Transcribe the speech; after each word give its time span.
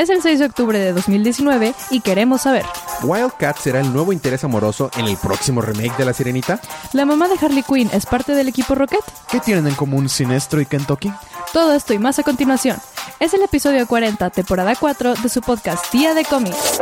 Es 0.00 0.08
el 0.08 0.22
6 0.22 0.38
de 0.38 0.46
octubre 0.46 0.78
de 0.78 0.94
2019 0.94 1.74
y 1.90 2.00
queremos 2.00 2.40
saber. 2.40 2.64
¿Wildcat 3.02 3.58
será 3.58 3.80
el 3.80 3.92
nuevo 3.92 4.14
interés 4.14 4.42
amoroso 4.44 4.90
en 4.96 5.04
el 5.04 5.18
próximo 5.18 5.60
remake 5.60 5.94
de 5.98 6.06
La 6.06 6.14
Sirenita? 6.14 6.58
¿La 6.94 7.04
mamá 7.04 7.28
de 7.28 7.34
Harley 7.38 7.62
Quinn 7.62 7.90
es 7.92 8.06
parte 8.06 8.34
del 8.34 8.48
equipo 8.48 8.74
Rocket? 8.74 9.04
¿Qué 9.30 9.40
tienen 9.40 9.66
en 9.66 9.74
común 9.74 10.08
Sinestro 10.08 10.58
y 10.62 10.64
Kentucky? 10.64 11.12
Todo 11.52 11.74
esto 11.74 11.92
y 11.92 11.98
más 11.98 12.18
a 12.18 12.22
continuación. 12.22 12.78
Es 13.18 13.34
el 13.34 13.42
episodio 13.42 13.86
40, 13.86 14.30
temporada 14.30 14.74
4 14.74 15.16
de 15.16 15.28
su 15.28 15.42
podcast 15.42 15.92
Día 15.92 16.14
de 16.14 16.24
Cómics. 16.24 16.80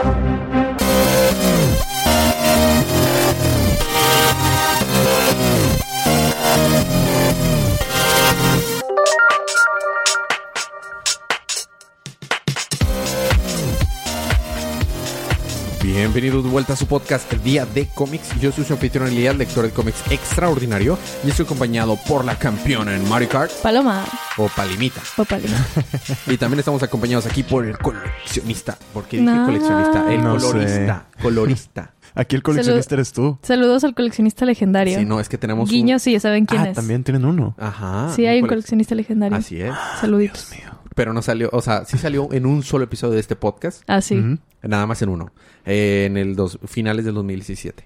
Bienvenidos 16.13 16.43
de 16.43 16.51
vuelta 16.51 16.73
a 16.73 16.77
su 16.77 16.87
podcast 16.87 17.31
Día 17.45 17.67
de 17.67 17.87
Cómics. 17.95 18.31
Yo 18.41 18.51
soy 18.51 18.65
su 18.65 18.73
anfitrión 18.73 19.07
Elías, 19.09 19.37
lector 19.37 19.65
de 19.65 19.71
cómics 19.71 20.03
extraordinario, 20.11 20.97
y 21.23 21.29
estoy 21.29 21.45
acompañado 21.45 21.97
por 22.09 22.25
la 22.25 22.35
campeona 22.39 22.97
en 22.97 23.07
Mario 23.11 23.29
Kart, 23.29 23.53
Paloma 23.63 24.05
o 24.39 24.49
Palimita. 24.49 25.03
o 25.19 25.25
Paloma. 25.27 25.67
Y 26.27 26.39
también 26.39 26.61
estamos 26.61 26.83
acompañados 26.83 27.27
aquí 27.27 27.43
por 27.43 27.67
el 27.67 27.77
coleccionista. 27.79 28.79
¿Por 28.95 29.05
qué 29.05 29.21
No. 29.21 29.33
dije 29.33 29.45
coleccionista? 29.45 30.13
El 30.13 30.23
No 30.25 30.37
colorista. 30.39 31.07
Colorista. 31.23 31.95
Aquí 32.15 32.35
el 32.35 32.43
coleccionista 32.43 32.95
eres 32.97 33.13
tú. 33.13 33.39
Saludos 33.43 33.85
al 33.85 33.95
coleccionista 33.95 34.45
legendario. 34.45 34.99
Sí, 34.99 35.05
no, 35.05 35.21
es 35.21 35.29
que 35.29 35.39
tenemos 35.39 35.69
un- 35.69 35.71
Guiño, 35.75 35.99
sí, 36.01 36.13
ya 36.13 36.21
saben 36.21 36.47
quién 36.47 36.63
Ah, 36.63 36.69
es. 36.71 36.75
también 36.75 37.05
tienen 37.05 37.25
uno. 37.25 37.55
Ajá. 37.59 38.11
Sí, 38.17 38.27
hay 38.27 38.39
un 38.41 38.47
colec- 38.47 38.49
coleccionista 38.49 38.95
legendario. 38.97 39.37
Así 39.39 39.61
es. 39.61 39.73
Saluditos. 40.01 40.51
Dios 40.51 40.61
mío. 40.65 40.78
Pero 40.99 41.13
no 41.13 41.23
salió, 41.23 41.49
o 41.53 41.63
sea, 41.63 41.85
sí 41.85 41.97
salió 41.97 42.29
en 42.33 42.45
un 42.45 42.65
solo 42.65 42.83
episodio 42.83 43.15
de 43.15 43.21
este 43.21 43.37
podcast. 43.37 43.85
Ah, 43.87 44.01
sí. 44.01 44.21
Nada 44.63 44.85
más 44.85 45.01
en 45.01 45.11
uno. 45.11 45.31
Eh, 45.65 46.07
en 46.07 46.17
el 46.17 46.35
dos, 46.35 46.59
finales 46.67 47.05
del 47.05 47.15
2017. 47.15 47.85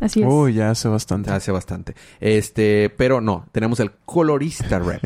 Así 0.00 0.22
es. 0.22 0.26
Uy, 0.26 0.54
ya 0.54 0.70
hace 0.70 0.88
bastante. 0.88 1.30
Hace 1.30 1.52
bastante. 1.52 1.94
Este, 2.20 2.88
pero 2.96 3.20
no, 3.20 3.44
tenemos 3.52 3.80
el 3.80 3.90
colorista 4.06 4.78
rep. 4.78 5.02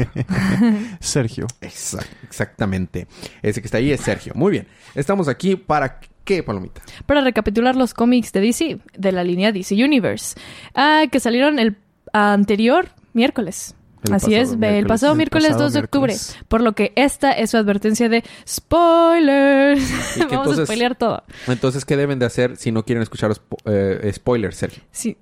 Sergio. 1.00 1.48
Exact- 1.60 2.06
exactamente. 2.22 3.08
Ese 3.42 3.60
que 3.60 3.66
está 3.66 3.78
ahí 3.78 3.90
es 3.90 4.00
Sergio. 4.02 4.34
Muy 4.36 4.52
bien. 4.52 4.68
Estamos 4.94 5.26
aquí 5.26 5.56
para 5.56 5.98
qué, 6.22 6.44
Palomita. 6.44 6.80
Para 7.06 7.22
recapitular 7.22 7.74
los 7.74 7.92
cómics 7.92 8.30
de 8.32 8.40
DC, 8.40 8.78
de 8.96 9.10
la 9.10 9.24
línea 9.24 9.50
DC 9.50 9.74
Universe, 9.74 10.36
ah, 10.76 11.06
que 11.10 11.18
salieron 11.18 11.58
el 11.58 11.76
anterior 12.12 12.86
miércoles. 13.14 13.74
El 14.04 14.12
Así 14.14 14.34
es, 14.34 14.50
el 14.52 14.58
miércoles. 14.58 14.86
pasado 14.88 15.12
El 15.12 15.16
miércoles 15.18 15.46
pasado 15.48 15.62
2 15.64 15.72
de 15.74 15.78
octubre. 15.80 16.12
miércoles. 16.12 16.44
Por 16.48 16.60
lo 16.60 16.72
que 16.72 16.92
esta 16.96 17.32
es 17.32 17.50
su 17.50 17.56
advertencia 17.56 18.08
de 18.08 18.24
spoilers. 18.48 19.80
Vamos 20.18 20.32
entonces- 20.32 20.58
a 20.60 20.64
spoilear 20.66 20.94
todo. 20.96 21.22
Entonces, 21.46 21.84
¿qué 21.84 21.96
deben 21.96 22.18
de 22.18 22.26
hacer 22.26 22.56
si 22.56 22.72
no 22.72 22.84
quieren 22.84 23.02
escuchar 23.02 23.30
spo- 23.32 23.58
eh, 23.64 24.10
spoilers, 24.14 24.56
Sergio? 24.56 24.82
Sí. 24.90 25.16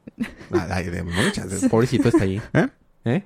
Ay, 0.52 0.68
ay, 0.70 0.84
de 0.86 1.02
muchas. 1.02 1.46
Pobrecito 1.70 2.08
está 2.08 2.24
ahí. 2.24 2.40
¿Eh? 2.54 2.68
¿Eh? 3.04 3.22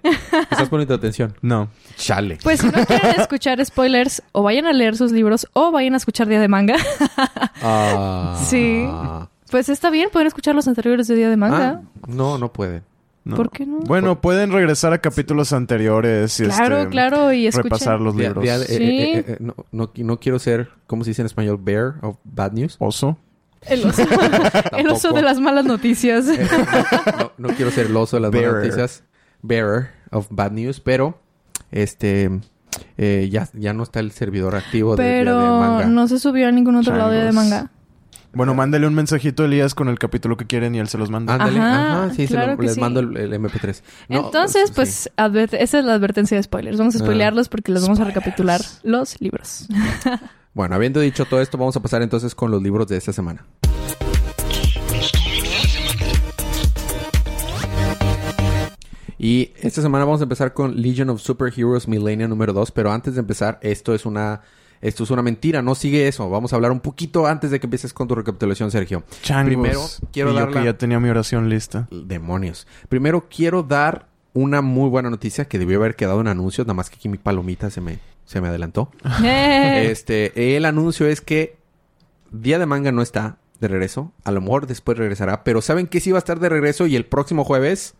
¿Estás 0.50 0.68
poniendo 0.68 0.94
atención? 0.94 1.34
No. 1.42 1.68
Chale. 1.96 2.38
Pues 2.42 2.60
si 2.60 2.66
no 2.68 2.84
quieren 2.86 3.20
escuchar 3.20 3.64
spoilers, 3.64 4.22
o 4.32 4.42
vayan 4.44 4.66
a 4.66 4.72
leer 4.72 4.96
sus 4.96 5.10
libros, 5.10 5.48
o 5.52 5.72
vayan 5.72 5.94
a 5.94 5.96
escuchar 5.96 6.28
Día 6.28 6.40
de 6.40 6.48
Manga. 6.48 6.76
Ah. 7.66 8.38
Sí. 8.46 8.86
Pues 9.50 9.68
está 9.68 9.88
bien, 9.90 10.10
pueden 10.12 10.26
escuchar 10.26 10.54
los 10.54 10.68
anteriores 10.68 11.06
de 11.08 11.14
Día 11.14 11.30
de 11.30 11.36
Manga. 11.36 11.80
Ah, 11.82 12.00
no, 12.06 12.36
no 12.38 12.52
puede. 12.52 12.82
No. 13.24 13.36
¿Por 13.36 13.50
qué 13.50 13.64
no? 13.66 13.78
Bueno, 13.80 14.20
pueden 14.20 14.52
regresar 14.52 14.92
a 14.92 14.98
capítulos 14.98 15.52
anteriores 15.52 16.38
y 16.40 16.44
claro, 16.44 16.78
este, 16.78 16.90
claro, 16.90 17.32
y 17.32 17.46
escuchen. 17.46 17.64
repasar 17.64 18.00
los 18.00 18.14
libros. 18.14 18.42
día 18.44 18.58
de- 18.58 18.64
eh, 18.66 18.68
Sí. 18.68 18.82
eh, 18.84 19.18
eh, 19.18 19.24
eh, 19.28 19.36
no, 19.40 19.54
no, 19.72 19.90
no 19.96 20.20
quiero 20.20 20.38
ser, 20.38 20.68
¿cómo 20.86 21.04
se 21.04 21.10
dice 21.10 21.22
en 21.22 21.26
español? 21.26 21.58
Bear 21.60 21.94
of 22.02 22.16
bad 22.24 22.52
news. 22.52 22.76
Oso. 22.78 23.18
El 23.62 23.86
oso, 23.86 24.02
el 24.76 24.88
oso 24.88 25.12
de 25.12 25.22
las 25.22 25.40
malas 25.40 25.64
noticias. 25.64 26.28
Eh, 26.28 26.46
no, 27.18 27.32
no 27.38 27.48
quiero 27.54 27.70
ser 27.70 27.86
el 27.86 27.96
oso 27.96 28.16
de 28.16 28.20
las 28.20 28.30
malas 28.32 28.44
Bearer. 28.52 28.64
noticias. 28.66 29.04
Bearer 29.40 29.88
of 30.10 30.26
bad 30.30 30.52
news, 30.52 30.80
pero 30.80 31.18
este 31.70 32.30
eh, 32.98 33.28
ya, 33.30 33.48
ya 33.54 33.72
no 33.72 33.82
está 33.84 34.00
el 34.00 34.12
servidor 34.12 34.54
activo 34.54 34.96
de, 34.96 35.02
de- 35.02 35.08
de 35.10 35.18
Pero 35.20 35.38
manga. 35.60 35.86
no 35.86 36.06
se 36.08 36.18
subió 36.18 36.48
a 36.48 36.52
ningún 36.52 36.76
otro 36.76 36.94
lado 36.96 37.10
de 37.10 37.18
de 37.18 37.22
Changos. 37.30 37.34
Manga. 37.44 37.70
Bueno, 38.34 38.54
mándale 38.54 38.86
un 38.86 38.94
mensajito 38.94 39.42
a 39.42 39.46
Elías 39.46 39.74
con 39.74 39.88
el 39.88 39.98
capítulo 39.98 40.36
que 40.36 40.46
quieren 40.46 40.74
y 40.74 40.78
él 40.80 40.88
se 40.88 40.98
los 40.98 41.10
manda. 41.10 41.34
Ándale, 41.34 41.58
Ajá, 41.60 42.04
ajá, 42.04 42.10
sí, 42.14 42.26
se 42.26 42.34
claro 42.34 42.52
lo- 42.52 42.58
que 42.58 42.64
les 42.64 42.74
sí. 42.74 42.80
mando 42.80 43.00
el, 43.00 43.16
el 43.16 43.32
MP3. 43.32 43.82
No, 44.08 44.26
Entonces, 44.26 44.68
sí. 44.68 44.72
pues, 44.74 45.10
adver- 45.16 45.54
esa 45.58 45.78
es 45.78 45.84
la 45.84 45.94
advertencia 45.94 46.36
de 46.36 46.42
spoilers. 46.42 46.78
Vamos 46.78 46.94
a 46.94 46.98
Ah. 46.98 47.02
spoilearlos 47.02 47.48
porque 47.48 47.72
les 47.72 47.82
vamos 47.82 48.00
a 48.00 48.04
recapitular 48.04 48.60
los 48.82 49.20
libros. 49.20 49.68
Bueno, 50.54 50.76
habiendo 50.76 51.00
dicho 51.00 51.24
todo 51.24 51.40
esto, 51.40 51.58
vamos 51.58 51.74
a 51.74 51.80
pasar 51.80 52.00
entonces 52.02 52.32
con 52.36 52.52
los 52.52 52.62
libros 52.62 52.86
de 52.86 52.96
esta 52.96 53.12
semana. 53.12 53.44
Y 59.18 59.52
esta 59.60 59.80
semana 59.80 60.04
vamos 60.04 60.20
a 60.20 60.24
empezar 60.24 60.52
con 60.52 60.80
Legion 60.80 61.08
of 61.10 61.20
Superheroes 61.20 61.88
Millennium 61.88 62.28
número 62.30 62.52
2, 62.52 62.70
pero 62.72 62.90
antes 62.92 63.14
de 63.14 63.20
empezar, 63.20 63.58
esto 63.62 63.94
es 63.94 64.04
una 64.06 64.42
esto 64.84 65.02
es 65.04 65.10
una 65.10 65.22
mentira, 65.22 65.62
no 65.62 65.74
sigue 65.74 66.06
eso. 66.08 66.28
Vamos 66.28 66.52
a 66.52 66.56
hablar 66.56 66.70
un 66.70 66.80
poquito 66.80 67.26
antes 67.26 67.50
de 67.50 67.58
que 67.58 67.66
empieces 67.66 67.94
con 67.94 68.06
tu 68.06 68.14
recapitulación, 68.14 68.70
Sergio. 68.70 69.02
Changos. 69.22 69.46
Primero, 69.46 69.80
quiero 70.12 70.34
dar 70.34 70.50
que 70.50 70.62
ya 70.62 70.76
tenía 70.76 71.00
mi 71.00 71.08
oración 71.08 71.48
lista. 71.48 71.88
Demonios. 71.90 72.66
Primero 72.90 73.26
quiero 73.30 73.62
dar 73.62 74.08
una 74.34 74.60
muy 74.60 74.90
buena 74.90 75.08
noticia 75.08 75.46
que 75.46 75.58
debió 75.58 75.78
haber 75.78 75.96
quedado 75.96 76.20
en 76.20 76.28
anuncios, 76.28 76.66
nada 76.66 76.74
más 76.74 76.90
que 76.90 76.96
aquí 76.96 77.08
mi 77.08 77.16
palomita 77.16 77.70
se 77.70 77.80
me, 77.80 77.98
se 78.26 78.42
me 78.42 78.48
adelantó. 78.48 78.90
Este, 79.24 80.56
el 80.56 80.66
anuncio 80.66 81.06
es 81.06 81.22
que 81.22 81.56
Día 82.30 82.58
de 82.58 82.66
Manga 82.66 82.92
no 82.92 83.00
está 83.00 83.38
de 83.60 83.68
regreso. 83.68 84.12
A 84.22 84.32
lo 84.32 84.42
mejor 84.42 84.66
después 84.66 84.98
regresará. 84.98 85.44
Pero 85.44 85.62
¿saben 85.62 85.86
que 85.86 86.00
sí 86.00 86.12
va 86.12 86.18
a 86.18 86.20
estar 86.20 86.40
de 86.40 86.50
regreso? 86.50 86.86
Y 86.86 86.94
el 86.94 87.06
próximo 87.06 87.44
jueves, 87.44 87.94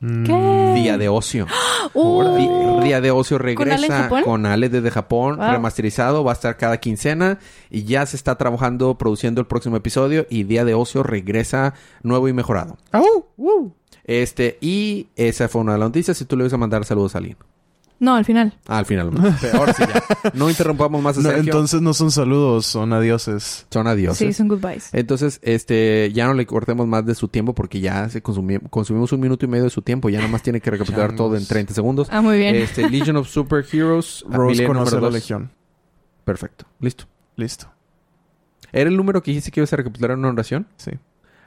¿Qué? 0.00 0.72
Día 0.74 0.96
de 0.98 1.08
Ocio. 1.08 1.46
Di- 1.94 2.84
Día 2.86 3.00
de 3.00 3.10
Ocio 3.10 3.36
regresa 3.38 4.08
con 4.24 4.46
Ale 4.46 4.68
desde 4.68 4.90
Japón, 4.90 5.36
Wow. 5.36 5.50
remasterizado. 5.52 6.24
Va 6.24 6.32
a 6.32 6.34
estar 6.34 6.56
cada 6.56 6.78
quincena. 6.78 7.38
Y 7.68 7.84
ya 7.84 8.06
se 8.06 8.16
está 8.16 8.36
trabajando, 8.36 8.96
produciendo 8.96 9.40
el 9.40 9.46
próximo 9.46 9.76
episodio. 9.76 10.26
Y 10.30 10.44
Día 10.44 10.64
de 10.64 10.74
Ocio 10.74 11.02
regresa 11.02 11.74
nuevo 12.02 12.28
y 12.28 12.32
mejorado. 12.32 12.78
Este, 14.04 14.56
y 14.60 15.08
esa 15.16 15.48
fue 15.48 15.60
una 15.60 15.72
de 15.74 15.78
las 15.78 15.88
noticias. 15.88 16.16
Si 16.16 16.24
tú 16.24 16.36
le 16.36 16.44
vas 16.44 16.52
a 16.52 16.56
mandar 16.56 16.84
saludos 16.84 17.14
a 17.14 17.18
alguien. 17.18 17.36
No, 18.00 18.16
al 18.16 18.24
final. 18.24 18.54
Ah, 18.66 18.78
al 18.78 18.86
final. 18.86 19.10
Ahora 19.54 19.74
sí 19.74 19.82
ya. 19.86 20.30
No 20.34 20.48
interrumpamos 20.48 21.02
más 21.02 21.18
a 21.18 21.20
No, 21.20 21.28
Sergio. 21.28 21.44
entonces 21.44 21.82
no 21.82 21.92
son 21.94 22.10
saludos, 22.10 22.64
son 22.66 22.92
adioses. 22.94 23.66
Son 23.70 23.86
adioses. 23.86 24.16
Sí, 24.16 24.32
son 24.32 24.48
goodbyes. 24.48 24.88
Entonces, 24.94 25.38
este, 25.42 26.10
ya 26.14 26.26
no 26.26 26.32
le 26.34 26.46
cortemos 26.46 26.86
más 26.86 27.04
de 27.04 27.14
su 27.14 27.28
tiempo 27.28 27.54
porque 27.54 27.78
ya 27.80 28.08
se 28.08 28.22
consumi- 28.22 28.60
consumimos 28.70 29.12
un 29.12 29.20
minuto 29.20 29.44
y 29.44 29.48
medio 29.48 29.64
de 29.64 29.70
su 29.70 29.82
tiempo. 29.82 30.08
Ya 30.08 30.18
nada 30.18 30.30
más 30.30 30.42
tiene 30.42 30.60
que 30.62 30.70
recapitular 30.70 31.14
todo 31.14 31.36
en 31.36 31.46
30 31.46 31.74
segundos. 31.74 32.08
Ah, 32.10 32.22
muy 32.22 32.38
bien. 32.38 32.56
Este, 32.56 32.88
Legion 32.88 33.16
of 33.18 33.28
Superheroes. 33.28 34.24
Rose 34.30 34.50
Millennium 34.52 34.68
conoce 34.78 35.00
la 35.00 35.10
legión. 35.10 35.50
Perfecto. 36.24 36.64
Listo. 36.80 37.04
Listo. 37.36 37.70
¿Era 38.72 38.88
el 38.88 38.96
número 38.96 39.22
que 39.22 39.30
dijiste 39.32 39.50
que 39.50 39.60
ibas 39.60 39.72
a 39.72 39.76
recapitular 39.76 40.12
en 40.12 40.20
una 40.20 40.28
oración? 40.30 40.66
Sí. 40.76 40.92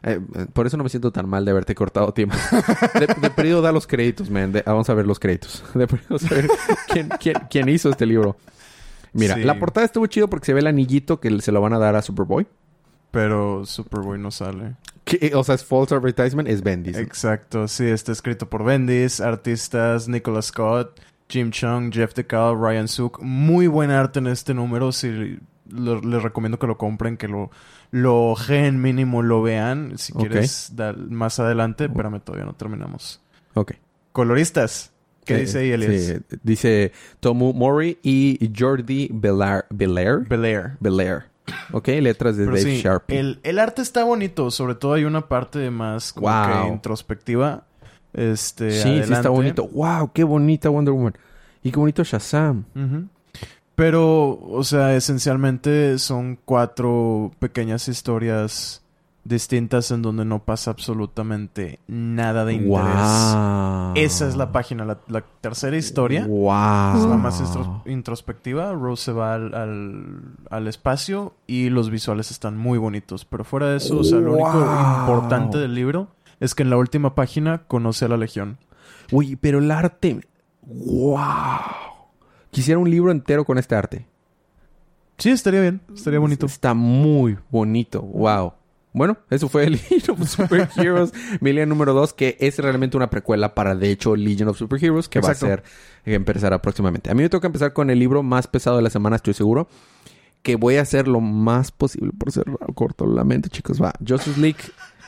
Eh, 0.04 0.20
eh, 0.36 0.46
por 0.52 0.68
eso 0.68 0.76
no 0.78 0.84
me 0.84 0.90
siento 0.90 1.12
tan 1.12 1.30
mal 1.30 1.46
de 1.46 1.52
haberte 1.52 1.74
cortado 1.76 2.14
tiempo. 2.14 2.36
De, 3.00 3.08
de 3.08 3.62
da 3.62 3.72
los 3.72 3.88
créditos, 3.88 4.30
man. 4.30 4.52
De- 4.52 4.62
vamos 4.66 4.90
a 4.90 4.94
ver 4.94 5.08
los 5.08 5.20
créditos. 5.20 5.64
De 5.74 5.88
perdido 5.88 6.20
saber 6.20 6.50
quién, 6.92 7.10
quién, 7.20 7.36
quién 7.50 7.70
hizo 7.70 7.90
este 7.90 8.06
libro. 8.06 8.36
Mira, 9.14 9.36
Sí. 9.36 9.44
la 9.44 9.60
portada 9.60 9.86
estuvo 9.86 10.06
chido 10.08 10.28
porque 10.30 10.46
se 10.48 10.54
ve 10.54 10.60
el 10.60 10.68
anillito 10.68 11.20
que 11.20 11.40
se 11.42 11.52
lo 11.52 11.62
van 11.62 11.74
a 11.74 11.80
dar 11.80 11.96
a 11.96 12.02
Superboy. 12.02 12.48
Pero 13.12 13.66
Superboy 13.66 14.18
no 14.18 14.32
sale. 14.32 14.76
Que, 15.06 15.34
o 15.36 15.44
sea, 15.44 15.56
es 15.56 15.64
false 15.64 15.94
advertisement, 15.94 16.50
es 16.50 16.64
Bendis. 16.64 16.98
Exacto, 16.98 17.68
sí, 17.68 17.86
está 17.86 18.12
escrito 18.12 18.50
por 18.50 18.64
Bendis, 18.64 19.22
artistas 19.22 20.08
Nicholas 20.08 20.46
Scott, 20.46 21.00
Jim 21.30 21.52
Chung, 21.52 21.92
Jeff 21.94 22.14
DeCal, 22.16 22.60
Ryan 22.60 22.88
Suk. 22.88 23.20
Muy 23.22 23.68
buen 23.68 23.92
arte 23.92 24.18
en 24.20 24.28
este 24.28 24.54
número, 24.56 24.92
les 25.74 26.22
recomiendo 26.24 26.60
que 26.60 26.68
lo 26.68 26.78
compren, 26.78 27.18
que 27.18 27.28
lo, 27.28 27.50
lo 27.92 28.26
ojeen 28.32 28.82
mínimo, 28.82 29.22
lo 29.24 29.42
vean. 29.42 29.98
Si 29.98 30.14
quieres 30.14 30.72
dar 30.76 30.98
más 30.98 31.40
adelante, 31.40 31.86
espérame, 31.86 32.20
todavía 32.22 32.46
no 32.46 32.54
terminamos. 32.54 33.22
Ok. 33.56 33.74
Coloristas, 34.12 34.92
¿qué 35.26 35.38
dice 35.38 35.60
ahí, 35.60 35.72
Elias? 35.72 36.02
sí, 36.06 36.38
dice 36.44 36.92
Tomu 37.20 37.54
Mori 37.54 37.98
y 38.04 38.52
Jordi 38.58 39.10
Belair. 39.12 39.66
Belair. 39.70 40.20
Belair. 40.30 40.72
Belair. 40.80 41.24
Ok, 41.72 41.88
letras 42.00 42.38
de 42.38 42.46
Pero 42.46 42.56
Dave 42.58 42.76
sí, 42.76 42.82
Sharp. 42.82 43.04
el, 43.12 43.40
el 43.44 43.60
arte 43.60 43.82
está 43.82 44.04
bonito, 44.06 44.50
sobre 44.52 44.76
todo 44.76 44.94
hay 44.94 45.04
una 45.04 45.28
parte 45.28 45.70
más 45.72 46.14
como 46.14 46.28
Wow. 46.30 46.62
que 46.64 46.68
introspectiva. 46.70 47.66
Este, 48.14 48.72
sí, 48.72 49.02
sí 49.04 49.12
está 49.14 49.30
bonito. 49.30 49.68
Wow, 49.68 50.12
qué 50.14 50.24
bonita 50.24 50.70
Wonder 50.70 50.94
Woman. 50.94 51.14
Y 51.64 51.72
qué 51.72 51.80
bonito 51.80 52.04
Shazam. 52.04 52.64
Ujú. 52.76 53.08
Pero, 53.76 54.40
o 54.40 54.64
sea, 54.64 54.96
esencialmente 54.96 55.98
son 55.98 56.38
cuatro 56.46 57.32
pequeñas 57.40 57.88
historias 57.88 58.84
distintas 59.26 59.90
en 59.92 60.02
donde 60.02 60.26
no 60.26 60.44
pasa 60.44 60.72
absolutamente 60.72 61.80
nada 61.88 62.44
de 62.46 62.56
interés. 62.56 63.34
Wow. 63.34 63.94
Esa 63.96 64.28
es 64.28 64.36
la 64.36 64.52
página, 64.52 64.86
la, 64.86 65.00
la 65.08 65.22
tercera 65.42 65.78
historia. 65.78 66.28
Wow. 66.28 66.98
Es 66.98 67.06
la 67.06 67.18
más 67.18 67.42
introspectiva. 67.86 68.74
Rose 68.74 69.06
se 69.06 69.12
va 69.14 69.34
al, 69.34 69.56
al, 69.56 70.22
al 70.50 70.68
espacio 70.68 71.34
y 71.48 71.70
los 71.70 71.90
visuales 71.90 72.32
están 72.32 72.58
muy 72.58 72.78
bonitos. 72.78 73.26
Pero 73.26 73.44
fuera 73.44 73.70
de 73.70 73.78
eso, 73.78 74.00
o 74.00 74.04
sea, 74.04 74.20
lo 74.20 74.34
único 74.34 74.60
importante 75.00 75.58
del 75.58 75.74
libro 75.74 76.10
es 76.40 76.54
que 76.54 76.64
en 76.64 76.70
la 76.70 76.78
última 76.78 77.16
página 77.16 77.64
conoce 77.68 78.06
a 78.06 78.10
la 78.10 78.18
Legión. 78.18 78.58
Uy, 79.12 79.36
pero 79.38 79.60
el 79.60 79.72
arte. 79.72 80.20
¡Wow! 80.64 81.93
Quisiera 82.54 82.80
un 82.80 82.90
libro 82.90 83.12
entero 83.12 83.46
con 83.46 83.58
este 83.58 83.74
arte. 83.74 84.06
Sí, 85.18 85.32
estaría 85.32 85.60
bien, 85.60 85.82
estaría 85.94 86.20
bonito. 86.20 86.46
Está 86.46 86.76
muy 86.76 87.38
bonito. 87.50 88.02
¡Wow! 88.02 88.54
Bueno, 88.94 89.18
eso 89.32 89.50
fue 89.50 89.68
Legion 89.72 90.22
of 90.22 90.30
Superheroes, 90.30 91.14
Million 91.42 91.68
número 91.68 91.94
2, 91.94 92.14
que 92.14 92.38
es 92.40 92.60
realmente 92.60 92.96
una 92.96 93.10
precuela 93.10 93.56
para, 93.56 93.74
de 93.74 93.90
hecho, 93.90 94.16
Legion 94.16 94.50
of 94.50 94.58
Superheroes, 94.58 95.10
que 95.10 95.18
Exacto. 95.18 95.48
va 95.48 95.54
a 95.54 95.56
ser, 95.56 95.64
que 96.06 96.14
empezará 96.14 96.62
próximamente. 96.62 97.10
A 97.10 97.16
mí 97.16 97.24
me 97.24 97.30
toca 97.30 97.48
empezar 97.48 97.74
con 97.74 97.90
el 97.90 97.98
libro 97.98 98.22
más 98.22 98.46
pesado 98.46 98.78
de 98.78 98.84
la 98.84 98.92
semana, 98.92 99.16
estoy 99.16 99.34
seguro. 99.34 99.68
Que 100.44 100.58
voy 100.58 100.76
a 100.76 100.82
hacer 100.82 101.08
lo 101.08 101.22
más 101.22 101.72
posible 101.72 102.12
por 102.16 102.32
ser 102.32 102.46
corto 102.76 103.08
la 103.08 103.24
mente, 103.24 103.50
chicos. 103.50 103.82
Va. 103.82 103.94
Justice 104.06 104.40
League 104.40 104.60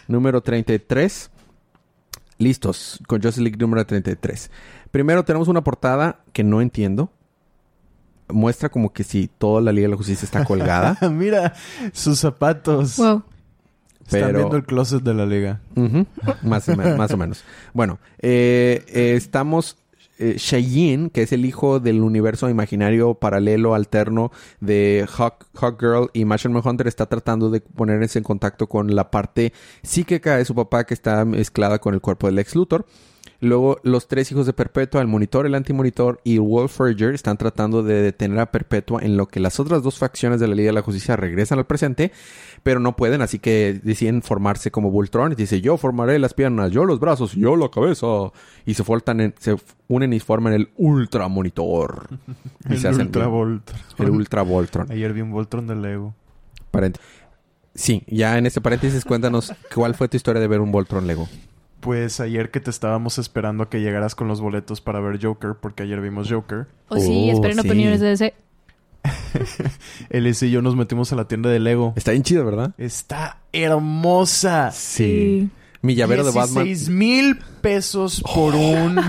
número 0.07 0.42
33. 0.42 1.30
Listos 2.38 3.00
con 3.07 3.21
Justice 3.21 3.42
League 3.42 3.57
número 3.57 3.86
33. 3.86 4.50
Primero 4.92 5.25
tenemos 5.25 5.47
una 5.47 5.63
portada 5.63 6.24
que 6.33 6.44
no 6.44 6.62
entiendo. 6.62 7.12
Muestra 8.27 8.69
como 8.69 8.92
que 8.92 9.04
si 9.04 9.27
toda 9.27 9.62
la 9.62 9.72
Liga 9.72 9.86
de 9.86 9.92
la 9.92 9.98
Justicia 9.98 10.25
está 10.25 10.44
colgada. 10.45 10.98
Mira, 11.12 11.54
sus 11.94 12.19
zapatos. 12.19 12.98
Wow. 12.98 13.24
Están 14.06 14.33
viendo 14.33 14.56
el 14.56 14.63
closet 14.63 15.01
de 15.01 15.13
la 15.13 15.25
liga. 15.25 15.62
Más, 16.44 16.69
o 16.69 16.75
menos, 16.75 16.98
más 16.98 17.12
o 17.12 17.18
menos. 17.18 17.44
Bueno, 17.74 18.00
eh, 18.19 18.83
eh, 18.88 19.13
estamos... 19.16 19.77
Eh, 20.18 20.36
Cheyenne, 20.38 21.10
que 21.10 21.24
es 21.24 21.33
el 21.33 21.44
hijo 21.44 21.81
del 21.81 22.00
universo 22.00 22.50
imaginario 22.50 23.16
paralelo 23.16 23.75
alterno 23.75 24.31
de 24.62 25.06
Hawk, 25.13 25.45
Hawk 25.56 25.78
Girl 25.78 26.10
y 26.13 26.24
Machine 26.24 26.54
Man 26.54 26.63
Hunter, 26.66 26.88
está 26.88 27.07
tratando 27.07 27.50
de 27.50 27.60
ponerse 27.60 28.18
en 28.19 28.24
contacto 28.24 28.68
con 28.68 28.95
la 28.95 29.12
parte 29.12 29.51
psíquica 29.83 30.38
de 30.38 30.45
su 30.45 30.56
papá 30.56 30.86
que 30.86 30.94
está 30.94 31.25
mezclada 31.25 31.80
con 31.80 31.94
el 31.94 32.00
cuerpo 32.00 32.28
del 32.28 32.39
ex 32.39 32.56
Luthor. 32.56 32.86
Luego, 33.41 33.77
los 33.83 34.07
tres 34.07 34.31
hijos 34.31 34.45
de 34.45 34.53
Perpetua, 34.53 35.01
el 35.01 35.07
monitor, 35.07 35.45
el 35.45 35.55
antimonitor 35.55 36.19
y 36.23 36.37
Wolfrager, 36.37 37.13
están 37.13 37.37
tratando 37.37 37.83
de 37.83 38.01
detener 38.01 38.39
a 38.39 38.51
Perpetua 38.51 39.01
en 39.03 39.17
lo 39.17 39.27
que 39.27 39.39
las 39.39 39.59
otras 39.59 39.83
dos 39.83 39.97
facciones 39.99 40.39
de 40.39 40.47
la 40.47 40.55
Liga 40.55 40.67
de 40.69 40.73
la 40.73 40.81
Justicia 40.81 41.15
regresan 41.15 41.59
al 41.59 41.65
presente, 41.65 42.11
pero 42.63 42.79
no 42.79 42.95
pueden, 42.95 43.21
así 43.21 43.39
que 43.39 43.79
deciden 43.83 44.21
formarse 44.21 44.71
como 44.71 44.89
Voltron. 44.89 45.33
Y 45.33 45.35
dice, 45.35 45.61
yo 45.61 45.77
formaré 45.77 46.17
las 46.17 46.33
piernas, 46.33 46.71
yo 46.71 46.85
los 46.85 46.99
brazos, 46.99 47.33
yo 47.33 47.55
la 47.55 47.69
cabeza. 47.69 48.07
Y 48.65 48.73
se, 48.73 48.83
en- 49.07 49.35
se 49.37 49.55
unen 49.87 50.13
y 50.13 50.19
forman 50.19 50.53
el 50.53 50.69
Ultra 50.77 51.27
Monitor. 51.27 52.07
Y 52.69 52.73
El 52.73 52.79
se 52.79 52.87
hacen 52.87 53.07
Ultra. 53.07 53.27
Voltron. 53.27 53.77
El 53.99 54.09
Ultra 54.09 54.41
Voltron. 54.41 54.91
Ayer 54.91 55.13
vi 55.13 55.21
un 55.21 55.31
Voltron 55.31 55.67
de 55.67 55.75
Lego. 55.75 56.15
Parent- 56.71 56.97
Sí, 57.75 58.03
ya 58.07 58.37
en 58.37 58.45
este 58.45 58.61
paréntesis 58.61 59.03
cuéntanos 59.03 59.51
cuál 59.73 59.93
fue 59.95 60.07
tu 60.07 60.15
historia 60.15 60.39
de 60.41 60.47
ver 60.47 60.61
un 60.61 60.71
Voltron 60.71 61.05
Lego. 61.05 61.27
Pues 61.85 62.19
ayer 62.19 62.49
que 62.49 62.59
te 62.59 62.71
estábamos 62.71 63.19
esperando 63.19 63.61
a 63.63 63.69
que 63.69 63.79
llegaras 63.79 64.15
con 64.15 64.27
los 64.27 64.41
boletos 64.41 64.81
para 64.81 64.99
ver 64.99 65.23
Joker, 65.23 65.53
porque 65.61 65.83
ayer 65.83 66.01
vimos 66.01 66.27
Joker. 66.31 66.65
Oh, 66.89 66.97
sí, 66.97 67.29
Oh, 67.29 67.33
esperen 67.35 67.61
sí. 67.61 67.67
opiniones 67.67 67.99
de 67.99 68.11
ese. 68.13 68.33
Él 70.09 70.25
y 70.25 70.49
yo 70.49 70.63
nos 70.63 70.75
metimos 70.75 71.13
a 71.13 71.15
la 71.15 71.27
tienda 71.27 71.51
de 71.51 71.59
Lego. 71.59 71.93
Está 71.95 72.09
bien 72.09 72.23
chido, 72.23 72.43
¿verdad? 72.43 72.73
Está 72.79 73.37
hermosa. 73.53 74.71
Sí. 74.71 75.47
Mi 75.83 75.93
llavero 75.93 76.23
de 76.23 76.31
Batman. 76.31 76.63
16 76.63 76.89
mil 76.89 77.37
pesos 77.61 78.23
por 78.33 78.55
un... 78.55 78.99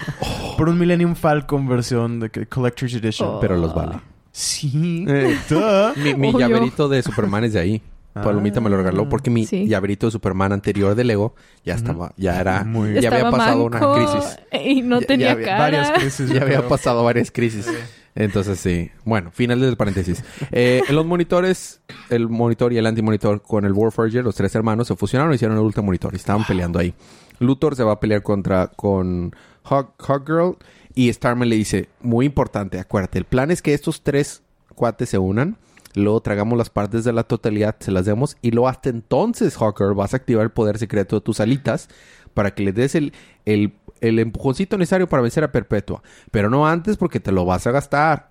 por 0.56 0.68
un 0.68 0.78
Millennium 0.78 1.16
Falcon 1.16 1.66
versión 1.66 2.20
de 2.20 2.30
Collector's 2.46 2.94
Edition. 2.94 3.28
Oh. 3.28 3.40
Pero 3.40 3.56
los 3.56 3.74
vale. 3.74 3.96
Sí. 4.30 5.04
Eh. 5.08 5.36
Mi, 5.96 6.14
mi 6.14 6.32
llaverito 6.32 6.88
de 6.88 7.02
Superman 7.02 7.42
es 7.42 7.54
de 7.54 7.58
ahí. 7.58 7.82
Palomita 8.22 8.60
me 8.60 8.70
lo 8.70 8.76
regaló 8.76 9.08
porque 9.08 9.30
mi 9.30 9.46
Sí. 9.46 9.66
llaverito 9.68 10.06
de 10.06 10.12
Superman 10.12 10.52
anterior 10.52 10.94
de 10.94 11.04
Lego 11.04 11.34
ya 11.64 11.74
estaba, 11.74 12.12
ya 12.16 12.40
era, 12.40 12.64
Muy- 12.64 13.00
ya 13.00 13.08
había 13.10 13.30
pasado 13.30 13.68
manco 13.68 13.92
una 13.94 14.06
crisis. 14.12 14.36
Y 14.64 14.82
no 14.82 15.00
Ya- 15.00 15.06
tenía 15.06 15.26
ya 15.28 15.32
había 15.32 15.46
cara. 15.46 15.58
Varias 15.58 15.90
crisis. 15.92 16.30
Ya 16.30 16.42
había 16.42 16.68
pasado 16.68 17.04
varias 17.04 17.30
crisis. 17.30 17.66
Entonces 18.14 18.58
sí. 18.58 18.90
Bueno, 19.04 19.30
final 19.30 19.60
del 19.60 19.76
paréntesis. 19.76 20.24
Eh, 20.50 20.82
en 20.88 20.96
los 20.96 21.06
monitores, 21.06 21.80
el 22.08 22.28
monitor 22.28 22.72
y 22.72 22.78
el 22.78 22.86
antimonitor 22.86 23.40
con 23.42 23.64
el 23.64 23.72
Warforger, 23.72 24.24
los 24.24 24.34
tres 24.34 24.54
hermanos, 24.54 24.88
se 24.88 24.96
fusionaron 24.96 25.32
y 25.32 25.36
hicieron 25.36 25.56
el 25.56 25.62
Ultra 25.62 25.82
Monitor. 25.82 26.12
Y 26.12 26.16
estaban 26.16 26.44
peleando 26.44 26.78
ahí. 26.80 26.92
Luthor 27.38 27.76
se 27.76 27.84
va 27.84 27.92
a 27.92 28.00
pelear 28.00 28.22
contra 28.22 28.66
con 28.66 29.32
Hawk, 29.64 29.94
Hawkgirl 29.98 30.56
y 30.94 31.12
Starman 31.12 31.48
le 31.48 31.56
dice, 31.56 31.88
muy 32.00 32.26
importante, 32.26 32.78
acuérdate, 32.80 33.18
el 33.18 33.24
plan 33.24 33.50
es 33.52 33.62
que 33.62 33.74
estos 33.74 34.02
tres 34.02 34.42
cuates 34.74 35.08
se 35.08 35.18
unan, 35.18 35.56
luego 35.94 36.20
tragamos 36.20 36.56
las 36.56 36.70
partes 36.70 37.04
de 37.04 37.12
la 37.12 37.24
totalidad, 37.24 37.76
se 37.80 37.90
las 37.90 38.04
demos 38.04 38.36
y 38.42 38.50
luego 38.50 38.68
hasta 38.68 38.90
entonces, 38.90 39.56
Hawker, 39.56 39.94
vas 39.94 40.14
a 40.14 40.18
activar 40.18 40.44
el 40.44 40.50
poder 40.50 40.78
secreto 40.78 41.16
de 41.16 41.22
tus 41.22 41.40
alitas 41.40 41.88
para 42.34 42.54
que 42.54 42.62
le 42.62 42.72
des 42.72 42.94
el, 42.94 43.12
el, 43.44 43.72
empujoncito 44.18 44.78
necesario 44.78 45.08
para 45.08 45.22
vencer 45.22 45.44
a 45.44 45.52
Perpetua. 45.52 46.02
Pero 46.30 46.50
no 46.50 46.66
antes 46.66 46.96
porque 46.96 47.20
te 47.20 47.32
lo 47.32 47.44
vas 47.44 47.66
a 47.66 47.72
gastar. 47.72 48.30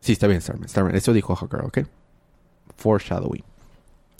Sí, 0.00 0.12
está 0.12 0.26
bien, 0.26 0.40
Starman. 0.40 0.68
Starman. 0.68 0.94
Eso 0.96 1.12
dijo 1.12 1.34
Hawker, 1.34 1.60
¿ok? 1.60 1.78
Foreshadowing. 2.76 3.44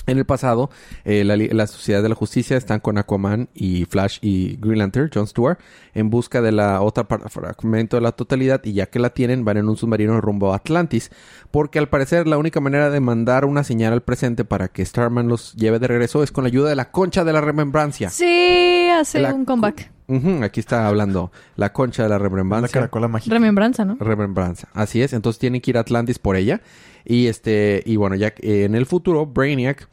En 0.06 0.18
el 0.18 0.24
pasado, 0.24 0.70
eh, 1.04 1.24
la, 1.24 1.36
la 1.36 1.66
Sociedad 1.66 2.02
de 2.02 2.08
la 2.08 2.14
Justicia 2.14 2.56
están 2.56 2.80
con 2.80 2.96
Aquaman 2.96 3.48
y 3.54 3.86
Flash 3.86 4.18
y 4.22 4.56
Green 4.56 4.78
Lantern, 4.78 5.10
Jon 5.12 5.26
Stewart, 5.26 5.58
en 5.94 6.10
busca 6.10 6.40
de 6.40 6.52
la 6.52 6.80
otra 6.80 7.04
fragmento 7.04 7.96
de 7.96 8.02
la 8.02 8.12
totalidad 8.12 8.64
y 8.64 8.72
ya 8.72 8.86
que 8.86 8.98
la 8.98 9.10
tienen, 9.10 9.44
van 9.44 9.56
en 9.56 9.68
un 9.68 9.76
submarino 9.76 10.20
rumbo 10.20 10.52
a 10.52 10.56
Atlantis, 10.56 11.10
porque 11.50 11.78
al 11.78 11.88
parecer 11.88 12.26
la 12.26 12.38
única 12.38 12.60
manera 12.60 12.90
de 12.90 13.00
mandar 13.00 13.44
una 13.44 13.64
señal 13.64 13.92
al 13.92 14.02
presente 14.02 14.44
para 14.44 14.68
que 14.68 14.84
Starman 14.84 15.28
los 15.28 15.54
lleve 15.54 15.78
de 15.78 15.88
regreso 15.88 16.22
es 16.22 16.30
con 16.30 16.44
la 16.44 16.48
ayuda 16.48 16.68
de 16.68 16.76
la 16.76 16.90
concha 16.90 17.24
de 17.24 17.32
la 17.32 17.40
remembrancia. 17.40 18.10
Sí, 18.10 18.88
hace 18.90 19.20
La 19.20 19.34
un 19.34 19.44
comeback. 19.44 19.95
Aquí 20.42 20.60
está 20.60 20.86
hablando 20.86 21.32
la 21.56 21.72
concha 21.72 22.04
de 22.04 22.08
la 22.08 22.16
La 22.16 22.22
remembrancia. 22.22 22.72
caracola 22.72 23.08
mágica. 23.08 23.34
Remembranza, 23.34 23.84
¿no? 23.84 23.96
Remembranza. 23.98 24.68
Así 24.72 25.02
es. 25.02 25.12
Entonces 25.12 25.40
tienen 25.40 25.60
que 25.60 25.70
ir 25.72 25.76
a 25.78 25.80
Atlantis 25.80 26.18
por 26.18 26.36
ella. 26.36 26.60
Y 27.04 27.26
este, 27.26 27.82
y 27.84 27.96
bueno, 27.96 28.14
ya 28.16 28.32
que, 28.32 28.62
eh, 28.62 28.64
en 28.64 28.74
el 28.74 28.86
futuro, 28.86 29.26
Brainiac 29.26 29.88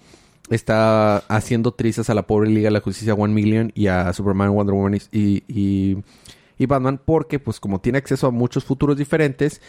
está 0.50 1.18
haciendo 1.30 1.72
trizas 1.74 2.10
a 2.10 2.14
la 2.14 2.28
pobre 2.28 2.50
Liga 2.50 2.68
de 2.68 2.72
la 2.72 2.82
Justicia 2.82 3.14
One 3.14 3.34
Million 3.34 3.72
y 3.76 3.88
a 3.88 4.12
Superman, 4.14 4.52
Wonder 4.54 4.76
Woman 4.76 5.00
y, 5.12 5.44
y, 5.48 5.98
y 6.58 6.66
Batman, 6.66 7.00
porque 7.04 7.40
pues 7.40 7.60
como 7.60 7.80
tiene 7.82 7.98
acceso 7.98 8.28
a 8.28 8.32
muchos 8.32 8.66
futuros 8.66 8.98
diferentes, 8.98 9.62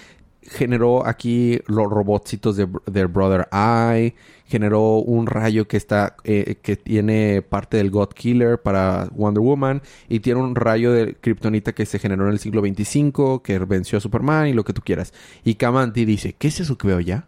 generó 0.49 1.07
aquí 1.07 1.61
los 1.67 1.91
robotcitos 1.91 2.57
de, 2.57 2.69
de 2.87 3.05
Brother 3.07 3.49
Eye, 3.53 4.15
generó 4.47 4.99
un 4.99 5.27
rayo 5.27 5.67
que 5.67 5.77
está 5.77 6.17
eh, 6.25 6.57
que 6.63 6.77
tiene 6.77 7.43
parte 7.43 7.77
del 7.77 7.91
God 7.91 8.11
Killer 8.11 8.61
para 8.61 9.09
Wonder 9.13 9.43
Woman 9.43 9.83
y 10.09 10.21
tiene 10.21 10.41
un 10.41 10.55
rayo 10.55 10.93
de 10.93 11.15
Kryptonita 11.15 11.73
que 11.73 11.87
se 11.87 11.99
generó 11.99 12.27
en 12.27 12.33
el 12.33 12.39
siglo 12.39 12.63
25 12.63 13.43
que 13.43 13.59
venció 13.61 13.99
a 13.99 14.01
Superman 14.01 14.49
y 14.49 14.53
lo 14.53 14.65
que 14.65 14.73
tú 14.73 14.83
quieras. 14.83 15.13
Y 15.45 15.55
Kamanti 15.55 16.05
dice, 16.05 16.35
¿qué 16.35 16.49
es 16.49 16.61
eso 16.61 16.77
que 16.77 16.87
veo 16.87 17.01
ya? 17.01 17.27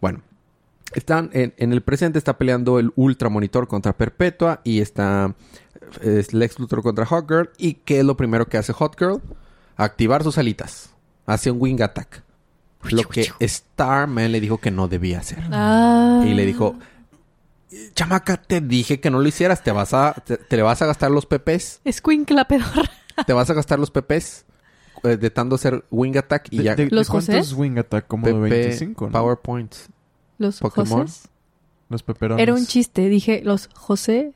Bueno, 0.00 0.20
están 0.94 1.30
en, 1.32 1.52
el 1.58 1.82
presente 1.82 2.18
está 2.18 2.38
peleando 2.38 2.78
el 2.78 2.92
Ultra 2.96 3.28
Monitor 3.28 3.66
contra 3.66 3.96
Perpetua 3.96 4.60
y 4.64 4.80
está 4.80 5.34
es 6.00 6.32
Lex 6.32 6.58
Luthor 6.58 6.82
contra 6.82 7.04
Hawkgirl 7.04 7.50
y 7.58 7.74
¿qué 7.74 7.98
es 7.98 8.04
lo 8.04 8.16
primero 8.16 8.46
que 8.46 8.58
hace 8.58 8.72
Hawkgirl? 8.72 9.20
Activar 9.76 10.22
sus 10.22 10.38
alitas. 10.38 10.91
Hace 11.26 11.50
un 11.50 11.58
wing 11.60 11.80
attack. 11.82 12.22
Lo 12.90 13.04
que 13.04 13.30
Starman 13.40 14.32
le 14.32 14.40
dijo 14.40 14.58
que 14.58 14.70
no 14.72 14.88
debía 14.88 15.20
hacer. 15.20 15.38
Ah. 15.52 16.24
Y 16.26 16.34
le 16.34 16.44
dijo, 16.44 16.74
chamaca, 17.94 18.36
te 18.36 18.60
dije 18.60 19.00
que 19.00 19.10
no 19.10 19.18
lo 19.20 19.28
hicieras. 19.28 19.62
Te 19.62 19.70
vas 19.72 19.94
a, 19.94 20.14
te, 20.48 20.62
vas 20.62 20.82
a 20.82 20.86
gastar 20.86 21.10
los 21.10 21.26
pepes. 21.26 21.80
Escuincla 21.84 22.46
pedorra. 22.46 22.82
Te 23.26 23.34
vas 23.34 23.50
a 23.50 23.54
gastar 23.54 23.78
los 23.78 23.90
pepes. 23.90 24.46
eh, 25.04 25.16
de 25.18 25.28
tanto 25.30 25.56
hacer 25.56 25.84
wing 25.90 26.16
attack 26.16 26.46
y 26.50 26.58
De- 26.58 26.64
ya. 26.64 26.74
de- 26.74 26.86
de 26.86 26.90
¿Los 26.96 27.08
cuántos 27.10 27.34
Josés? 27.36 27.52
Wing 27.52 27.76
Attack? 27.78 28.06
Como 28.06 28.26
de 28.26 28.32
Pepe, 28.34 28.48
25, 28.68 29.06
¿no? 29.06 29.12
PowerPoint. 29.12 29.74
Los 30.38 30.60
Pokémon. 30.60 31.02
Josés. 31.02 31.28
Los 31.90 32.02
peperones. 32.02 32.42
Era 32.42 32.54
un 32.54 32.66
chiste. 32.66 33.08
Dije, 33.10 33.42
los 33.44 33.68
José. 33.74 34.32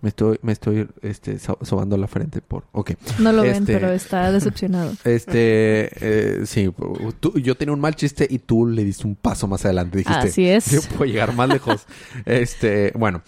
Me 0.00 0.10
estoy, 0.10 0.38
me 0.42 0.52
estoy 0.52 0.88
este, 1.02 1.38
so- 1.38 1.58
sobando 1.62 1.96
la 1.96 2.06
frente 2.06 2.40
por. 2.40 2.64
Ok. 2.72 2.92
No 3.18 3.32
lo 3.32 3.42
ven, 3.42 3.56
Este- 3.56 3.72
pero 3.72 3.90
está 3.90 4.30
decepcionado. 4.32 4.92
Este, 5.04 5.88
eh, 6.00 6.46
sí, 6.46 6.72
tú- 7.20 7.38
yo 7.38 7.56
tenía 7.56 7.72
un 7.74 7.80
mal 7.80 7.96
chiste 7.96 8.26
y 8.30 8.38
tú 8.38 8.66
le 8.66 8.84
diste 8.84 9.06
un 9.06 9.16
paso 9.16 9.48
más 9.48 9.64
adelante. 9.64 9.98
Dijiste, 9.98 10.28
Así 10.28 10.48
es. 10.48 10.70
yo 10.70 10.80
puedo 10.96 11.04
llegar 11.10 11.34
más 11.34 11.48
lejos. 11.48 11.86
este, 12.26 12.92
bueno, 12.96 13.22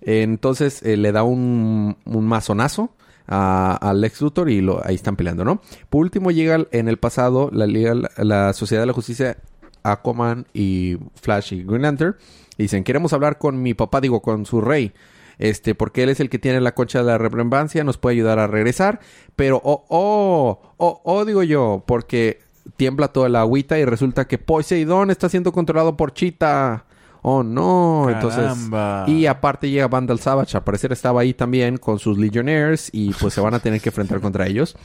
entonces 0.00 0.82
eh, 0.82 0.96
le 0.96 1.12
da 1.12 1.22
un, 1.22 1.96
un 2.04 2.24
mazonazo 2.26 2.90
a, 3.26 3.76
al 3.76 4.00
Lex 4.00 4.20
Luthor 4.20 4.50
y 4.50 4.60
lo, 4.60 4.84
ahí 4.86 4.94
están 4.94 5.16
peleando, 5.16 5.44
¿no? 5.44 5.60
Por 5.90 6.02
último 6.02 6.30
llega 6.30 6.66
en 6.72 6.88
el 6.88 6.98
pasado 6.98 7.50
la 7.52 7.66
Liga, 7.66 7.94
la 8.18 8.52
Sociedad 8.52 8.82
de 8.82 8.86
la 8.86 8.92
Justicia 8.92 9.36
Aquaman 9.82 10.46
y 10.54 10.96
Flash 11.20 11.54
y 11.54 11.64
Green 11.64 11.82
Lantern. 11.82 12.16
Y 12.56 12.64
dicen, 12.64 12.84
queremos 12.84 13.12
hablar 13.12 13.38
con 13.38 13.60
mi 13.62 13.74
papá, 13.74 14.00
digo, 14.00 14.22
con 14.22 14.46
su 14.46 14.60
rey. 14.60 14.92
Este, 15.38 15.74
porque 15.74 16.02
él 16.04 16.08
es 16.10 16.20
el 16.20 16.30
que 16.30 16.38
tiene 16.38 16.60
la 16.60 16.74
concha 16.74 16.98
de 17.00 17.04
la 17.04 17.18
remembrancia, 17.18 17.82
nos 17.84 17.98
puede 17.98 18.14
ayudar 18.16 18.38
a 18.38 18.46
regresar. 18.46 19.00
Pero, 19.36 19.60
oh, 19.64 19.84
oh, 19.88 20.60
oh, 20.76 21.00
oh, 21.04 21.24
digo 21.24 21.42
yo, 21.42 21.82
porque 21.86 22.40
tiembla 22.76 23.08
toda 23.08 23.28
la 23.28 23.40
agüita 23.40 23.78
y 23.78 23.84
resulta 23.84 24.26
que 24.26 24.38
Poseidón 24.38 25.10
está 25.10 25.28
siendo 25.28 25.52
controlado 25.52 25.96
por 25.96 26.12
Cheetah. 26.14 26.84
Oh 27.26 27.42
no, 27.42 28.04
Caramba. 28.20 29.04
entonces. 29.06 29.14
Y 29.14 29.26
aparte 29.26 29.70
llega 29.70 29.88
Vandal 29.88 30.18
Savage, 30.18 30.56
al 30.58 30.62
parecer 30.64 30.92
estaba 30.92 31.22
ahí 31.22 31.32
también 31.32 31.78
con 31.78 31.98
sus 31.98 32.18
Legionnaires 32.18 32.90
y 32.92 33.12
pues 33.14 33.32
se 33.32 33.40
van 33.40 33.54
a 33.54 33.60
tener 33.60 33.80
que 33.80 33.88
enfrentar 33.88 34.20
contra 34.20 34.46
ellos. 34.46 34.76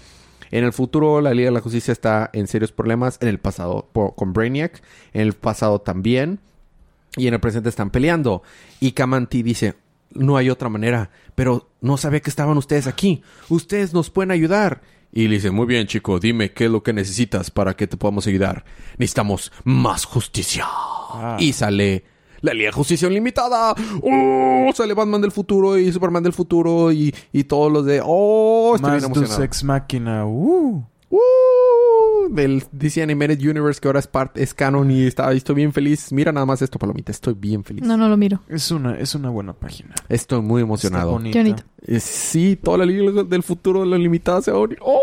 En 0.50 0.64
el 0.64 0.72
futuro, 0.74 1.22
la 1.22 1.34
Liga 1.34 1.50
de 1.50 1.54
la 1.54 1.60
Justicia 1.62 1.92
está 1.92 2.30
en 2.34 2.48
serios 2.48 2.72
problemas. 2.72 3.18
En 3.22 3.28
el 3.28 3.40
pasado, 3.40 3.88
por- 3.92 4.16
con 4.16 4.34
Brainiac. 4.34 4.82
En 5.14 5.22
el 5.22 5.34
pasado 5.34 5.80
también. 5.82 6.40
Y 7.18 7.28
en 7.28 7.34
el 7.34 7.40
presente 7.40 7.70
están 7.70 7.90
peleando. 7.92 8.42
Y 8.80 8.94
Kamanti 8.94 9.44
dice: 9.44 9.76
No 10.12 10.38
hay 10.38 10.50
otra 10.50 10.70
manera. 10.70 11.12
Pero 11.36 11.70
no 11.82 11.98
sabía 11.98 12.20
que 12.20 12.30
estaban 12.30 12.58
ustedes 12.58 12.88
aquí. 12.88 13.22
Ustedes 13.50 13.94
nos 13.94 14.10
pueden 14.10 14.32
ayudar. 14.32 14.82
Y 15.12 15.28
le 15.28 15.36
dice: 15.36 15.52
Muy 15.52 15.66
bien, 15.66 15.88
chico, 15.88 16.20
dime 16.20 16.52
qué 16.52 16.66
es 16.66 16.72
lo 16.72 16.84
que 16.84 16.94
necesitas 16.94 17.52
para 17.52 17.76
que 17.76 17.88
te 17.88 17.98
podamos 17.98 18.28
ayudar. 18.28 18.66
Necesitamos 18.98 19.52
más 19.64 20.06
justicia. 20.06 20.66
Ah. 20.68 21.38
Y 21.40 21.54
sale 21.54 22.06
la 22.42 22.54
Liga 22.54 22.68
de 22.68 22.74
Justicia 22.74 23.08
Unlimitada. 23.08 23.74
¡Oh! 24.02 24.72
Sale 24.74 24.94
Batman 24.94 25.22
del 25.22 25.32
futuro 25.32 25.78
y 25.78 25.92
Superman 25.92 26.24
del 26.24 26.34
futuro 26.34 26.92
y, 26.92 27.14
y 27.34 27.44
todos 27.44 27.72
los 27.72 27.86
de. 27.86 28.02
¡Oh! 28.04 28.74
Estoy 28.76 28.92
bien 28.92 29.02
Más 29.02 29.06
emocionado. 29.06 29.38
Deus 29.38 29.46
Ex 29.46 29.64
Machina. 29.64 30.26
Uh. 30.26 30.86
¡Uh! 31.10 31.20
Del 32.32 32.64
DC 32.72 33.02
Animated 33.02 33.40
Universe 33.42 33.82
que 33.82 33.88
ahora 33.88 34.00
es 34.00 34.08
parte, 34.08 34.44
es 34.44 34.54
canon 34.54 34.90
y 34.92 35.06
está, 35.06 35.32
estoy 35.32 35.56
bien 35.56 35.74
feliz. 35.74 36.12
Mira 36.12 36.32
nada 36.32 36.46
más 36.46 36.62
esto, 36.62 36.78
Palomita. 36.80 37.12
Estoy 37.12 37.34
bien 37.34 37.64
feliz. 37.64 37.84
No, 37.86 37.98
no 37.98 38.08
lo 38.08 38.18
miro. 38.18 38.42
Es 38.48 38.72
una, 38.72 38.98
es 38.98 39.16
una 39.16 39.30
buena 39.30 39.54
página. 39.54 39.96
Estoy 40.08 40.42
muy 40.42 40.62
emocionado. 40.62 41.12
bonita. 41.12 41.34
Qué 41.34 41.40
bonito. 41.44 41.64
Eh, 41.86 42.00
sí, 42.00 42.56
toda 42.56 42.80
la 42.80 42.86
Liga 42.86 43.24
del 43.24 43.44
futuro 43.44 43.82
de 43.82 43.88
la 43.88 43.98
limitada 43.98 44.42
se 44.42 44.52
va 44.52 44.58
a 44.58 44.62
unir. 44.62 44.78
¡Oh! 44.82 45.00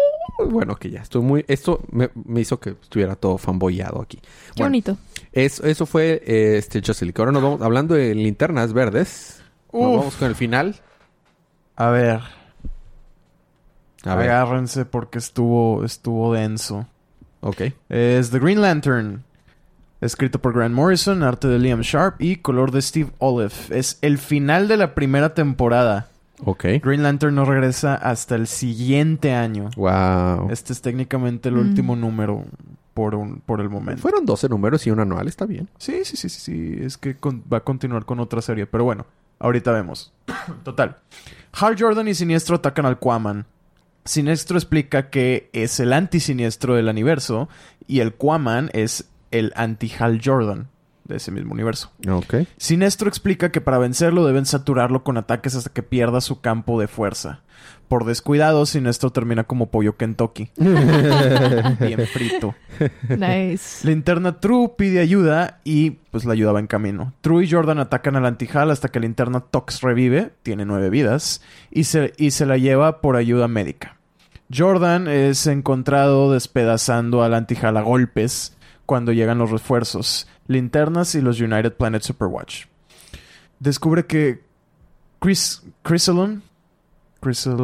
Bueno, 0.50 0.76
que 0.76 0.90
ya 0.90 1.00
estoy 1.00 1.22
muy. 1.22 1.44
Esto 1.48 1.80
me, 1.90 2.10
me 2.14 2.40
hizo 2.42 2.60
que 2.60 2.70
estuviera 2.70 3.16
todo 3.16 3.38
fanboyado 3.38 4.02
aquí. 4.02 4.18
Qué 4.18 4.26
Bueno, 4.58 4.66
bonito. 4.68 4.96
Eso, 5.32 5.64
eso 5.64 5.86
fue 5.86 6.22
eh, 6.26 6.56
este 6.58 6.80
League. 6.80 7.14
Ahora 7.18 7.32
nos 7.32 7.42
vamos 7.42 7.62
hablando 7.62 7.94
de 7.94 8.14
linternas 8.14 8.72
verdes. 8.72 9.42
Nos 9.72 9.96
vamos 9.98 10.16
con 10.16 10.28
el 10.28 10.34
final. 10.34 10.76
A 11.74 11.90
ver, 11.90 12.20
A 14.04 14.14
ver. 14.14 14.30
agárrense 14.30 14.84
porque 14.84 15.18
estuvo, 15.18 15.84
estuvo 15.84 16.32
denso. 16.32 16.86
Ok. 17.46 17.62
Es 17.88 18.30
The 18.30 18.38
Green 18.38 18.60
Lantern. 18.60 19.22
Escrito 20.00 20.38
por 20.40 20.52
Grant 20.52 20.74
Morrison, 20.74 21.22
arte 21.22 21.48
de 21.48 21.58
Liam 21.58 21.80
Sharp 21.80 22.20
y 22.20 22.36
color 22.36 22.70
de 22.70 22.82
Steve 22.82 23.10
Olive. 23.18 23.54
Es 23.70 23.98
el 24.02 24.18
final 24.18 24.68
de 24.68 24.76
la 24.76 24.94
primera 24.94 25.32
temporada. 25.34 26.08
Ok. 26.44 26.64
Green 26.82 27.02
Lantern 27.02 27.34
no 27.34 27.46
regresa 27.46 27.94
hasta 27.94 28.34
el 28.34 28.46
siguiente 28.46 29.32
año. 29.32 29.70
Wow. 29.76 30.50
Este 30.50 30.74
es 30.74 30.82
técnicamente 30.82 31.48
el 31.48 31.54
Mm. 31.54 31.60
último 31.60 31.96
número 31.96 32.44
por, 32.92 33.14
un, 33.14 33.40
por 33.40 33.60
el 33.62 33.70
momento. 33.70 34.02
Fueron 34.02 34.26
12 34.26 34.48
números 34.50 34.86
y 34.86 34.90
un 34.90 35.00
anual. 35.00 35.28
Está 35.28 35.46
bien. 35.46 35.68
Sí, 35.78 36.04
sí, 36.04 36.16
sí, 36.18 36.28
sí, 36.28 36.40
sí. 36.40 36.78
Es 36.82 36.98
que 36.98 37.16
con- 37.16 37.42
va 37.50 37.58
a 37.58 37.64
continuar 37.64 38.04
con 38.04 38.20
otra 38.20 38.42
serie. 38.42 38.66
Pero 38.66 38.84
bueno, 38.84 39.06
ahorita 39.38 39.72
vemos. 39.72 40.12
Total. 40.62 40.96
Hal 41.58 41.74
Jordan 41.78 42.06
y 42.08 42.14
Siniestro 42.14 42.56
atacan 42.56 42.84
al 42.84 42.98
Quaman. 42.98 43.46
Siniestro 44.06 44.56
explica 44.56 45.10
que 45.10 45.50
es 45.52 45.80
el 45.80 45.92
anti-siniestro 45.92 46.74
del 46.74 46.88
universo 46.88 47.48
y 47.86 48.00
el 48.00 48.14
Quaman 48.14 48.70
es 48.72 49.08
el 49.30 49.52
anti-Hal 49.56 50.20
Jordan 50.24 50.68
de 51.06 51.16
ese 51.16 51.30
mismo 51.30 51.52
universo. 51.52 51.90
Ok. 52.08 52.34
Sinestro 52.56 53.08
explica 53.08 53.50
que 53.52 53.60
para 53.60 53.78
vencerlo 53.78 54.26
deben 54.26 54.46
saturarlo 54.46 55.04
con 55.04 55.16
ataques 55.16 55.54
hasta 55.54 55.70
que 55.70 55.82
pierda 55.82 56.20
su 56.20 56.40
campo 56.40 56.80
de 56.80 56.88
fuerza. 56.88 57.42
Por 57.88 58.04
descuidado, 58.04 58.66
Sinestro 58.66 59.10
termina 59.10 59.44
como 59.44 59.70
pollo 59.70 59.96
Kentucky. 59.96 60.50
Bien 60.56 62.06
frito. 62.12 62.54
Nice. 63.08 63.86
Linterna 63.86 64.40
True 64.40 64.72
pide 64.76 65.00
ayuda 65.00 65.60
y 65.62 65.90
pues 66.10 66.24
la 66.24 66.32
ayuda 66.32 66.52
va 66.52 66.60
en 66.60 66.66
camino. 66.66 67.12
True 67.20 67.44
y 67.44 67.50
Jordan 67.50 67.78
atacan 67.78 68.16
al 68.16 68.26
antijal 68.26 68.70
hasta 68.70 68.88
que 68.88 68.98
Linterna 68.98 69.40
Tox 69.40 69.82
revive, 69.82 70.32
tiene 70.42 70.64
nueve 70.64 70.90
vidas, 70.90 71.42
y 71.70 71.84
se, 71.84 72.12
y 72.16 72.32
se 72.32 72.46
la 72.46 72.58
lleva 72.58 73.00
por 73.00 73.16
ayuda 73.16 73.46
médica. 73.46 73.95
Jordan 74.54 75.08
es 75.08 75.46
encontrado 75.46 76.32
despedazando 76.32 77.22
al 77.22 77.34
antijal 77.34 77.76
a 77.76 77.82
golpes 77.82 78.56
cuando 78.84 79.12
llegan 79.12 79.38
los 79.38 79.50
refuerzos, 79.50 80.28
linternas 80.46 81.14
y 81.14 81.20
los 81.20 81.40
United 81.40 81.72
Planet 81.74 82.02
Superwatch. 82.02 82.66
Descubre 83.58 84.06
que 84.06 84.44
Chris 85.18 85.62
Chrysalon 85.84 86.42
Chrysal 87.20 87.56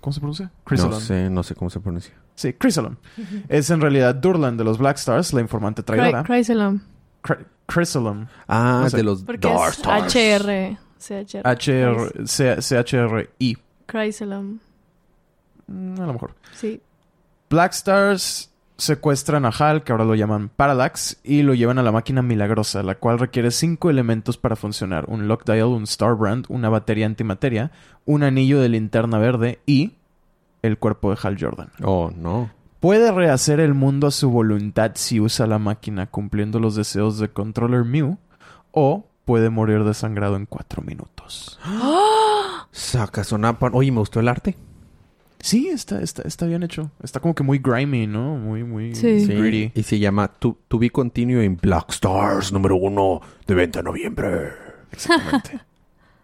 ¿Cómo 0.00 0.12
se 0.12 0.20
pronuncia? 0.20 0.46
No 0.46 0.52
Chrysalon. 0.66 1.00
sé, 1.00 1.30
no 1.30 1.42
sé 1.42 1.54
cómo 1.54 1.68
se 1.70 1.80
pronuncia. 1.80 2.14
Sí, 2.34 2.54
Chrysalon. 2.58 2.98
es 3.48 3.68
en 3.70 3.80
realidad 3.80 4.14
Durlan 4.14 4.56
de 4.56 4.64
los 4.64 4.78
Black 4.78 4.96
Stars, 4.96 5.32
la 5.32 5.40
informante 5.40 5.82
traidora. 5.82 6.22
Cry- 6.24 7.46
Chrysalon. 7.68 8.28
Ah, 8.48 8.80
No 8.84 8.90
sé. 8.90 8.96
de 8.96 9.02
los 9.02 9.22
Porque 9.24 9.46
Dark 9.48 9.72
Stars. 9.74 10.14
HR. 10.14 10.78
CHR. 10.98 11.42
HR, 11.46 12.24
CHRI. 12.24 13.58
Chrysalom. 13.88 14.58
Mm, 15.70 16.00
A 16.00 16.06
lo 16.06 16.12
mejor. 16.12 16.34
Sí. 16.54 16.80
Black 17.48 17.72
Stars 17.72 18.50
secuestran 18.76 19.44
a 19.44 19.48
Hal, 19.50 19.82
que 19.82 19.92
ahora 19.92 20.04
lo 20.04 20.14
llaman 20.14 20.48
Parallax, 20.48 21.18
y 21.22 21.42
lo 21.42 21.52
llevan 21.54 21.78
a 21.78 21.82
la 21.82 21.92
máquina 21.92 22.22
milagrosa, 22.22 22.82
la 22.82 22.94
cual 22.94 23.18
requiere 23.18 23.50
cinco 23.50 23.90
elementos 23.90 24.36
para 24.38 24.56
funcionar. 24.56 25.04
Un 25.08 25.28
Lock 25.28 25.44
Dial, 25.44 25.66
un 25.66 25.86
Starbrand, 25.86 26.46
una 26.48 26.68
batería 26.70 27.06
antimateria, 27.06 27.72
un 28.06 28.22
anillo 28.22 28.60
de 28.60 28.68
linterna 28.70 29.18
verde 29.18 29.60
y 29.66 29.92
el 30.62 30.78
cuerpo 30.78 31.10
de 31.10 31.18
Hal 31.22 31.36
Jordan. 31.40 31.70
Oh, 31.82 32.10
no. 32.16 32.50
Puede 32.80 33.12
rehacer 33.12 33.60
el 33.60 33.74
mundo 33.74 34.06
a 34.06 34.10
su 34.10 34.30
voluntad 34.30 34.92
si 34.94 35.20
usa 35.20 35.46
la 35.46 35.58
máquina 35.58 36.06
cumpliendo 36.06 36.58
los 36.60 36.74
deseos 36.74 37.18
de 37.18 37.28
Controller 37.28 37.84
Mew, 37.84 38.16
o 38.72 39.04
puede 39.26 39.50
morir 39.50 39.84
desangrado 39.84 40.36
en 40.36 40.46
cuatro 40.46 40.82
minutos. 40.82 41.58
Saca 42.72 43.24
Sonapan. 43.24 43.72
Oye, 43.74 43.90
me 43.92 43.98
gustó 43.98 44.20
el 44.20 44.28
arte. 44.28 44.56
Sí, 45.42 45.68
está, 45.68 46.00
está, 46.02 46.22
está 46.22 46.46
bien 46.46 46.62
hecho. 46.62 46.90
Está 47.02 47.18
como 47.20 47.34
que 47.34 47.42
muy 47.42 47.58
grimy, 47.58 48.06
¿no? 48.06 48.36
Muy, 48.36 48.62
muy 48.64 48.94
Sí. 48.94 49.24
Sí. 49.24 49.32
gritty. 49.34 49.72
Y 49.78 49.82
se 49.82 49.98
llama 49.98 50.28
To, 50.28 50.58
to 50.68 50.78
Be 50.78 50.90
Continue 50.90 51.44
en 51.44 51.56
Black 51.56 51.90
Stars 51.90 52.52
número 52.52 52.76
uno 52.76 53.20
de 53.46 53.54
venta 53.54 53.78
en 53.80 53.84
noviembre. 53.86 54.48
Exactamente. 54.92 55.60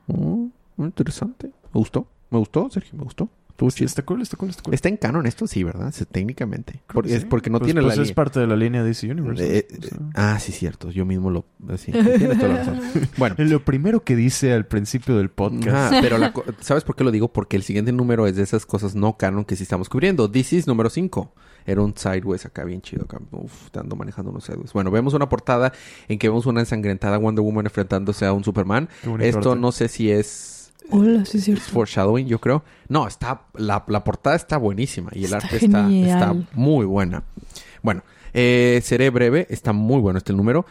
Mm, 0.08 0.46
interesante. 0.78 1.48
Me 1.48 1.52
gustó. 1.80 2.06
Me 2.30 2.38
gustó, 2.38 2.70
Sergio. 2.70 2.96
Me 2.96 3.02
gustó. 3.02 3.28
Estuvo 3.56 3.70
Sí, 3.70 3.78
chido. 3.78 3.86
está 3.86 4.02
cool, 4.02 4.20
está 4.20 4.36
cool, 4.36 4.50
está 4.50 4.62
cool. 4.62 4.74
Está 4.74 4.88
en 4.90 4.98
canon 4.98 5.24
esto, 5.26 5.46
sí, 5.46 5.64
¿verdad? 5.64 5.90
Sí, 5.90 6.04
técnicamente. 6.04 6.72
Creo 6.72 6.82
Porque, 6.92 7.08
que 7.08 7.16
es 7.16 7.24
porque 7.24 7.48
no 7.48 7.58
Pues- 7.58 7.68
tiene 7.68 7.80
pues 7.80 7.96
la 7.96 8.02
es 8.02 8.08
línea. 8.08 8.14
parte 8.14 8.38
de 8.40 8.46
la 8.46 8.54
línea 8.54 8.82
DC 8.82 9.10
Universe. 9.10 9.58
Eh, 9.58 9.66
O 9.78 9.82
sea, 9.82 9.98
ah, 10.14 10.38
sí, 10.38 10.52
cierto. 10.52 10.90
Yo 10.90 11.06
mismo 11.06 11.30
lo... 11.30 11.46
Sí, 11.78 11.90
tienes 11.90 12.38
toda 12.38 12.48
la 12.48 12.56
razón. 12.58 12.80
Bueno. 13.16 13.34
Lo 13.38 13.64
primero 13.64 14.04
que 14.04 14.14
dice 14.14 14.52
al 14.52 14.66
principio 14.66 15.16
del 15.16 15.30
podcast. 15.30 15.68
Ajá, 15.94 15.98
pero 16.02 16.18
la 16.18 16.34
co- 16.34 16.44
¿sabes 16.60 16.84
por 16.84 16.96
qué 16.96 17.04
lo 17.04 17.10
digo? 17.10 17.32
Porque 17.32 17.56
el 17.56 17.62
siguiente 17.62 17.92
número 17.92 18.26
es 18.26 18.36
de 18.36 18.42
esas 18.42 18.66
cosas 18.66 18.94
no 18.94 19.16
canon 19.16 19.46
que 19.46 19.56
sí 19.56 19.62
estamos 19.62 19.88
cubriendo. 19.88 20.30
This 20.30 20.52
is 20.52 20.66
número 20.66 20.90
5. 20.90 21.32
Era 21.64 21.80
un 21.80 21.96
sideways 21.96 22.44
acá 22.44 22.62
bien 22.64 22.82
chido. 22.82 23.04
Acá. 23.04 23.18
Uf, 23.32 23.70
te 23.70 23.78
ando 23.80 23.96
manejando 23.96 24.30
unos 24.32 24.44
sideways. 24.44 24.74
Bueno, 24.74 24.90
vemos 24.90 25.14
una 25.14 25.30
portada 25.30 25.72
en 26.08 26.18
que 26.18 26.28
vemos 26.28 26.44
una 26.44 26.60
ensangrentada 26.60 27.16
Wonder 27.16 27.42
Woman 27.42 27.64
enfrentándose 27.64 28.26
a 28.26 28.34
un 28.34 28.44
Superman. 28.44 28.88
Esto 29.20 29.52
arte. 29.52 29.60
no 29.62 29.72
sé 29.72 29.88
si 29.88 30.10
es 30.10 30.65
Hola, 30.90 31.24
sí, 31.24 31.38
es 31.38 31.44
cierto. 31.44 31.62
foreshadowing, 31.64 32.26
yo 32.26 32.40
creo. 32.40 32.62
No, 32.88 33.06
está 33.08 33.42
la, 33.54 33.84
la 33.88 34.04
portada 34.04 34.36
está 34.36 34.56
buenísima 34.56 35.10
y 35.12 35.20
el 35.20 35.24
Está 35.34 35.36
arte 35.38 35.56
está, 35.56 36.34
muy 36.54 36.86
buena. 36.86 37.24
Bueno, 37.82 38.02
eh, 38.32 38.80
seré 38.82 39.10
breve. 39.10 39.46
Está 39.50 39.72
muy 39.72 40.00
bueno 40.00 40.18
este 40.18 40.32
número. 40.32 40.66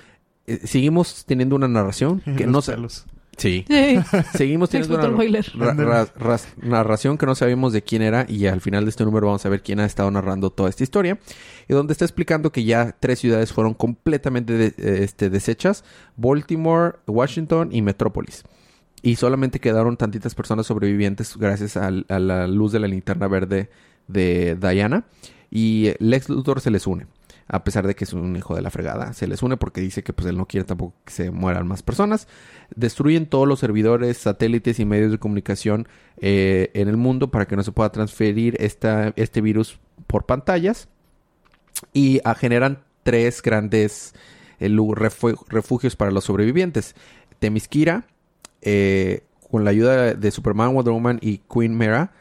Eh, 0.48 0.62
seguimos 0.64 1.26
teniendo 1.26 1.56
una 1.56 1.68
narración 1.68 2.22
que 2.38 2.44
Los 2.46 2.52
no 2.52 2.62
sé. 2.62 2.74
pelos. 2.74 3.06
Sí. 3.38 3.66
Sí. 3.68 4.00
Seguimos 4.34 4.70
teniendo 4.70 4.98
una 4.98 5.10
boiler. 5.10 5.46
ra- 5.58 6.06
ra- 6.16 6.40
narración 6.62 7.18
que 7.18 7.26
no 7.26 7.36
sabemos 7.36 7.74
de 7.74 7.82
quién 7.82 8.02
era 8.02 8.26
y 8.30 8.48
al 8.48 8.62
final 8.62 8.86
de 8.86 8.92
este 8.92 9.04
número 9.04 9.28
vamos 9.28 9.46
a 9.46 9.50
ver 9.50 9.62
quién 9.62 9.82
ha 9.82 9.86
estado 9.86 10.10
narrando 10.10 10.52
toda 10.52 10.70
esta 10.70 10.84
historia 10.84 11.20
y 11.68 11.74
donde 11.74 11.92
está 11.92 12.06
explicando 12.06 12.54
que 12.54 12.64
ya 12.64 12.96
tres 12.98 13.20
ciudades 13.20 13.52
fueron 13.52 13.74
completamente 13.74 14.54
de- 14.54 14.68
eh, 14.78 15.04
este, 15.04 15.30
deshechas, 15.30 15.84
Baltimore, 16.16 16.94
Washington 17.08 17.70
y 17.74 17.82
Metrópolis. 17.82 18.44
Y 19.02 19.18
solamente 19.18 19.60
quedaron 19.60 19.98
tantitas 19.98 20.36
personas 20.36 20.68
sobrevivientes 20.68 21.38
gracias 21.38 21.78
a, 21.78 21.92
la 21.92 22.48
luz 22.48 22.72
de 22.72 22.80
la 22.80 22.88
linterna 22.88 23.28
verde 23.28 23.70
de 24.08 24.56
Diana. 24.56 25.06
Y 25.52 25.92
Lex 26.00 26.30
Luthor 26.30 26.60
se 26.62 26.72
les 26.72 26.88
une. 26.88 27.08
A 27.48 27.64
pesar 27.64 27.86
de 27.86 27.94
que 27.94 28.06
es 28.06 28.14
un 28.14 28.36
hijo 28.36 28.56
de 28.56 28.64
la 28.64 28.72
fregada. 28.72 29.14
Se 29.14 29.28
les 29.28 29.44
une 29.44 29.58
porque 29.58 29.80
dice 29.80 30.02
que 30.02 30.14
pues 30.14 30.28
él 30.28 30.38
no 30.38 30.48
quiere 30.48 30.66
tampoco 30.66 30.96
que 31.06 31.14
se 31.14 31.30
mueran 31.30 31.68
más 31.68 31.84
personas. 31.84 32.28
Destruyen 32.76 33.28
todos 33.28 33.48
los 33.48 33.60
servidores, 33.60 34.18
satélites 34.18 34.80
y 34.80 34.86
medios 34.86 35.12
de 35.12 35.20
comunicación 35.20 35.88
eh, 36.18 36.72
en 36.74 36.88
el 36.88 36.98
mundo 36.98 37.30
para 37.30 37.46
que 37.46 37.56
no 37.56 37.62
se 37.62 37.72
pueda 37.72 37.92
transferir 37.92 38.58
esta, 38.60 39.14
este 39.16 39.42
virus 39.42 39.80
por 40.08 40.26
pantallas. 40.26 40.88
Y 41.94 42.22
ah, 42.24 42.34
generan 42.34 42.84
tres 43.04 43.44
grandes 43.44 44.16
eh, 44.60 44.76
refugios 45.48 45.96
para 45.96 46.12
los 46.12 46.24
sobrevivientes. 46.24 46.96
Temisquira, 47.40 48.08
eh, 48.62 49.24
con 49.52 49.64
la 49.64 49.72
ayuda 49.72 50.14
de 50.14 50.32
Superman, 50.32 50.74
Wonder 50.74 50.94
Woman 50.94 51.20
y 51.22 51.40
Queen 51.52 51.76
Mera, 51.78 52.12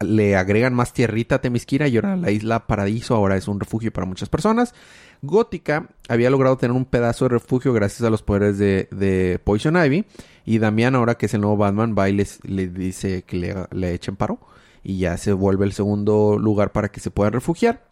le 0.00 0.36
agregan 0.36 0.74
más 0.74 0.92
tierrita 0.92 1.36
a 1.36 1.40
Temisquira 1.40 1.88
y 1.88 1.96
ahora 1.96 2.14
la 2.16 2.30
isla 2.30 2.66
Paradiso 2.66 3.14
ahora 3.14 3.36
es 3.36 3.48
un 3.48 3.58
refugio 3.58 3.92
para 3.92 4.06
muchas 4.06 4.28
personas. 4.28 4.74
Gótica 5.22 5.88
había 6.08 6.30
logrado 6.30 6.56
tener 6.56 6.76
un 6.76 6.84
pedazo 6.84 7.24
de 7.26 7.30
refugio 7.30 7.72
gracias 7.72 8.02
a 8.02 8.10
los 8.10 8.22
poderes 8.22 8.58
de, 8.58 9.40
Poison 9.42 9.76
Ivy. 9.82 10.04
Y 10.44 10.58
Damián, 10.58 10.94
ahora 10.94 11.16
que 11.16 11.26
es 11.26 11.34
el 11.34 11.40
nuevo 11.42 11.56
Batman, 11.56 11.94
va 11.98 12.08
y 12.08 12.12
les- 12.14 12.40
le 12.44 12.68
dice 12.68 13.22
que 13.22 13.36
le, 13.36 13.54
le 13.72 13.94
echen 13.94 14.16
paro. 14.16 14.38
Y 14.82 14.98
ya 14.98 15.16
se 15.18 15.32
vuelve 15.32 15.66
el 15.66 15.72
segundo 15.72 16.38
lugar 16.38 16.72
para 16.72 16.90
que 16.90 17.00
se 17.00 17.10
puedan 17.10 17.32
refugiar. 17.34 17.84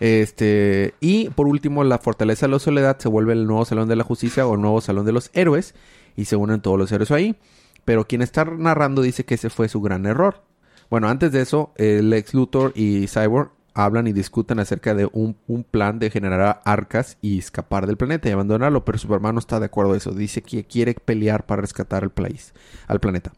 Este, 0.00 0.94
y 1.00 1.28
por 1.30 1.46
último, 1.46 1.84
la 1.84 1.98
Fortaleza 1.98 2.46
de 2.46 2.52
la 2.52 2.58
Soledad 2.58 2.98
se 2.98 3.08
vuelve 3.08 3.32
el 3.32 3.46
nuevo 3.46 3.64
Salón 3.64 3.88
de 3.88 3.96
la 3.96 4.04
Justicia 4.04 4.46
o 4.46 4.54
el 4.54 4.60
nuevo 4.60 4.80
Salón 4.80 5.06
de 5.06 5.12
los 5.12 5.30
Héroes. 5.34 5.74
Y 6.16 6.26
se 6.26 6.36
unen 6.36 6.60
todos 6.60 6.78
los 6.78 6.90
héroes 6.92 7.10
ahí. 7.10 7.36
Pero 7.84 8.06
quien 8.06 8.22
está 8.22 8.44
narrando 8.44 9.02
dice 9.02 9.24
que 9.24 9.34
ese 9.34 9.50
fue 9.50 9.68
su 9.68 9.80
gran 9.80 10.06
error. 10.06 10.42
Bueno, 10.90 11.08
antes 11.08 11.32
de 11.32 11.40
eso, 11.42 11.72
el 11.76 12.12
ex 12.12 12.34
Luthor 12.34 12.72
y 12.74 13.06
Cyborg 13.08 13.50
hablan 13.76 14.06
y 14.06 14.12
discuten 14.12 14.60
acerca 14.60 14.94
de 14.94 15.08
un, 15.12 15.36
un 15.48 15.64
plan 15.64 15.98
de 15.98 16.08
generar 16.08 16.60
arcas 16.64 17.18
y 17.20 17.38
escapar 17.38 17.88
del 17.88 17.96
planeta 17.96 18.28
y 18.28 18.32
abandonarlo, 18.32 18.84
pero 18.84 18.98
Superman 18.98 19.34
no 19.34 19.40
está 19.40 19.58
de 19.58 19.66
acuerdo 19.66 19.94
a 19.94 19.96
eso. 19.96 20.12
Dice 20.12 20.42
que 20.42 20.64
quiere 20.64 20.94
pelear 20.94 21.44
para 21.44 21.62
rescatar 21.62 22.04
al 22.04 22.10
país, 22.10 22.54
al 22.86 23.00
planeta. 23.00 23.32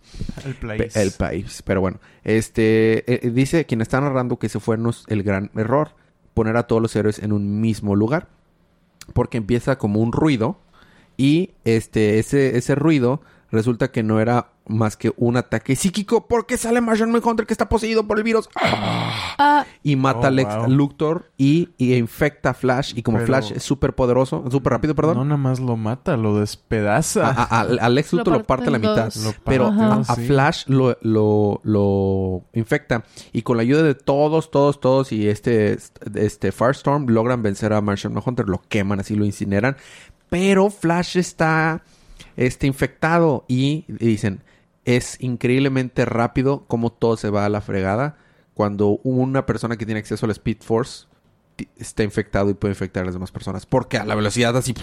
El 0.44 0.54
Pe- 0.54 0.60
place. 0.60 1.02
El 1.02 1.12
país. 1.12 1.62
Pero 1.64 1.80
bueno, 1.80 2.00
este 2.22 2.98
eh, 3.10 3.20
eh, 3.22 3.30
dice 3.30 3.64
quien 3.64 3.80
está 3.80 3.98
narrando 4.00 4.38
que 4.38 4.48
ese 4.48 4.60
fue 4.60 4.76
el 5.06 5.22
gran 5.22 5.50
error, 5.54 5.92
poner 6.34 6.58
a 6.58 6.64
todos 6.66 6.82
los 6.82 6.94
héroes 6.94 7.18
en 7.20 7.32
un 7.32 7.62
mismo 7.62 7.96
lugar, 7.96 8.28
porque 9.14 9.38
empieza 9.38 9.78
como 9.78 10.00
un 10.00 10.12
ruido 10.12 10.60
y 11.16 11.50
este 11.64 12.18
ese 12.18 12.56
ese 12.58 12.74
ruido 12.74 13.20
resulta 13.50 13.90
que 13.92 14.02
no 14.02 14.20
era 14.20 14.48
más 14.68 14.96
que 14.96 15.12
un 15.16 15.36
ataque 15.36 15.76
psíquico 15.76 16.26
porque 16.26 16.56
sale 16.58 16.80
Martian 16.80 17.12
Manhunter 17.12 17.46
que 17.46 17.54
está 17.54 17.68
poseído 17.68 18.04
por 18.06 18.18
el 18.18 18.24
virus 18.24 18.48
Ah, 19.38 19.64
y 19.84 19.94
mata 19.96 20.20
Oh, 20.22 20.26
al 20.26 20.38
ex 20.40 20.56
wow. 20.56 20.68
Luthor 20.68 21.30
y, 21.36 21.68
y 21.78 21.94
infecta 21.94 22.50
a 22.50 22.54
Flash 22.54 22.92
y 22.96 23.02
como 23.02 23.18
Pero- 23.18 23.26
Flash 23.26 23.52
es 23.54 23.62
súper 23.62 23.94
poderoso, 23.94 24.44
súper 24.50 24.72
rápido, 24.72 24.94
perdón. 24.94 25.18
No 25.18 25.24
nada 25.24 25.36
más 25.36 25.60
lo 25.60 25.76
mata, 25.76 26.16
lo 26.16 26.40
despedaza. 26.40 27.28
A, 27.28 27.42
a- 27.44 27.60
al- 27.60 27.78
al 27.78 27.98
ex 27.98 28.12
Lo 28.12 28.18
Luthor 28.20 28.38
lo 28.38 28.44
parte 28.44 28.68
a 28.68 28.70
la 28.70 28.78
mitad. 28.78 29.12
Pero 29.44 29.66
a, 29.66 29.96
a. 30.00 30.04
Flash 30.16 30.64
lo, 30.68 30.96
lo, 31.02 31.60
lo 31.64 32.44
infecta. 32.54 33.04
Y 33.32 33.42
con 33.42 33.58
la 33.58 33.62
ayuda 33.62 33.82
de 33.82 33.94
todos, 33.94 34.50
todos, 34.50 34.80
todos 34.80 35.12
y 35.12 35.28
este, 35.28 35.78
este 36.14 36.50
Firestorm 36.50 37.06
logran 37.10 37.42
vencer 37.42 37.72
a 37.72 37.80
Martian 37.82 38.14
Manhunter. 38.14 38.48
Lo 38.48 38.62
queman, 38.68 39.00
así 39.00 39.14
lo 39.14 39.24
incineran. 39.26 39.76
Pero 40.28 40.70
Flash 40.70 41.16
está 41.16 41.82
este, 42.36 42.66
infectado 42.66 43.44
y 43.48 43.84
dicen, 43.88 44.42
es 44.84 45.16
increíblemente 45.20 46.04
rápido 46.04 46.64
como 46.66 46.90
todo 46.90 47.16
se 47.16 47.30
va 47.30 47.44
a 47.44 47.48
la 47.48 47.60
fregada 47.60 48.16
cuando 48.54 49.00
una 49.02 49.44
persona 49.44 49.76
que 49.76 49.84
tiene 49.84 50.00
acceso 50.00 50.24
al 50.26 50.32
Speed 50.32 50.58
Force 50.62 51.06
está 51.78 52.02
infectado 52.02 52.50
y 52.50 52.54
puede 52.54 52.72
infectar 52.72 53.02
a 53.02 53.06
las 53.06 53.14
demás 53.14 53.30
personas. 53.30 53.66
Porque 53.66 53.98
a 53.98 54.04
la 54.04 54.14
velocidad 54.14 54.56
así 54.56 54.74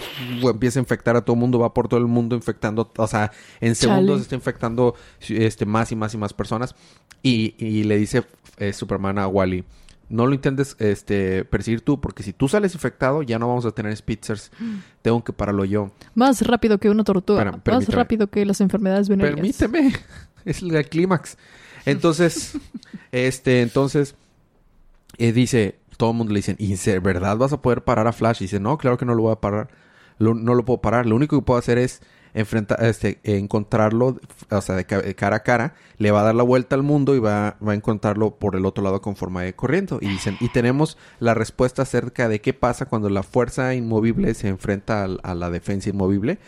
empieza 0.42 0.78
a 0.78 0.82
infectar 0.82 1.16
a 1.16 1.24
todo 1.24 1.34
el 1.34 1.40
mundo, 1.40 1.58
va 1.58 1.74
por 1.74 1.88
todo 1.88 2.00
el 2.00 2.06
mundo 2.06 2.36
infectando, 2.36 2.92
o 2.96 3.06
sea, 3.06 3.32
en 3.60 3.74
segundos 3.74 4.16
Chale. 4.16 4.22
está 4.22 4.34
infectando 4.34 4.94
este, 5.28 5.66
más 5.66 5.92
y 5.92 5.96
más 5.96 6.14
y 6.14 6.18
más 6.18 6.32
personas. 6.32 6.74
Y, 7.22 7.54
y 7.58 7.84
le 7.84 7.96
dice 7.96 8.24
eh, 8.58 8.72
Superman 8.72 9.18
a 9.18 9.26
Wally, 9.26 9.64
no 10.14 10.26
lo 10.26 10.34
intentes 10.34 10.76
este, 10.78 11.44
perseguir 11.44 11.80
tú, 11.80 12.00
porque 12.00 12.22
si 12.22 12.32
tú 12.32 12.48
sales 12.48 12.72
infectado, 12.74 13.22
ya 13.22 13.38
no 13.38 13.48
vamos 13.48 13.66
a 13.66 13.72
tener 13.72 13.94
Spitzers. 13.96 14.50
Tengo 15.02 15.24
que 15.24 15.32
pararlo 15.32 15.64
yo. 15.64 15.90
más 16.14 16.40
rápido 16.46 16.78
que 16.78 16.88
una 16.88 17.02
tortuga. 17.04 17.40
Espera, 17.40 17.52
más 17.56 17.62
permíteme. 17.62 17.96
rápido 17.96 18.26
que 18.28 18.46
las 18.46 18.60
enfermedades 18.60 19.08
venéreas. 19.08 19.34
Permíteme. 19.34 19.92
Es 20.44 20.60
el 20.62 20.88
clímax. 20.88 21.38
Entonces, 21.86 22.58
este, 23.12 23.62
entonces, 23.62 24.14
eh, 25.16 25.32
dice, 25.32 25.78
todo 25.96 26.10
el 26.10 26.16
mundo 26.16 26.32
le 26.32 26.38
dicen, 26.38 26.56
¿y 26.58 26.74
de 26.74 26.98
verdad 27.00 27.36
vas 27.38 27.52
a 27.52 27.62
poder 27.62 27.82
parar 27.82 28.06
a 28.06 28.12
Flash? 28.12 28.42
Y 28.42 28.44
dice, 28.44 28.60
no, 28.60 28.76
claro 28.78 28.98
que 28.98 29.04
no 29.06 29.14
lo 29.14 29.22
voy 29.22 29.32
a 29.32 29.40
parar. 29.40 29.68
Lo- 30.18 30.34
no 30.34 30.54
lo 30.54 30.64
puedo 30.64 30.80
parar. 30.80 31.06
Lo 31.06 31.16
único 31.16 31.38
que 31.38 31.44
puedo 31.44 31.58
hacer 31.58 31.78
es 31.78 32.02
enfrentar, 32.34 32.84
este, 32.84 33.20
encontrarlo, 33.22 34.18
o 34.50 34.60
sea, 34.60 34.74
de, 34.74 34.84
ca- 34.84 35.00
de 35.00 35.14
cara 35.14 35.36
a 35.36 35.42
cara. 35.42 35.74
Le 35.98 36.10
va 36.10 36.20
a 36.20 36.24
dar 36.24 36.34
la 36.34 36.42
vuelta 36.42 36.74
al 36.74 36.82
mundo 36.82 37.14
y 37.14 37.20
va, 37.20 37.56
va 37.66 37.72
a 37.72 37.74
encontrarlo 37.74 38.32
por 38.36 38.56
el 38.56 38.66
otro 38.66 38.82
lado 38.82 39.00
con 39.00 39.14
forma 39.16 39.42
de 39.42 39.54
corriente. 39.54 39.96
Y 40.00 40.08
dicen, 40.08 40.36
y 40.40 40.48
tenemos 40.48 40.98
la 41.20 41.34
respuesta 41.34 41.82
acerca 41.82 42.28
de 42.28 42.40
qué 42.40 42.52
pasa 42.52 42.86
cuando 42.86 43.08
la 43.08 43.22
fuerza 43.22 43.74
inmovible 43.74 44.34
se 44.34 44.48
enfrenta 44.48 45.04
al- 45.04 45.20
a, 45.22 45.34
la 45.34 45.50
defensa 45.50 45.90
inmovible. 45.90 46.38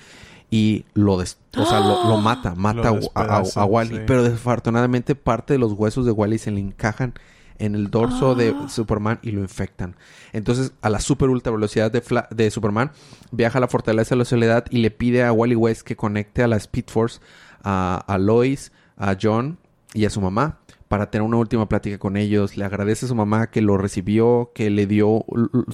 Y 0.51 0.85
lo, 0.95 1.19
des- 1.19 1.39
o 1.57 1.65
sea, 1.65 1.81
lo, 1.81 2.09
lo 2.09 2.19
mata, 2.19 2.55
mata 2.57 2.91
a- 3.15 3.23
a, 3.39 3.43
a 3.55 3.65
Wally. 3.65 3.97
sí. 3.97 4.03
Pero 4.07 4.23
desafortunadamente 4.25 5.15
parte 5.15 5.55
de 5.55 5.59
los 5.59 5.73
huesos 5.73 6.05
de 6.07 6.13
Wally 6.13 6.39
se 6.39 6.51
le 6.51 6.61
encajan 6.61 7.15
en 7.59 7.75
el 7.75 7.90
dorso 7.90 8.35
de 8.35 8.55
Superman 8.69 9.19
y 9.23 9.31
lo 9.33 9.40
infectan. 9.40 9.97
Entonces, 10.33 10.73
a 10.83 10.90
la 10.90 11.01
super 11.01 11.29
ultra 11.29 11.53
velocidad 11.53 11.90
de, 11.90 12.03
Fla- 12.03 12.29
de 12.31 12.51
Superman, 12.51 12.90
viaja 13.33 13.59
a 13.59 13.61
la 13.61 13.69
fortaleza 13.69 14.14
de 14.14 14.19
la 14.21 14.25
soledad 14.25 14.64
y 14.71 14.79
le 14.79 14.90
pide 14.90 15.25
a 15.25 15.33
Wally 15.33 15.55
West 15.57 15.83
que 15.83 15.97
conecte 15.97 16.42
a 16.42 16.49
la 16.49 16.57
Speed 16.57 16.85
Force, 16.88 17.21
a, 17.62 18.03
a 18.07 18.19
Lois, 18.19 18.73
a 18.97 19.16
John 19.21 19.59
y 19.95 20.05
a 20.05 20.11
su 20.11 20.21
mamá 20.21 20.59
para 20.88 21.11
tener 21.11 21.27
una 21.27 21.37
última 21.38 21.68
plática 21.68 21.99
con 21.99 22.16
ellos. 22.16 22.57
Le 22.57 22.64
agradece 22.64 23.07
a 23.07 23.09
su 23.09 23.14
mamá 23.14 23.49
que 23.51 23.61
lo 23.61 23.77
recibió, 23.79 24.51
que 24.55 24.70
le 24.70 24.87
dio 24.87 25.25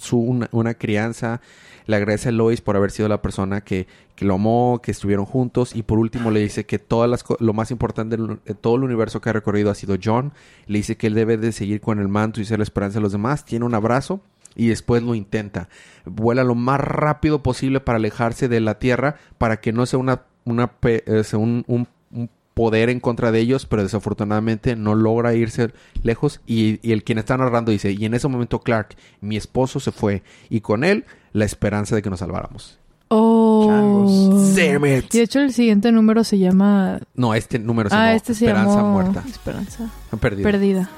su, 0.01 0.19
una, 0.19 0.75
crianza. 0.75 1.41
Le 1.87 1.97
agradece 1.97 2.29
a 2.29 2.33
Lois 2.33 2.61
por 2.61 2.77
haber 2.77 2.91
sido 2.93 3.09
la 3.09 3.21
persona 3.23 3.63
que, 3.63 3.87
que 4.15 4.25
lo 4.25 4.35
amó, 4.35 4.81
que 4.83 4.93
estuvieron 4.93 5.25
juntos. 5.27 5.75
Y 5.75 5.83
por 5.83 5.99
último 5.99 6.31
le 6.31 6.41
dice 6.41 6.65
que 6.65 6.79
todas 6.79 7.11
las 7.11 7.25
lo 7.41 7.53
más 7.53 7.71
importante 7.71 8.17
de 8.17 8.55
todo 8.55 8.77
el 8.77 8.85
universo 8.85 9.21
que 9.21 9.31
ha 9.31 9.33
recorrido 9.33 9.71
ha 9.71 9.75
sido 9.75 9.97
John. 10.03 10.33
Le 10.67 10.79
dice 10.79 10.97
que 10.97 11.09
él 11.09 11.15
debe 11.15 11.37
de 11.37 11.53
seguir 11.53 11.81
con 11.81 11.99
el 11.99 12.09
manto 12.09 12.41
y 12.41 12.45
ser 12.45 12.59
la 12.59 12.65
esperanza 12.65 12.99
de 12.99 13.03
los 13.03 13.13
demás. 13.13 13.45
Tiene 13.45 13.65
un 13.65 13.75
abrazo 13.75 14.21
y 14.55 14.69
después 14.69 15.03
lo 15.03 15.15
intenta. 15.15 15.69
Vuela 16.05 16.45
lo 16.45 16.55
más 16.55 16.81
rápido 16.81 17.43
posible 17.43 17.81
para 17.81 17.97
alejarse 17.97 18.49
de 18.49 18.61
la 18.61 18.79
Tierra 18.79 19.17
para 19.39 19.61
que 19.61 19.73
no 19.73 19.85
sea 19.87 19.99
una, 19.99 20.23
una 20.45 20.73
eh, 20.83 21.23
un, 21.35 21.65
un- 21.67 21.89
un 22.13 22.31
poder 22.55 22.91
en 22.91 23.01
contra 23.01 23.33
de 23.33 23.41
ellos, 23.41 23.67
pero 23.67 23.83
desafortunadamente 23.83 24.77
no 24.77 24.95
logra 24.95 25.35
irse 25.35 25.73
lejos 26.03 26.41
y, 26.47 26.87
y 26.87 26.93
el 26.93 27.05
quien 27.05 27.19
está 27.19 27.37
narrando 27.37 27.73
dice, 27.73 27.93
y 27.93 28.05
en 28.05 28.15
ese 28.15 28.29
momento 28.29 28.61
Clark, 28.61 28.97
mi 29.21 29.37
esposo 29.37 29.81
se 29.81 29.93
fue 29.93 30.23
y 30.51 30.61
con 30.61 30.85
él 30.85 31.05
la 31.33 31.45
esperanza 31.45 31.95
de 31.95 32.03
que 32.03 32.11
nos 32.11 32.21
salváramos. 32.21 32.79
Oh. 33.09 33.67
Changos. 33.69 34.57
Damn 34.57 34.87
it. 34.87 35.15
Y 35.15 35.19
de 35.19 35.25
hecho 35.25 35.41
el 35.41 35.53
siguiente 35.53 35.93
número 35.93 36.25
se 36.25 36.39
llama... 36.39 36.99
No, 37.15 37.35
este 37.35 37.59
número 37.59 37.91
se 37.91 37.95
ah, 37.95 38.07
llamó 38.07 38.17
este 38.17 38.35
se 38.35 38.47
Esperanza 38.47 38.77
llamó... 38.77 38.93
Muerta. 38.93 39.25
Esperanza. 39.29 39.91
Perdida. 40.19 40.43
Perdida. 40.43 40.91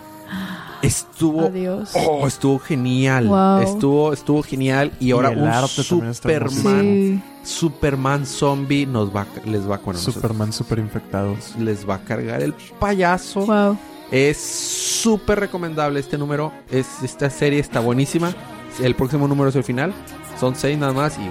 Estuvo 0.87 1.47
Adiós. 1.47 1.91
Oh, 1.95 2.27
estuvo 2.27 2.59
genial. 2.59 3.27
Wow. 3.29 3.63
Estuvo, 3.63 4.13
estuvo 4.13 4.43
genial. 4.43 4.93
Y 5.01 5.11
ahora 5.13 5.31
el 5.31 5.39
un. 5.39 6.15
Superman, 6.15 6.83
Sí. 6.83 7.23
Superman 7.43 8.27
zombie 8.27 8.87
nos 8.87 9.15
va, 9.15 9.27
les 9.45 9.63
va 9.63 9.77
bueno, 9.79 9.93
nosotros- 9.95 10.15
Superman 10.15 10.53
super 10.53 10.79
infectado. 10.79 11.37
les 11.59 11.89
va 11.89 11.97
a 11.97 12.05
cargar 12.05 12.43
el 12.43 12.55
payaso. 12.79 13.41
Wow. 13.47 13.79
Es 14.11 14.39
súper 14.39 15.41
recomendable 15.41 16.01
este 16.01 16.17
número. 16.19 16.53
Es, 16.71 16.87
esta 17.03 17.29
serie 17.31 17.59
está 17.61 17.81
buenísima. 17.81 18.33
El 18.81 18.95
próximo 18.95 19.27
número 19.29 19.49
es 19.51 19.57
el 19.57 19.65
final. 19.65 19.93
Son 20.39 20.55
seis 20.57 20.77
nada 20.79 20.93
más 20.93 21.17
y 21.19 21.23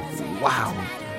wow, 0.41 0.73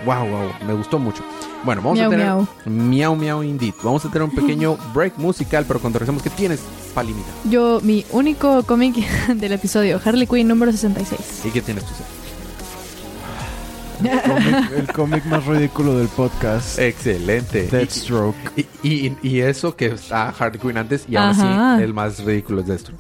wow, 0.07 0.27
wow. 0.29 0.51
Me 0.67 0.75
gustó 0.75 0.99
mucho. 0.99 1.23
Bueno, 1.65 1.81
vamos 1.83 1.99
Miau, 1.99 2.09
a 2.09 2.11
tener 2.11 2.27
miau. 2.27 2.47
miau 2.67 3.17
miau 3.17 3.43
indeed. 3.43 3.75
Vamos 3.83 4.05
a 4.05 4.09
tener 4.11 4.23
un 4.29 4.35
pequeño 4.35 4.77
break 4.95 5.17
musical, 5.19 5.65
pero 5.67 5.81
cuando 5.81 5.99
regresemos, 5.99 6.23
¿qué 6.23 6.31
tienes, 6.31 6.61
Palimita? 6.95 7.29
Yo, 7.51 7.81
mi 7.83 8.05
único 8.13 8.63
cómic 8.63 8.95
del 9.35 9.53
episodio, 9.53 10.01
Harley 10.05 10.27
Quinn 10.27 10.49
número 10.49 10.71
66. 10.73 11.43
¿Y 11.45 11.51
qué 11.51 11.61
tienes 11.61 11.85
tú? 11.85 11.91
El 14.77 14.87
cómic 14.93 15.25
más 15.27 15.45
ridículo 15.47 15.97
del 15.99 16.09
podcast. 16.09 16.79
Excelente. 16.79 17.69
Deathstroke. 17.69 18.37
Y, 18.83 19.07
y, 19.07 19.17
y 19.23 19.41
eso 19.41 19.77
que 19.77 19.87
está 19.87 20.29
Harley 20.39 20.61
Quinn 20.61 20.77
antes 20.77 21.05
y 21.09 21.17
aún 21.17 21.31
Ajá. 21.31 21.75
así 21.75 21.85
el 21.85 21.95
más 21.95 22.19
ridículo 22.25 22.61
es 22.61 22.67
Destro. 22.67 22.95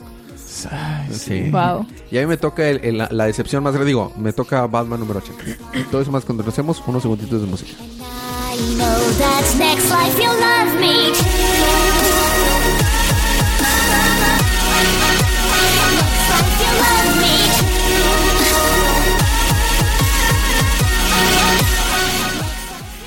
Ay, 0.70 1.12
Sí. 1.12 1.50
Wow. 1.50 1.84
Y 2.10 2.16
a 2.18 2.20
mí 2.20 2.26
me 2.26 2.36
toca 2.36 2.66
el- 2.68 2.80
el- 2.84 2.98
la, 2.98 3.08
la 3.10 3.26
decepción 3.26 3.62
más 3.62 3.72
grande. 3.74 3.88
Digo, 3.88 4.12
me 4.16 4.32
toca 4.32 4.66
Batman 4.66 5.00
número 5.00 5.18
80. 5.18 5.88
Todo 5.90 6.00
eso 6.00 6.10
más 6.12 6.24
cuando 6.24 6.44
hacemos 6.48 6.80
unos 6.86 7.02
segunditos 7.02 7.40
de 7.40 7.46
música. 7.48 7.72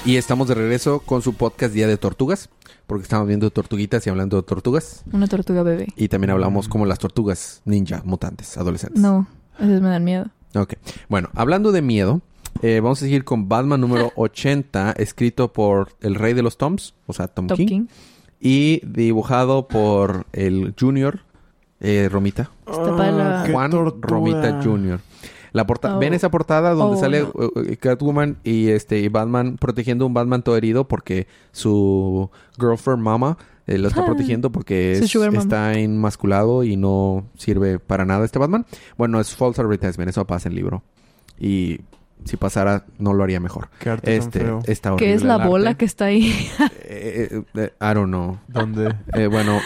Y 0.08 0.16
estamos 0.16 0.48
de 0.48 0.56
regreso 0.56 1.02
con 1.02 1.22
su 1.22 1.34
podcast 1.34 1.74
Día 1.74 1.86
de 1.86 1.98
Tortugas. 1.98 2.48
Porque 2.86 3.04
estamos 3.04 3.28
viendo 3.28 3.52
tortuguitas 3.52 4.08
y 4.08 4.10
hablando 4.10 4.38
de 4.38 4.44
tortugas. 4.44 5.04
Una 5.12 5.28
tortuga 5.28 5.64
bebé. 5.64 5.88
Y 5.98 6.08
también 6.08 6.32
hablamos 6.32 6.70
como 6.70 6.86
las 6.86 6.98
tortugas 6.98 7.62
ninja, 7.66 8.04
mutantes, 8.06 8.58
adolescentes. 8.58 9.02
No, 9.02 9.28
esas 9.60 9.82
me 9.82 9.90
dan 9.90 10.06
miedo. 10.06 10.28
Ok. 10.56 10.76
Bueno, 11.10 11.28
hablando 11.36 11.74
de 11.74 11.82
miedo, 11.82 12.22
eh, 12.62 12.80
vamos 12.82 13.00
a 13.00 13.02
seguir 13.02 13.26
con 13.26 13.50
Batman 13.50 13.82
número 13.82 14.14
80, 14.16 14.94
escrito 14.94 15.52
por 15.52 15.90
el 16.00 16.16
rey 16.16 16.34
de 16.34 16.42
los 16.42 16.58
Toms, 16.58 16.94
o 17.06 17.12
sea, 17.12 17.28
Tom, 17.28 17.48
King, 17.48 17.68
King. 17.68 17.86
y 18.40 18.80
dibujado 18.86 19.68
por 19.68 20.26
el 20.32 20.74
Junior 20.80 21.20
eh, 21.82 22.08
Romita. 22.10 22.50
Ah, 22.66 23.46
Juan. 23.52 23.72
Romita 24.00 24.62
Jr. 24.64 25.02
La 25.54 25.66
porta- 25.66 25.96
Oh. 25.96 26.00
¿Ven 26.00 26.14
esa 26.14 26.30
portada 26.30 26.72
donde 26.74 26.98
Oh, 26.98 27.00
sale 27.00 27.22
no. 27.22 27.28
uh, 27.34 27.52
Catwoman 27.80 28.38
y 28.44 28.70
este 28.70 29.00
y 29.00 29.08
Batman 29.08 29.58
protegiendo 29.58 30.06
a 30.06 30.08
un 30.08 30.14
Batman 30.14 30.44
todo 30.44 30.58
herido 30.58 30.88
porque 30.88 31.28
su 31.52 32.30
girlfriend 32.60 33.02
mama 33.02 33.38
eh, 33.68 33.78
lo 33.78 33.88
está 33.90 34.02
Ah. 34.02 34.06
protegiendo 34.06 34.50
porque 34.52 34.94
es- 34.94 35.14
está 35.16 35.74
enmasculado 35.78 36.64
y 36.64 36.78
no 36.78 37.26
sirve 37.38 37.80
para 37.80 38.06
nada 38.06 38.24
este 38.26 38.40
Batman? 38.40 38.66
Bueno, 38.98 39.20
es 39.20 39.36
false 39.36 39.62
advertisement, 39.62 40.10
eso 40.10 40.26
pasa 40.26 40.48
en 40.48 40.54
el 40.54 40.56
libro. 40.58 40.84
Y 41.40 41.82
si 42.24 42.36
pasara, 42.38 42.86
no 42.98 43.14
lo 43.14 43.24
haría 43.24 43.40
mejor. 43.40 43.70
Qué 43.80 43.90
arte 43.90 44.18
tan 44.18 44.28
Este, 44.28 44.40
feo. 44.40 44.62
está 44.66 44.94
horrible 44.94 45.08
¿Qué 45.12 45.14
es 45.16 45.24
la 45.24 45.36
arte. 45.36 45.48
bola 45.48 45.74
que 45.76 45.86
está 45.86 46.06
ahí? 46.06 46.34
Eh, 46.90 47.30
eh, 47.32 47.44
eh, 47.56 47.74
I 47.82 47.94
don't 47.94 48.08
know. 48.08 48.38
¿Dónde? 48.48 48.96
Eh, 49.14 49.28
bueno, 49.28 49.60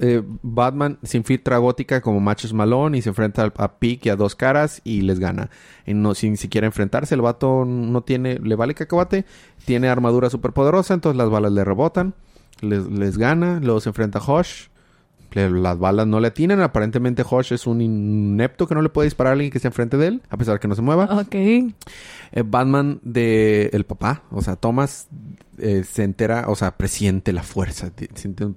eh, 0.00 0.22
Batman 0.42 0.98
se 1.02 1.16
infiltra 1.16 1.56
a 1.56 1.58
Gótica 1.58 2.00
como 2.00 2.20
Machos 2.20 2.52
Malone 2.52 2.98
y 2.98 3.02
se 3.02 3.08
enfrenta 3.10 3.44
a, 3.56 3.64
a 3.64 3.78
Pig 3.78 4.00
y 4.04 4.08
a 4.08 4.16
Dos 4.16 4.34
Caras 4.34 4.80
y 4.84 5.02
les 5.02 5.18
gana. 5.18 5.50
Y 5.86 5.94
no, 5.94 6.14
sin 6.14 6.36
siquiera 6.36 6.66
enfrentarse, 6.66 7.14
el 7.14 7.20
vato 7.20 7.64
no 7.64 8.02
tiene, 8.02 8.38
le 8.38 8.54
vale 8.56 8.74
cacahuate, 8.74 9.24
tiene 9.64 9.88
armadura 9.88 10.30
súper 10.30 10.52
poderosa, 10.52 10.94
entonces 10.94 11.16
las 11.16 11.30
balas 11.30 11.52
le 11.52 11.64
rebotan, 11.64 12.14
les, 12.60 12.86
les 12.86 13.18
gana, 13.18 13.60
luego 13.62 13.80
se 13.80 13.88
enfrenta 13.90 14.18
a 14.18 14.22
Hosh. 14.22 14.68
le- 15.32 15.50
las 15.50 15.78
balas 15.78 16.06
no 16.06 16.20
le 16.20 16.28
atinan, 16.28 16.60
aparentemente 16.60 17.24
Hosh 17.28 17.52
es 17.52 17.66
un 17.66 17.80
inepto 17.80 18.66
que 18.68 18.74
no 18.76 18.82
le 18.82 18.88
puede 18.88 19.06
disparar 19.06 19.30
a 19.30 19.34
alguien 19.34 19.50
que 19.50 19.58
esté 19.58 19.68
enfrente 19.68 19.96
de 19.96 20.06
él, 20.06 20.22
a 20.30 20.36
pesar 20.36 20.60
que 20.60 20.68
no 20.68 20.74
se 20.76 20.82
mueva. 20.82 21.06
ok. 21.20 21.34
Eh, 21.34 22.42
Batman 22.44 23.00
de 23.02 23.70
el 23.72 23.84
papá, 23.84 24.22
o 24.30 24.42
sea, 24.42 24.56
Thomas 24.56 25.08
eh, 25.58 25.84
se 25.88 26.02
entera, 26.04 26.44
o 26.48 26.54
sea, 26.56 26.76
presiente 26.76 27.32
la 27.32 27.42
fuerza, 27.42 27.90
siente 28.14 28.44
un 28.44 28.54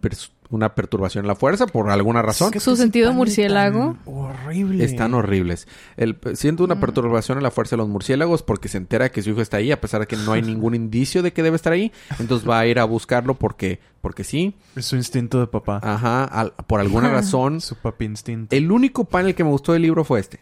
una 0.49 0.75
perturbación 0.75 1.25
en 1.25 1.27
la 1.27 1.35
fuerza 1.35 1.67
por 1.67 1.89
alguna 1.89 2.21
razón. 2.21 2.47
Es 2.47 2.53
que 2.53 2.59
Su 2.59 2.75
sentido 2.75 3.11
murciélago. 3.13 3.97
Horrible. 4.05 4.83
Están 4.85 5.13
horribles. 5.13 5.67
El, 5.97 6.17
siente 6.35 6.63
una 6.63 6.79
perturbación 6.79 7.37
en 7.37 7.43
la 7.43 7.51
fuerza 7.51 7.75
de 7.75 7.77
los 7.77 7.89
murciélagos 7.89 8.43
porque 8.43 8.69
se 8.69 8.77
entera 8.77 9.09
que 9.11 9.21
su 9.21 9.31
hijo 9.31 9.41
está 9.41 9.57
ahí, 9.57 9.71
a 9.71 9.81
pesar 9.81 9.99
de 10.01 10.07
que 10.07 10.15
no 10.15 10.31
hay 10.33 10.41
ningún 10.43 10.73
indicio 10.75 11.21
de 11.21 11.33
que 11.33 11.43
debe 11.43 11.55
estar 11.57 11.73
ahí. 11.73 11.91
Entonces 12.19 12.47
va 12.49 12.59
a 12.59 12.65
ir 12.65 12.79
a 12.79 12.85
buscarlo 12.85 13.33
porque, 13.33 13.79
porque 14.01 14.23
sí. 14.23 14.55
Es 14.75 14.85
su 14.85 14.95
instinto 14.95 15.39
de 15.39 15.47
papá. 15.47 15.79
Ajá, 15.83 16.23
al- 16.23 16.53
por 16.67 16.79
alguna 16.79 17.09
razón. 17.11 17.59
Su 17.61 17.75
papi 17.75 18.05
instinto. 18.05 18.55
El 18.55 18.71
único 18.71 19.03
panel 19.05 19.35
que 19.35 19.43
me 19.43 19.49
gustó 19.49 19.73
del 19.73 19.81
libro 19.81 20.03
fue 20.03 20.19
este. 20.21 20.39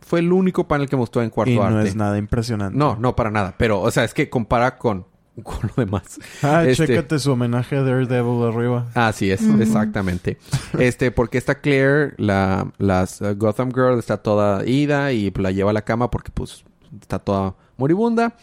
Fue 0.00 0.20
el 0.20 0.32
único 0.32 0.66
panel 0.66 0.88
que 0.88 0.96
me 0.96 1.00
gustó 1.00 1.22
en 1.22 1.28
cuarto 1.28 1.50
y 1.50 1.56
no 1.56 1.64
arte. 1.64 1.88
es 1.88 1.96
nada 1.96 2.16
impresionante. 2.16 2.78
No, 2.78 2.96
no 2.96 3.14
para 3.14 3.30
nada. 3.30 3.54
Pero, 3.58 3.80
o 3.82 3.90
sea, 3.90 4.04
es 4.04 4.14
que 4.14 4.30
compara 4.30 4.78
con, 4.78 5.04
con 5.42 5.70
lo 5.76 5.84
demás. 5.84 6.18
Ah, 6.42 6.64
Este- 6.64 6.86
chécate 6.86 7.18
su 7.18 7.32
homenaje 7.32 7.76
a 7.76 7.82
Daredevil 7.82 8.42
arriba. 8.44 8.86
Así 8.94 9.30
es, 9.30 9.42
exactamente. 9.60 10.38
Este, 10.78 11.10
porque 11.10 11.38
está 11.38 11.56
Claire, 11.60 12.14
la 12.18 12.70
las, 12.78 13.20
uh, 13.20 13.34
Gotham 13.36 13.70
Girl, 13.72 13.98
está 13.98 14.18
toda 14.18 14.66
ida 14.66 15.12
y 15.12 15.30
pues, 15.30 15.42
la 15.42 15.50
lleva 15.50 15.70
a 15.70 15.74
la 15.74 15.82
cama 15.82 16.10
porque 16.10 16.30
pues 16.32 16.64
está 17.00 17.18
toda 17.18 17.54
moribunda. 17.76 18.34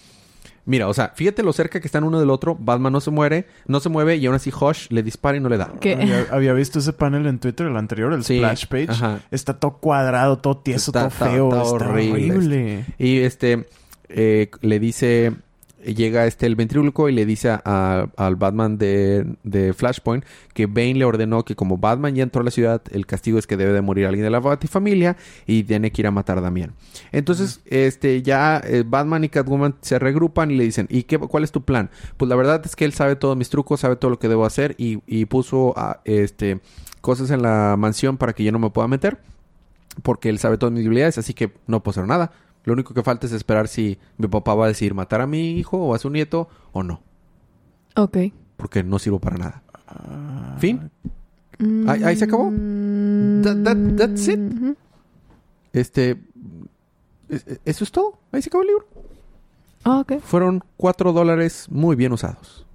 Mira, 0.67 0.87
o 0.87 0.93
sea, 0.95 1.11
fíjate 1.15 1.43
lo 1.43 1.53
cerca 1.53 1.79
que 1.79 1.85
están 1.87 2.03
uno 2.03 2.19
del 2.19 2.31
otro. 2.31 2.57
Batman 2.59 2.91
no 2.91 2.99
se 2.99 3.11
muere, 3.11 3.45
no 3.67 3.79
se 3.79 3.87
mueve 3.89 4.15
y 4.15 4.25
aún 4.25 4.35
así 4.35 4.51
Hush 4.51 4.87
le 4.89 5.03
dispara 5.03 5.37
y 5.37 5.39
no 5.39 5.47
le 5.47 5.57
da. 5.57 5.71
¿Qué? 5.79 5.93
Había, 5.93 6.25
había 6.31 6.53
visto 6.53 6.79
ese 6.79 6.91
panel 6.91 7.27
en 7.27 7.37
Twitter, 7.37 7.67
el 7.67 7.77
anterior, 7.77 8.11
el 8.13 8.23
Sí, 8.23 8.37
splash 8.37 8.65
page. 8.65 8.87
ajá. 8.89 9.19
Está 9.29 9.59
todo 9.59 9.77
cuadrado, 9.77 10.39
todo 10.39 10.57
tieso, 10.57 10.89
Está- 10.89 11.01
todo 11.01 11.09
está- 11.09 11.25
feo. 11.29 11.49
está 11.49 11.61
Está, 11.61 11.71
horrible. 11.75 12.31
horrible. 12.31 12.85
Y 12.97 13.19
este 13.19 13.67
eh, 14.09 14.49
le 14.61 14.79
dice, 14.79 15.33
llega 15.93 16.25
este 16.25 16.45
el 16.45 16.55
ventríloco 16.55 17.07
y 17.09 17.13
le 17.13 17.25
dice 17.25 17.49
a- 17.49 18.07
al 18.17 18.35
Batman 18.35 18.77
de, 18.77 19.25
de 19.43 19.73
Flashpoint 19.73 20.23
que 20.53 20.65
Bane 20.65 20.95
le 20.95 21.05
ordenó 21.05 21.43
que 21.45 21.55
como 21.55 21.77
Batman 21.77 22.15
ya 22.15 22.23
entró 22.23 22.41
a 22.41 22.43
la 22.43 22.51
ciudad, 22.51 22.81
el 22.91 23.05
castigo 23.05 23.37
es 23.37 23.45
que 23.47 23.57
debe 23.57 23.73
de 23.73 23.81
morir 23.81 24.05
alguien 24.07 24.23
de 24.23 24.29
la 24.29 24.39
Batifamilia 24.39 25.17
y 25.45 25.63
tiene 25.63 25.91
que 25.91 26.01
ir 26.01 26.07
a 26.07 26.11
matar 26.11 26.37
a 26.37 26.41
Damián. 26.41 26.73
Entonces, 27.11 27.61
este 27.65 28.21
ya 28.21 28.61
eh, 28.65 28.83
Batman 28.85 29.23
y 29.25 29.29
Catwoman 29.29 29.75
se 29.81 29.99
regrupan 29.99 30.51
y 30.51 30.55
le 30.55 30.63
dicen, 30.63 30.87
¿y 30.89 31.03
qué, 31.03 31.17
cuál 31.19 31.43
es 31.43 31.51
tu 31.51 31.63
plan? 31.63 31.89
Pues 32.17 32.29
la 32.29 32.35
verdad 32.35 32.61
es 32.65 32.75
que 32.75 32.85
él 32.85 32.93
sabe 32.93 33.15
todos 33.15 33.35
mis 33.37 33.49
trucos, 33.49 33.81
sabe 33.81 33.95
todo 33.97 34.11
lo 34.11 34.19
que 34.19 34.27
debo 34.27 34.45
hacer 34.45 34.75
y, 34.77 34.99
y 35.07 35.25
puso 35.25 35.73
a, 35.77 36.01
este 36.05 36.59
cosas 37.01 37.29
en 37.31 37.41
la 37.43 37.75
mansión 37.77 38.17
para 38.17 38.33
que 38.33 38.43
yo 38.43 38.51
no 38.51 38.57
me 38.59 38.69
pueda 38.71 38.87
meter 38.87 39.19
porque 40.03 40.27
él 40.29 40.39
sabe 40.39 40.57
todas 40.57 40.73
mis 40.73 40.85
habilidades, 40.85 41.17
así 41.17 41.33
que 41.33 41.51
no 41.67 41.81
puedo 41.81 41.93
hacer 41.93 42.07
nada. 42.07 42.31
Lo 42.65 42.73
único 42.73 42.93
que 42.93 43.01
falta 43.03 43.25
es 43.25 43.31
esperar 43.31 43.67
si 43.67 43.97
mi 44.17 44.27
papá 44.27 44.53
va 44.55 44.65
a 44.65 44.67
decir 44.67 44.93
matar 44.93 45.21
a 45.21 45.27
mi 45.27 45.51
hijo 45.57 45.77
o 45.77 45.93
a 45.95 45.99
su 45.99 46.09
nieto 46.09 46.49
o 46.73 46.83
no, 46.83 47.01
Ok. 47.95 48.17
porque 48.57 48.83
no 48.83 48.99
sirvo 48.99 49.19
para 49.19 49.37
nada. 49.37 49.63
Ah, 49.87 50.55
Fin. 50.59 50.91
Ahí- 51.87 52.03
ahí 52.03 52.15
se 52.17 52.25
acabó. 52.25 52.51
That- 52.51 53.63
that- 53.63 53.95
that's 53.97 54.27
it. 54.27 54.39
Este, 55.73 56.21
es- 57.29 57.45
es- 57.47 57.59
eso 57.65 57.83
es 57.83 57.91
todo. 57.91 58.19
Ahí 58.31 58.41
se 58.41 58.49
acabó 58.49 58.63
el 58.63 58.67
libro. 58.69 58.85
Ah, 59.83 59.99
ok. 59.99 60.19
Fueron 60.21 60.63
cuatro 60.77 61.13
dólares 61.13 61.67
muy 61.69 61.95
bien 61.95 62.11
usados. 62.11 62.65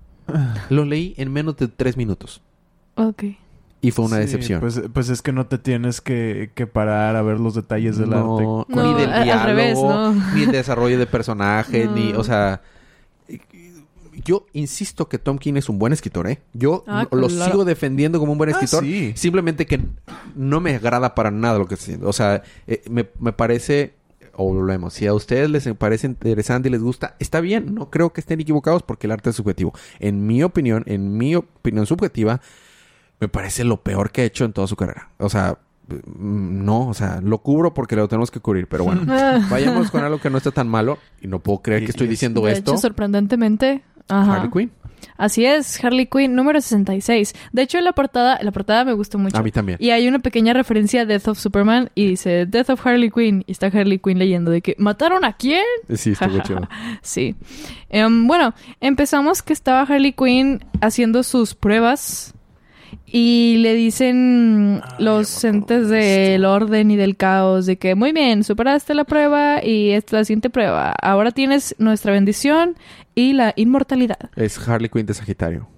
Lo 0.68 0.84
leí 0.84 1.14
en 1.16 1.32
menos 1.32 1.56
de 1.56 1.66
tres 1.66 1.96
minutos 1.96 2.40
Ok. 2.94 3.24
Y 3.82 3.90
fue 3.92 4.04
una 4.04 4.16
sí, 4.16 4.22
decepción. 4.22 4.60
Pues, 4.60 4.80
pues 4.92 5.08
es 5.08 5.22
que 5.22 5.32
no 5.32 5.46
te 5.46 5.58
tienes 5.58 6.00
que, 6.00 6.50
que 6.54 6.66
parar 6.66 7.16
a 7.16 7.22
ver 7.22 7.40
los 7.40 7.54
detalles 7.54 7.96
del 7.96 8.12
arte. 8.12 8.24
no, 8.26 8.66
No, 8.68 8.92
ni 8.94 9.00
del 9.00 9.10
diálogo, 9.24 9.46
revés, 9.46 9.78
no. 9.82 10.12
ni 10.34 10.42
el 10.42 10.52
desarrollo 10.52 10.98
de 10.98 11.06
personaje, 11.06 11.86
No. 11.86 11.92
ni, 11.92 12.12
o 12.12 12.22
sea, 12.24 12.60
yo 14.24 14.46
insisto 14.52 15.08
que 15.08 15.18
Tom 15.18 15.38
King 15.38 15.54
es 15.54 15.68
un 15.68 15.78
buen 15.78 15.92
escritor, 15.92 16.28
¿eh? 16.28 16.40
Yo 16.52 16.84
Ah, 16.86 17.06
lo 17.10 17.28
claro. 17.28 17.50
sigo 17.52 17.64
defendiendo 17.64 18.18
como 18.18 18.32
un 18.32 18.38
buen 18.38 18.50
Ah, 18.50 18.52
escritor. 18.52 18.84
sí. 18.84 19.12
Simplemente 19.16 19.66
que 19.66 19.80
no 20.36 20.60
me 20.60 20.74
agrada 20.74 21.14
para 21.14 21.30
nada 21.30 21.58
lo 21.58 21.66
que 21.66 21.74
está 21.74 21.84
haciendo. 21.84 22.08
O 22.08 22.12
sea, 22.12 22.42
eh, 22.66 22.82
me, 22.90 23.08
me 23.18 23.32
parece, 23.32 23.94
o 24.34 24.52
volvemos, 24.52 24.92
si 24.94 25.06
a 25.06 25.14
ustedes 25.14 25.48
les 25.48 25.66
parece 25.74 26.06
interesante 26.08 26.68
y 26.68 26.72
les 26.72 26.82
gusta, 26.82 27.16
está 27.18 27.40
bien. 27.40 27.74
No 27.74 27.88
creo 27.88 28.12
que 28.12 28.20
estén 28.20 28.40
equivocados 28.40 28.82
porque 28.82 29.06
el 29.06 29.12
arte 29.12 29.30
es 29.30 29.36
subjetivo. 29.36 29.72
En 30.00 30.26
mi 30.26 30.42
opinión, 30.42 30.82
en 30.86 31.16
mi 31.16 31.34
opinión 31.36 31.86
subjetiva, 31.86 32.42
me 33.20 33.28
parece 33.28 33.64
lo 33.64 33.82
peor 33.82 34.10
que 34.10 34.22
ha 34.22 34.24
hecho 34.24 34.44
en 34.44 34.52
toda 34.52 34.66
su 34.66 34.76
carrera. 34.76 35.10
O 35.18 35.28
sea, 35.28 35.58
mm, 35.88 36.64
no, 36.64 36.88
o 36.88 36.94
sea, 36.94 37.20
lo 37.22 37.38
cubro 37.38 37.74
porque 37.74 37.94
lo 37.96 38.08
tenemos 38.08 38.30
que 38.30 38.40
cubrir, 38.40 38.66
pero 38.66 38.84
bueno. 38.84 39.02
Ah. 39.08 39.46
Vayamos 39.50 39.90
con 39.90 40.02
algo 40.02 40.18
que 40.20 40.30
no 40.30 40.38
está 40.38 40.50
tan 40.50 40.68
malo 40.68 40.98
y 41.20 41.28
no 41.28 41.38
puedo 41.40 41.60
creer 41.60 41.84
que 41.84 41.90
estoy 41.90 42.08
diciendo 42.08 42.40
de 42.42 42.52
esto. 42.52 42.72
hecho, 42.72 42.80
sorprendentemente. 42.80 43.82
Ajá. 44.08 44.36
Harley 44.36 44.50
Quinn. 44.50 44.72
Así 45.16 45.44
es, 45.44 45.82
Harley 45.82 46.06
Quinn 46.06 46.34
número 46.34 46.60
66. 46.60 47.34
De 47.52 47.62
hecho, 47.62 47.80
la 47.80 47.92
portada, 47.92 48.38
la 48.42 48.52
portada 48.52 48.84
me 48.84 48.92
gustó 48.92 49.18
mucho. 49.18 49.36
A 49.36 49.42
mí 49.42 49.50
también. 49.50 49.78
Y 49.80 49.90
hay 49.90 50.08
una 50.08 50.18
pequeña 50.18 50.52
referencia 50.52 51.02
a 51.02 51.04
Death 51.06 51.28
of 51.28 51.38
Superman 51.38 51.90
y 51.94 52.08
dice 52.08 52.46
Death 52.46 52.70
of 52.70 52.86
Harley 52.86 53.10
Quinn. 53.10 53.44
Y 53.46 53.52
está 53.52 53.66
Harley 53.68 53.98
Quinn 53.98 54.18
leyendo 54.18 54.50
de 54.50 54.60
que 54.62 54.76
¿mataron 54.78 55.24
a 55.24 55.34
quién? 55.34 55.64
Sí, 55.94 56.12
estuvo 56.12 56.38
chido. 56.42 56.68
Sí. 57.02 57.34
Em, 57.88 58.26
bueno, 58.26 58.54
empezamos 58.80 59.42
que 59.42 59.52
estaba 59.52 59.82
Harley 59.82 60.12
Quinn 60.12 60.64
haciendo 60.80 61.22
sus 61.22 61.54
pruebas 61.54 62.34
y 63.06 63.56
le 63.58 63.74
dicen 63.74 64.80
Ah, 64.82 64.96
los 64.98 65.42
entes 65.44 65.88
de 65.88 66.30
del 66.30 66.44
orden 66.44 66.90
y 66.90 66.96
del 66.96 67.16
caos 67.16 67.66
de 67.66 67.76
que 67.76 67.94
muy 67.94 68.12
bien, 68.12 68.44
superaste 68.44 68.94
la 68.94 69.04
prueba 69.04 69.64
y 69.64 69.90
esta 69.90 70.16
es 70.16 70.20
la 70.20 70.24
siguiente 70.24 70.50
prueba. 70.50 70.92
Ahora 71.02 71.30
tienes 71.32 71.74
nuestra 71.78 72.12
bendición 72.12 72.76
y 73.14 73.32
la 73.32 73.52
inmortalidad. 73.56 74.30
Es 74.36 74.56
Harley 74.68 74.88
Quinn 74.88 75.06
de 75.06 75.14
Sagitario. 75.14 75.68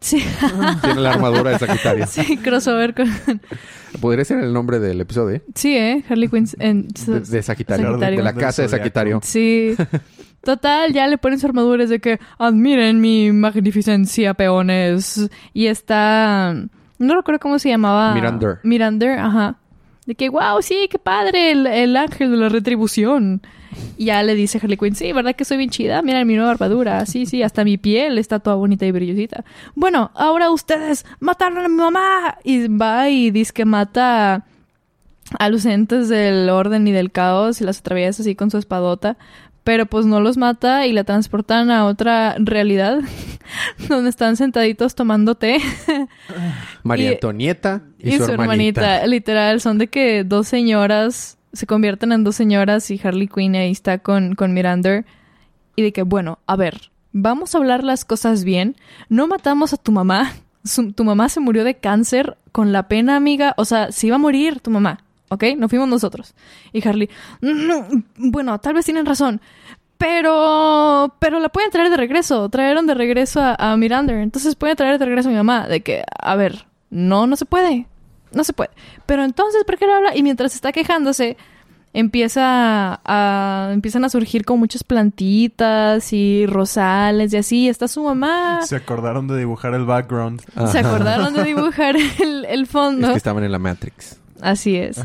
Sí, 0.00 0.22
Tiene 0.82 1.00
la 1.00 1.12
armadura 1.12 1.52
de 1.52 1.58
Sagitario. 1.58 2.06
sí, 2.08 2.36
crossover 2.38 2.94
con... 2.94 3.08
Podría 4.00 4.24
ser 4.24 4.38
el 4.40 4.52
nombre 4.52 4.80
del 4.80 5.00
episodio, 5.00 5.36
¿eh? 5.36 5.42
Sí, 5.54 5.76
¿eh? 5.76 6.02
Harley 6.08 6.28
Quinn 6.28 6.46
en... 6.58 6.88
De, 6.88 7.20
de 7.20 7.42
Sagitario. 7.42 7.86
Sagitario. 7.90 8.18
De 8.18 8.22
la 8.24 8.34
casa 8.34 8.62
de 8.62 8.68
Sagitario. 8.68 9.20
Sí. 9.22 9.76
Total, 10.42 10.92
ya 10.92 11.06
le 11.06 11.18
ponen 11.18 11.38
su 11.38 11.46
armadura 11.46 11.84
es 11.84 11.90
de 11.90 12.00
que 12.00 12.18
admiren 12.38 13.00
mi 13.00 13.30
magnificencia, 13.32 14.34
peones. 14.34 15.30
Y 15.54 15.66
está. 15.66 16.54
No 16.98 17.14
recuerdo 17.14 17.40
cómo 17.40 17.58
se 17.58 17.68
llamaba. 17.68 18.14
Mirander. 18.14 18.58
Mirander, 18.62 19.18
ajá. 19.18 19.56
De 20.06 20.16
que, 20.16 20.28
wow, 20.28 20.60
sí, 20.60 20.88
qué 20.90 20.98
padre, 20.98 21.52
el, 21.52 21.66
el 21.66 21.96
ángel 21.96 22.32
de 22.32 22.36
la 22.36 22.48
retribución. 22.48 23.40
Y 23.96 24.06
ya 24.06 24.22
le 24.22 24.34
dice 24.34 24.58
Harley 24.62 24.76
Quinn, 24.76 24.94
sí, 24.94 25.12
¿verdad 25.12 25.34
que 25.34 25.44
soy 25.44 25.58
bien 25.58 25.70
chida? 25.70 26.02
Mira 26.02 26.24
mi 26.24 26.34
nueva 26.34 26.50
armadura. 26.50 27.06
Sí, 27.06 27.24
sí, 27.26 27.42
hasta 27.42 27.64
mi 27.64 27.78
piel 27.78 28.18
está 28.18 28.40
toda 28.40 28.56
bonita 28.56 28.84
y 28.84 28.90
brillosita. 28.90 29.44
Bueno, 29.74 30.10
ahora 30.14 30.50
ustedes 30.50 31.06
mataron 31.20 31.64
a 31.64 31.68
mi 31.68 31.76
mamá. 31.76 32.38
Y 32.44 32.68
va 32.68 33.08
y 33.08 33.30
dice 33.30 33.52
que 33.52 33.64
mata 33.64 34.44
a 35.38 35.48
los 35.48 35.64
entes 35.64 36.08
del 36.08 36.50
orden 36.50 36.86
y 36.86 36.92
del 36.92 37.10
caos 37.12 37.60
y 37.60 37.64
las 37.64 37.78
atraviesa 37.78 38.22
así 38.22 38.34
con 38.34 38.50
su 38.50 38.58
espadota. 38.58 39.16
Pero 39.64 39.86
pues 39.86 40.06
no 40.06 40.18
los 40.20 40.36
mata 40.36 40.86
y 40.86 40.92
la 40.92 41.04
transportan 41.04 41.70
a 41.70 41.84
otra 41.86 42.34
realidad 42.38 42.98
donde 43.88 44.10
están 44.10 44.36
sentaditos 44.36 44.94
tomando 44.96 45.36
té. 45.36 45.58
María 46.82 47.10
Y- 47.10 47.14
Antonieta 47.14 47.82
y, 47.98 48.12
su, 48.18 48.24
hermanita. 48.24 49.06
Literal, 49.06 49.60
son 49.60 49.78
de 49.78 49.86
que 49.88 50.24
dos 50.24 50.48
señoras 50.48 51.38
se 51.52 51.66
convierten 51.66 52.12
en 52.12 52.24
dos 52.24 52.34
señoras 52.34 52.90
y 52.90 53.00
Harley 53.02 53.28
Quinn 53.28 53.54
ahí 53.54 53.70
está 53.70 53.98
con, 53.98 54.34
con 54.34 54.54
Miranda. 54.54 55.04
Y 55.76 55.82
de 55.82 55.92
que, 55.92 56.02
bueno, 56.02 56.38
a 56.46 56.56
ver, 56.56 56.90
vamos 57.12 57.54
a 57.54 57.58
hablar 57.58 57.84
las 57.84 58.04
cosas 58.04 58.42
bien. 58.44 58.76
No 59.08 59.26
matamos 59.28 59.72
a 59.72 59.76
tu 59.76 59.92
mamá. 59.92 60.32
Su- 60.64 60.92
tu 60.92 61.04
mamá 61.04 61.28
se 61.28 61.40
murió 61.40 61.62
de 61.64 61.76
cáncer 61.76 62.36
con 62.52 62.72
la 62.72 62.88
pena, 62.88 63.16
amiga. 63.16 63.54
O 63.56 63.64
sea, 63.64 63.92
se 63.92 64.08
iba 64.08 64.16
a 64.16 64.18
morir 64.18 64.60
tu 64.60 64.70
mamá. 64.70 65.04
¿Ok? 65.32 65.44
No 65.56 65.68
fuimos 65.68 65.88
nosotros. 65.88 66.34
Y 66.72 66.86
Harley, 66.86 67.08
"Mm, 67.40 68.30
bueno, 68.30 68.58
tal 68.60 68.74
vez 68.74 68.84
tienen 68.84 69.06
razón. 69.06 69.40
Pero, 69.98 71.14
pero 71.20 71.38
la 71.40 71.48
pueden 71.48 71.70
traer 71.70 71.88
de 71.88 71.96
regreso. 71.96 72.48
Trajeron 72.48 72.86
de 72.86 72.94
regreso 72.94 73.40
a, 73.40 73.54
a 73.56 73.76
Miranda. 73.76 74.12
Entonces 74.20 74.56
pueden 74.56 74.76
traer 74.76 74.98
de 74.98 75.04
regreso 75.06 75.28
a 75.28 75.32
mi 75.32 75.36
mamá. 75.38 75.68
De 75.68 75.80
que, 75.82 76.02
a 76.20 76.34
ver, 76.36 76.66
no, 76.90 77.26
no 77.26 77.36
se 77.36 77.44
puede. 77.46 77.86
No 78.32 78.44
se 78.44 78.52
puede. 78.52 78.70
Pero 79.06 79.24
entonces, 79.24 79.62
¿por 79.64 79.78
qué 79.78 79.86
no 79.86 79.94
habla? 79.94 80.16
Y 80.16 80.22
mientras 80.22 80.54
está 80.54 80.72
quejándose, 80.72 81.36
empieza 81.92 83.00
a, 83.04 83.70
empiezan 83.72 84.04
a 84.04 84.08
surgir 84.08 84.44
como 84.44 84.58
muchas 84.60 84.82
plantitas 84.82 86.12
y 86.12 86.46
rosales 86.46 87.32
y 87.32 87.36
así. 87.36 87.68
Está 87.68 87.86
su 87.88 88.02
mamá. 88.02 88.60
Se 88.62 88.74
acordaron 88.76 89.28
de 89.28 89.38
dibujar 89.38 89.74
el 89.74 89.84
background. 89.84 90.42
Se 90.70 90.78
acordaron 90.80 91.32
de 91.34 91.44
dibujar 91.44 91.94
el, 91.96 92.44
el 92.46 92.62
Es 92.62 92.68
fondo. 92.68 93.10
que 93.12 93.16
estaban 93.18 93.44
en 93.44 93.52
la 93.52 93.58
Matrix. 93.58 94.18
Así 94.42 94.76
es. 94.76 95.00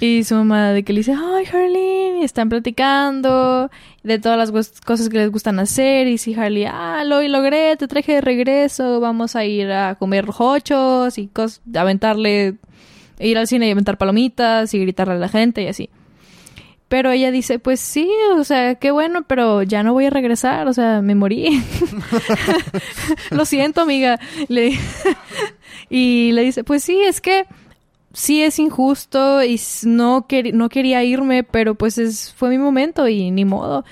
Y 0.00 0.24
su 0.24 0.34
mamá 0.34 0.70
de 0.70 0.82
que 0.82 0.94
le 0.94 1.00
dice, 1.00 1.12
ay, 1.12 1.44
Harley, 1.52 2.20
y 2.20 2.24
están 2.24 2.48
platicando 2.48 3.70
de 4.02 4.18
todas 4.18 4.38
las 4.38 4.50
cosas 4.80 5.10
que 5.10 5.18
les 5.18 5.30
gustan 5.30 5.58
hacer. 5.60 6.08
Y 6.08 6.16
si 6.16 6.32
Harley, 6.34 6.64
ah, 6.64 7.04
lo 7.04 7.20
logré, 7.28 7.76
te 7.76 7.86
traje 7.86 8.14
de 8.14 8.20
regreso, 8.22 8.98
vamos 8.98 9.36
a 9.36 9.44
ir 9.44 9.70
a 9.70 9.96
comer 9.96 10.24
hochos 10.38 11.18
y 11.18 11.28
cos 11.28 11.60
aventarle, 11.74 12.54
ir 13.20 13.36
al 13.36 13.46
cine 13.46 13.68
y 13.68 13.72
aventar 13.72 13.98
palomitas 13.98 14.72
y 14.72 14.78
gritarle 14.78 15.14
a 15.14 15.18
la 15.18 15.28
gente 15.28 15.62
y 15.62 15.66
así. 15.68 15.90
Pero 16.88 17.10
ella 17.10 17.30
dice, 17.30 17.58
pues 17.58 17.78
sí, 17.80 18.08
o 18.36 18.44
sea, 18.44 18.74
qué 18.76 18.90
bueno, 18.90 19.22
pero 19.26 19.62
ya 19.62 19.82
no 19.82 19.92
voy 19.92 20.06
a 20.06 20.10
regresar, 20.10 20.66
o 20.66 20.72
sea, 20.72 21.02
me 21.02 21.14
morí. 21.14 21.62
Lo 23.30 23.44
siento, 23.44 23.82
amiga. 23.82 24.18
Le- 24.48 24.78
y 25.90 26.32
le 26.32 26.42
dice, 26.42 26.64
pues 26.64 26.82
sí, 26.84 26.98
es 27.02 27.20
que 27.20 27.44
sí 28.12 28.42
es 28.42 28.58
injusto 28.58 29.42
y 29.42 29.60
no, 29.84 30.26
no 30.52 30.68
quería 30.68 31.04
irme, 31.04 31.44
pero 31.44 31.74
pues 31.74 31.98
es, 31.98 32.32
fue 32.34 32.50
mi 32.50 32.58
momento 32.58 33.08
y 33.08 33.30
ni 33.30 33.44
modo. 33.44 33.84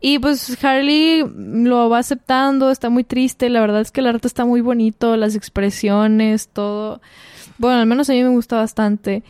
Y 0.00 0.18
pues 0.18 0.62
Harley 0.62 1.24
lo 1.36 1.88
va 1.88 1.98
aceptando, 1.98 2.70
está 2.70 2.90
muy 2.90 3.02
triste, 3.02 3.48
la 3.48 3.60
verdad 3.60 3.80
es 3.80 3.90
que 3.90 4.00
el 4.00 4.06
arte 4.06 4.28
está 4.28 4.44
muy 4.44 4.60
bonito, 4.60 5.16
las 5.16 5.34
expresiones, 5.34 6.48
todo. 6.48 7.00
Bueno, 7.58 7.80
al 7.80 7.86
menos 7.86 8.10
a 8.10 8.12
mí 8.12 8.22
me 8.22 8.28
gusta 8.28 8.56
bastante. 8.56 9.22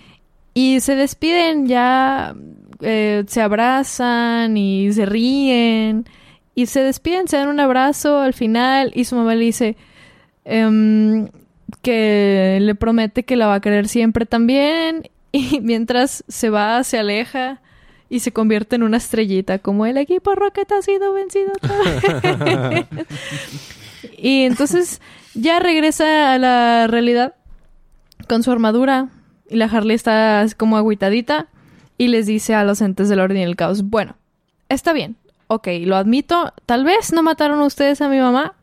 Y 0.55 0.81
se 0.81 0.97
despiden 0.97 1.67
ya, 1.67 2.35
eh, 2.81 3.25
se 3.29 3.43
abrazan 3.43 4.57
y 4.57 4.93
se 4.93 5.07
ríen. 5.07 6.07
Y 6.55 6.67
se 6.67 6.81
despiden, 6.81 7.29
se 7.29 7.37
dan 7.37 7.49
un 7.49 7.61
abrazo 7.61 8.21
al 8.21 8.33
final 8.35 8.91
y 8.95 9.05
su 9.05 9.15
mamá 9.15 9.35
le 9.35 9.45
dice 9.45 9.77
em, 10.45 11.29
que 11.83 12.59
le 12.61 12.75
promete 12.75 13.25
que 13.25 13.37
la 13.37 13.47
va 13.47 13.55
a 13.55 13.61
querer 13.61 13.89
siempre 13.89 14.27
también. 14.27 15.11
Y 15.33 15.61
mientras 15.63 16.25
se 16.29 16.51
va, 16.51 16.83
se 16.85 16.99
aleja 16.99 17.61
y 18.09 18.21
se 18.21 18.33
convierte 18.33 18.77
en 18.77 18.85
una 18.85 18.99
estrellita, 18.99 19.59
como 19.59 19.85
el 19.85 19.97
equipo 19.97 20.35
Rocket 20.35 20.71
ha 20.73 20.83
sido 20.83 21.13
vencido. 21.13 21.53
otra 21.55 21.79
vez". 21.79 22.87
y 24.19 24.45
entonces 24.45 25.01
ya 25.35 25.59
regresa 25.59 26.33
a 26.33 26.39
la 26.39 26.87
realidad 26.87 27.35
con 28.29 28.43
su 28.43 28.51
armadura 28.51 29.09
y 29.49 29.57
la 29.57 29.67
Harley 29.67 29.95
está 29.95 30.47
como 30.57 30.77
agüitadita 30.77 31.49
y 31.99 32.09
les 32.09 32.27
dice 32.27 32.55
a 32.55 32.65
los 32.65 32.81
entes 32.81 33.09
del 33.09 33.21
orden 33.21 33.39
y 33.39 33.43
el 33.43 33.57
caos, 33.57 33.83
bueno, 33.85 34.17
está 34.69 34.93
bien, 34.93 35.17
ok, 35.49 35.69
lo 35.83 35.97
admito, 35.97 36.53
tal 36.67 36.85
vez 36.85 37.13
no 37.13 37.23
mataron 37.23 37.61
ustedes 37.61 38.01
a 38.01 38.09
mi 38.09 38.19
mamá, 38.19 38.55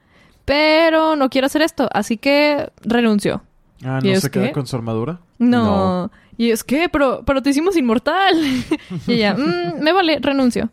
pero 0.45 1.15
no 1.15 1.29
quiero 1.29 1.47
hacer 1.47 1.62
esto, 1.62 1.89
así 1.93 2.17
que 2.17 2.71
renuncio. 2.82 3.41
Ah, 3.86 3.99
¿Y 4.01 4.12
¿no 4.13 4.19
se 4.19 4.32
queda 4.32 4.47
qué? 4.47 4.51
con 4.53 4.67
su 4.67 4.75
armadura? 4.75 5.19
No. 5.39 6.12
Y 6.38 6.51
es 6.51 6.63
que, 6.63 6.89
pero, 6.89 7.23
pero 7.25 7.41
te 7.41 7.49
hicimos 7.51 7.75
inmortal. 7.77 8.36
y 9.08 9.13
ella, 9.13 9.36
"Mm, 9.36 9.82
me 9.82 9.91
vale, 9.91 10.19
renuncio. 10.21 10.69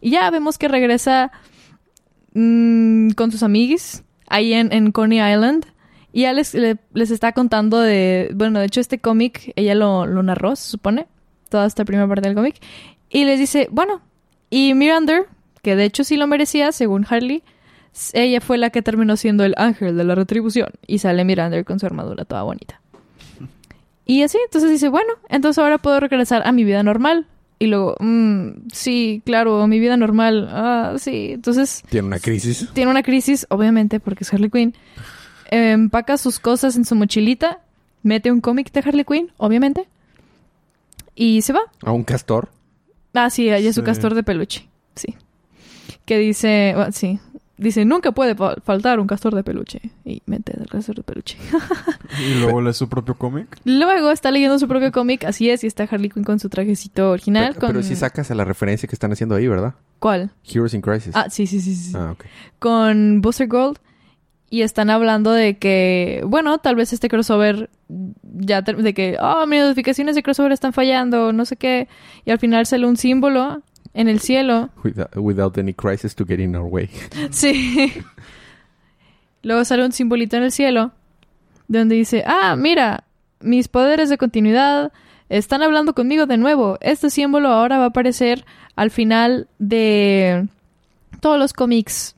Y 0.00 0.10
ya 0.10 0.30
vemos 0.30 0.58
que 0.58 0.68
regresa 0.68 1.32
mm, 2.34 3.10
con 3.10 3.30
sus 3.32 3.42
amiguis 3.42 4.02
ahí 4.28 4.52
en, 4.54 4.72
en 4.72 4.92
Coney 4.92 5.18
Island. 5.18 5.66
Y 6.12 6.22
ya 6.22 6.32
les, 6.32 6.54
le- 6.54 6.78
les 6.94 7.10
está 7.10 7.32
contando 7.32 7.78
de... 7.80 8.30
Bueno, 8.34 8.58
de 8.60 8.66
hecho 8.66 8.80
este 8.80 8.98
cómic, 8.98 9.52
ella 9.56 9.74
lo, 9.74 10.06
lo 10.06 10.22
narró, 10.22 10.56
se 10.56 10.70
supone. 10.70 11.06
Toda 11.50 11.66
esta 11.66 11.84
primera 11.84 12.08
parte 12.08 12.26
del 12.28 12.34
cómic. 12.36 12.56
Y 13.10 13.24
les 13.24 13.38
dice, 13.38 13.68
bueno, 13.70 14.00
y 14.50 14.72
Miranda, 14.74 15.22
que 15.62 15.76
de 15.76 15.84
hecho 15.84 16.04
sí 16.04 16.16
lo 16.16 16.26
merecía, 16.26 16.72
según 16.72 17.06
Harley, 17.08 17.42
ella 18.12 18.40
fue 18.40 18.58
la 18.58 18.70
que 18.70 18.82
terminó 18.82 19.16
siendo 19.16 19.44
el 19.44 19.54
ángel 19.56 19.96
de 19.96 20.04
la 20.04 20.14
retribución. 20.14 20.70
Y 20.86 20.98
sale 20.98 21.24
Miranda 21.24 21.62
con 21.64 21.78
su 21.80 21.86
armadura 21.86 22.24
toda 22.24 22.42
bonita. 22.42 22.80
Y 24.04 24.22
así, 24.22 24.38
entonces 24.44 24.70
dice, 24.70 24.88
bueno, 24.88 25.12
entonces 25.28 25.58
ahora 25.62 25.78
puedo 25.78 25.98
regresar 25.98 26.46
a 26.46 26.52
mi 26.52 26.62
vida 26.64 26.82
normal. 26.82 27.26
Y 27.58 27.66
luego, 27.68 27.96
"Mm, 28.00 28.68
sí, 28.72 29.22
claro, 29.24 29.66
mi 29.66 29.78
vida 29.80 29.96
normal. 29.96 30.48
Ah, 30.52 30.94
sí. 30.98 31.30
Entonces 31.32 31.82
Tiene 31.88 32.06
una 32.06 32.18
crisis. 32.18 32.68
tiene 32.74 32.90
una 32.90 33.02
crisis, 33.02 33.46
obviamente, 33.48 33.98
porque 33.98 34.24
es 34.24 34.32
Harley 34.32 34.50
Quinn. 34.50 34.74
Empaca 35.50 36.18
sus 36.18 36.38
cosas 36.38 36.76
en 36.76 36.84
su 36.84 36.94
mochilita, 36.94 37.60
mete 38.02 38.30
un 38.30 38.40
cómic 38.40 38.70
de 38.72 38.80
Harley 38.80 39.04
Quinn, 39.04 39.32
obviamente, 39.38 39.88
y 41.14 41.40
se 41.42 41.52
va. 41.52 41.60
A 41.82 41.92
un 41.92 42.04
castor. 42.04 42.50
Ah, 43.14 43.30
sí, 43.30 43.48
ahí 43.48 43.66
es 43.66 43.74
su 43.74 43.82
castor 43.82 44.14
de 44.14 44.22
peluche. 44.22 44.68
Sí. 44.94 45.14
Que 46.04 46.18
dice, 46.18 46.72
bueno, 46.76 46.92
sí. 46.92 47.18
Dice, 47.58 47.86
nunca 47.86 48.12
puede 48.12 48.34
fa- 48.34 48.56
faltar 48.62 49.00
un 49.00 49.06
castor 49.06 49.34
de 49.34 49.42
peluche. 49.42 49.80
Y 50.04 50.22
mete 50.26 50.52
el 50.60 50.66
castor 50.68 50.96
de 50.96 51.02
peluche. 51.02 51.38
Y 52.20 52.34
luego 52.34 52.60
lee 52.62 52.72
su 52.72 52.88
propio 52.88 53.14
cómic. 53.16 53.58
Luego 53.64 54.10
está 54.10 54.30
leyendo 54.30 54.58
su 54.58 54.68
propio 54.68 54.92
cómic, 54.92 55.24
así 55.24 55.50
es, 55.50 55.64
y 55.64 55.66
está 55.66 55.84
Harley 55.90 56.08
Quinn 56.10 56.24
con 56.24 56.38
su 56.38 56.48
trajecito 56.48 57.10
original. 57.10 57.48
Pero, 57.48 57.60
con... 57.60 57.68
pero 57.70 57.82
sí 57.82 57.96
sacas 57.96 58.30
a 58.30 58.34
la 58.34 58.44
referencia 58.44 58.88
que 58.88 58.94
están 58.94 59.12
haciendo 59.12 59.34
ahí, 59.34 59.48
¿verdad? 59.48 59.74
¿Cuál? 59.98 60.30
Heroes 60.46 60.74
in 60.74 60.80
Crisis. 60.82 61.12
Ah, 61.14 61.28
sí, 61.30 61.46
sí, 61.46 61.60
sí, 61.60 61.74
sí. 61.74 61.92
Ah, 61.96 62.12
ok. 62.12 62.24
Con 62.58 63.20
Booster 63.22 63.48
Gold. 63.48 63.78
Y 64.48 64.62
están 64.62 64.90
hablando 64.90 65.32
de 65.32 65.58
que, 65.58 66.22
bueno, 66.24 66.58
tal 66.58 66.76
vez 66.76 66.92
este 66.92 67.08
crossover 67.08 67.68
ya 68.22 68.62
de 68.62 68.94
que, 68.94 69.16
oh, 69.20 69.44
mis 69.46 69.60
notificaciones 69.60 70.14
de 70.14 70.22
crossover 70.22 70.52
están 70.52 70.72
fallando, 70.72 71.32
no 71.32 71.44
sé 71.44 71.56
qué. 71.56 71.88
Y 72.24 72.30
al 72.30 72.38
final 72.38 72.64
sale 72.64 72.86
un 72.86 72.96
símbolo 72.96 73.62
en 73.96 74.08
el 74.08 74.20
cielo. 74.20 74.70
Without, 74.84 75.16
without 75.16 75.58
any 75.58 75.72
crisis 75.74 76.14
to 76.14 76.24
get 76.24 76.38
in 76.38 76.54
our 76.54 76.66
way. 76.66 76.88
Sí. 77.30 77.92
Luego 79.42 79.64
sale 79.64 79.84
un 79.84 79.92
simbolito 79.92 80.36
en 80.36 80.42
el 80.44 80.52
cielo 80.52 80.92
donde 81.68 81.94
dice, 81.96 82.22
ah, 82.26 82.56
mira, 82.56 83.04
mis 83.40 83.68
poderes 83.68 84.08
de 84.08 84.18
continuidad 84.18 84.92
están 85.28 85.62
hablando 85.62 85.94
conmigo 85.94 86.26
de 86.26 86.36
nuevo. 86.36 86.78
Este 86.80 87.10
símbolo 87.10 87.48
ahora 87.48 87.78
va 87.78 87.84
a 87.84 87.88
aparecer 87.88 88.44
al 88.76 88.90
final 88.90 89.48
de 89.58 90.48
todos 91.20 91.38
los 91.38 91.52
cómics 91.52 92.14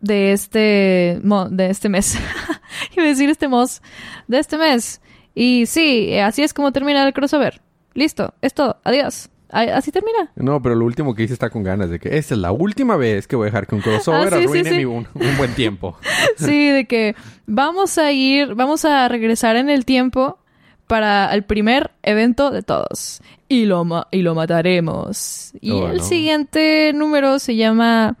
de 0.00 0.32
este 0.32 1.20
mo- 1.22 1.48
de 1.48 1.70
este 1.70 1.88
mes. 1.88 2.16
Iba 2.96 3.04
a 3.04 3.08
decir 3.08 3.30
este 3.30 3.48
mos 3.48 3.80
de 4.28 4.38
este 4.38 4.58
mes. 4.58 5.00
Y 5.34 5.66
sí, 5.66 6.16
así 6.18 6.42
es 6.42 6.52
como 6.52 6.72
termina 6.72 7.06
el 7.06 7.12
crossover. 7.12 7.60
Listo, 7.94 8.34
es 8.42 8.54
todo. 8.54 8.76
Adiós. 8.84 9.28
Así 9.52 9.92
termina. 9.92 10.30
No, 10.36 10.60
pero 10.62 10.74
lo 10.74 10.84
último 10.84 11.14
que 11.14 11.22
hice 11.24 11.34
está 11.34 11.50
con 11.50 11.62
ganas 11.62 11.90
de 11.90 11.98
que 12.00 12.16
esta 12.16 12.34
es 12.34 12.40
la 12.40 12.52
última 12.52 12.96
vez 12.96 13.26
que 13.28 13.36
voy 13.36 13.44
a 13.44 13.50
dejar 13.50 13.66
que 13.66 13.74
un 13.74 13.82
crossover 13.82 14.32
Ah, 14.32 14.38
sí, 14.38 14.44
arruine 14.44 14.70
sí. 14.70 14.76
mi 14.78 14.84
un, 14.86 15.06
un 15.14 15.36
buen 15.36 15.54
tiempo. 15.54 15.96
Sí, 16.38 16.68
de 16.70 16.86
que 16.86 17.14
vamos 17.46 17.98
a 17.98 18.10
ir, 18.12 18.54
vamos 18.54 18.84
a 18.86 19.06
regresar 19.08 19.56
en 19.56 19.68
el 19.68 19.84
tiempo 19.84 20.38
para 20.86 21.32
el 21.34 21.42
primer 21.44 21.90
evento 22.02 22.50
de 22.50 22.62
todos. 22.62 23.20
Y 23.48 23.66
lo, 23.66 23.84
ma- 23.84 24.08
y 24.10 24.22
lo 24.22 24.34
mataremos. 24.34 25.52
Y 25.60 25.70
Oh, 25.72 25.88
el 25.88 25.98
no. 25.98 26.02
siguiente 26.04 26.92
número 26.94 27.38
se 27.38 27.54
llama 27.56 28.16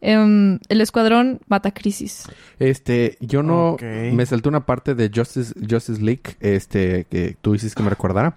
em, 0.00 0.58
El 0.68 0.80
Escuadrón 0.80 1.40
Mata 1.46 1.70
Crisis. 1.70 2.24
Este, 2.58 3.16
yo 3.20 3.42
no 3.44 3.76
me 3.80 4.26
salté 4.26 4.48
una 4.48 4.66
parte 4.66 4.94
de 4.96 5.10
Justice, 5.14 5.54
Justice 5.68 6.02
League, 6.02 6.22
este, 6.40 7.04
que 7.08 7.36
tú 7.40 7.52
dices 7.52 7.74
que 7.74 7.82
me 7.84 7.90
recordara. 7.90 8.36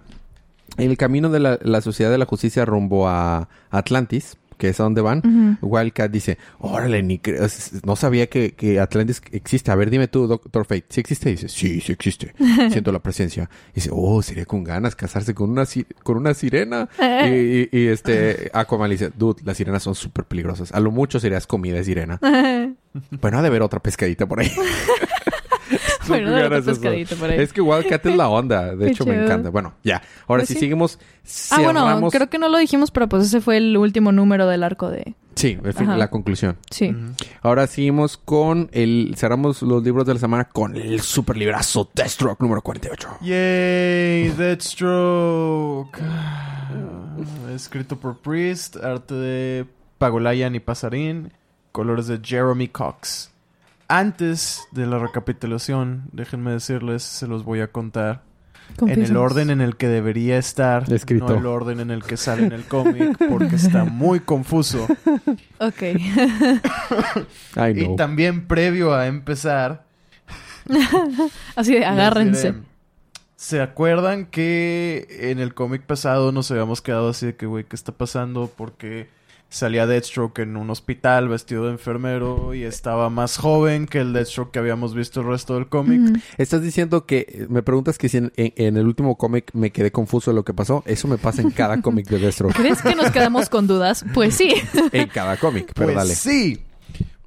En 0.78 0.90
el 0.90 0.96
camino 0.96 1.30
de 1.30 1.40
la, 1.40 1.58
la 1.62 1.80
sociedad 1.80 2.10
de 2.10 2.18
la 2.18 2.26
justicia 2.26 2.64
rumbo 2.64 3.08
a 3.08 3.48
Atlantis, 3.70 4.36
que 4.58 4.70
es 4.70 4.80
a 4.80 4.84
donde 4.84 5.02
van, 5.02 5.58
Wildcat 5.60 6.10
dice, 6.10 6.38
órale, 6.58 7.02
ni 7.02 7.20
no 7.84 7.94
sabía 7.94 8.28
que, 8.28 8.52
que 8.54 8.80
Atlantis 8.80 9.20
existe. 9.32 9.70
A 9.70 9.74
ver, 9.74 9.90
dime 9.90 10.08
tú, 10.08 10.26
Doctor 10.26 10.64
Fate, 10.64 10.86
¿sí 10.88 11.00
existe? 11.00 11.28
dice, 11.30 11.48
sí, 11.50 11.80
sí 11.82 11.92
existe. 11.92 12.34
Siento 12.70 12.90
la 12.90 13.00
presencia. 13.00 13.50
dice, 13.74 13.90
oh, 13.92 14.22
sería 14.22 14.46
con 14.46 14.64
ganas 14.64 14.96
casarse 14.96 15.34
con 15.34 15.50
una, 15.50 15.64
con 16.02 16.16
una 16.16 16.32
sirena. 16.32 16.88
y, 16.98 17.34
y- 17.34 17.68
y, 17.70 17.86
este, 17.88 18.50
Aquaman 18.54 18.88
le 18.88 18.94
dice, 18.94 19.10
dude, 19.14 19.42
las 19.44 19.58
sirenas 19.58 19.82
son 19.82 19.94
súper 19.94 20.24
peligrosas. 20.24 20.72
A 20.72 20.80
lo 20.80 20.90
mucho 20.90 21.20
serías 21.20 21.46
comida 21.46 21.76
de 21.76 21.84
sirena. 21.84 22.18
Bueno, 23.20 23.38
ha 23.38 23.42
de 23.42 23.48
haber 23.48 23.60
otra 23.60 23.78
pescadita 23.80 24.24
por 24.26 24.40
ahí. 24.40 24.50
Bueno, 26.08 26.50
pescadito 26.64 27.16
por 27.16 27.30
ahí. 27.30 27.40
Es 27.40 27.52
que 27.52 27.60
Wildcat 27.60 28.06
es 28.06 28.16
la 28.16 28.28
onda. 28.28 28.74
De 28.76 28.86
Qué 28.86 28.92
hecho, 28.92 29.04
me 29.04 29.22
encanta. 29.24 29.50
Bueno, 29.50 29.74
ya. 29.82 30.02
Ahora 30.28 30.40
Pues 30.42 30.48
sí, 30.48 30.54
sí. 30.54 30.60
seguimos. 30.60 30.98
Ah, 31.50 31.60
bueno, 31.62 31.80
cerramos- 31.80 32.12
creo 32.12 32.30
que 32.30 32.38
no 32.38 32.48
lo 32.48 32.58
dijimos, 32.58 32.90
pero 32.90 33.08
pues 33.08 33.24
ese 33.24 33.40
fue 33.40 33.56
el 33.56 33.76
último 33.76 34.12
número 34.12 34.46
del 34.46 34.62
arco 34.62 34.90
de... 34.90 35.14
Sí, 35.34 35.58
Ajá. 35.76 35.96
la 35.96 36.08
conclusión. 36.08 36.56
Sí. 36.70 36.94
Ahora 37.42 37.66
seguimos 37.66 38.16
con 38.16 38.70
el... 38.72 39.14
Cerramos 39.18 39.60
los 39.62 39.82
libros 39.82 40.06
de 40.06 40.14
la 40.14 40.20
semana 40.20 40.44
con 40.44 40.76
el 40.76 41.00
super 41.00 41.36
librazo 41.36 41.90
Deathstroke 41.94 42.40
número 42.40 42.62
48. 42.62 43.18
Yay, 43.22 44.28
Deathstroke. 44.30 45.98
Escrito 47.54 47.96
por 47.98 48.18
Priest, 48.18 48.76
arte 48.76 49.14
de 49.14 49.66
Pagolayan 49.98 50.54
y 50.54 50.60
Pasarín, 50.60 51.32
colores 51.72 52.06
de 52.06 52.18
Jeremy 52.22 52.68
Cox. 52.68 53.30
Antes 53.88 54.66
de 54.72 54.86
la 54.86 54.98
recapitulación, 54.98 56.08
déjenme 56.12 56.52
decirles, 56.52 57.02
se 57.02 57.26
los 57.26 57.44
voy 57.44 57.60
a 57.60 57.68
contar 57.68 58.22
en 58.80 59.02
el 59.02 59.16
orden 59.16 59.50
en 59.50 59.60
el 59.60 59.76
que 59.76 59.86
debería 59.88 60.38
estar, 60.38 60.92
Escrito. 60.92 61.28
no 61.28 61.34
el 61.38 61.46
orden 61.46 61.80
en 61.80 61.90
el 61.90 62.02
que 62.02 62.16
sale 62.16 62.46
en 62.46 62.52
el 62.52 62.64
cómic, 62.64 63.16
porque 63.30 63.56
está 63.56 63.84
muy 63.84 64.20
confuso. 64.20 64.86
Ok. 65.58 65.82
Ay, 67.54 67.74
no. 67.74 67.92
Y 67.92 67.96
también 67.96 68.46
previo 68.46 68.92
a 68.92 69.06
empezar, 69.06 69.86
Así 71.56 71.74
de, 71.74 71.84
agárrense. 71.84 72.52
diré, 72.52 72.64
¿Se 73.36 73.60
acuerdan 73.60 74.26
que 74.26 75.06
en 75.30 75.38
el 75.38 75.54
cómic 75.54 75.82
pasado 75.82 76.32
nos 76.32 76.50
habíamos 76.50 76.82
quedado 76.82 77.10
así 77.10 77.26
de 77.26 77.36
que, 77.36 77.46
güey, 77.46 77.64
¿qué 77.64 77.76
está 77.76 77.92
pasando? 77.92 78.50
Porque 78.54 79.08
salía 79.48 79.86
Deathstroke 79.86 80.40
en 80.40 80.56
un 80.56 80.68
hospital 80.70 81.28
vestido 81.28 81.64
de 81.66 81.70
enfermero 81.72 82.52
y 82.52 82.64
estaba 82.64 83.08
más 83.10 83.38
joven 83.38 83.86
que 83.86 84.00
el 84.00 84.12
Deathstroke 84.12 84.50
que 84.50 84.58
habíamos 84.58 84.94
visto 84.94 85.20
el 85.20 85.26
resto 85.28 85.54
del 85.54 85.68
cómic. 85.68 86.20
Estás 86.36 86.62
diciendo 86.62 87.06
que... 87.06 87.46
Me 87.48 87.62
preguntas 87.62 87.96
que 87.96 88.08
si 88.08 88.18
en, 88.18 88.32
en- 88.36 88.52
en 88.56 88.76
el 88.76 88.86
último 88.86 89.16
cómic 89.16 89.50
me 89.54 89.70
quedé 89.70 89.92
confuso 89.92 90.30
de 90.30 90.34
lo 90.34 90.44
que 90.44 90.52
pasó. 90.52 90.82
Eso 90.84 91.08
me 91.08 91.16
pasa 91.16 91.42
en 91.42 91.50
cada 91.50 91.80
cómic 91.82 92.08
de 92.08 92.18
Deathstroke. 92.18 92.54
¿Crees 92.54 92.82
que 92.82 92.94
nos 92.94 93.10
quedamos 93.10 93.48
con 93.48 93.66
dudas? 93.66 94.04
Pues 94.12 94.34
sí. 94.36 94.52
en 94.92 95.08
cada 95.08 95.36
cómic, 95.36 95.70
pero 95.74 95.86
Pues 95.92 95.96
dale. 95.96 96.14
sí. 96.14 96.62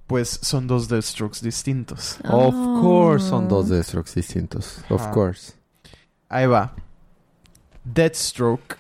Pues 0.06 0.28
son 0.42 0.68
dos 0.68 0.88
Deathstrokes 0.90 1.42
distintos. 1.42 2.18
Of 2.26 2.54
Ah. 2.56 2.80
course 2.82 3.28
son 3.30 3.48
dos 3.48 3.70
Deathstrokes 3.70 4.14
distintos. 4.16 4.80
Of 4.90 5.02
Ah. 5.06 5.12
course. 5.12 5.54
Ahí 6.28 6.46
va. 6.48 6.76
Deathstroke, 7.86 8.78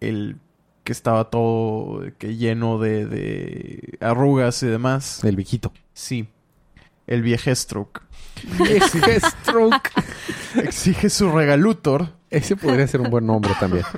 el 0.00 0.36
que 0.84 0.92
estaba 0.92 1.30
todo 1.30 2.02
que 2.18 2.36
lleno 2.36 2.78
de, 2.78 3.06
de 3.06 3.98
arrugas 4.00 4.62
y 4.62 4.66
demás. 4.66 5.24
El 5.24 5.36
viejito. 5.36 5.72
Sí. 5.94 6.28
El 7.06 7.22
viejestроke. 7.22 8.02
Deathstroke. 8.58 9.90
Exige 10.56 11.10
su 11.10 11.30
regalutor. 11.32 12.08
Ese 12.30 12.56
podría 12.56 12.86
ser 12.86 13.00
un 13.00 13.10
buen 13.10 13.26
nombre 13.26 13.52
también. 13.58 13.84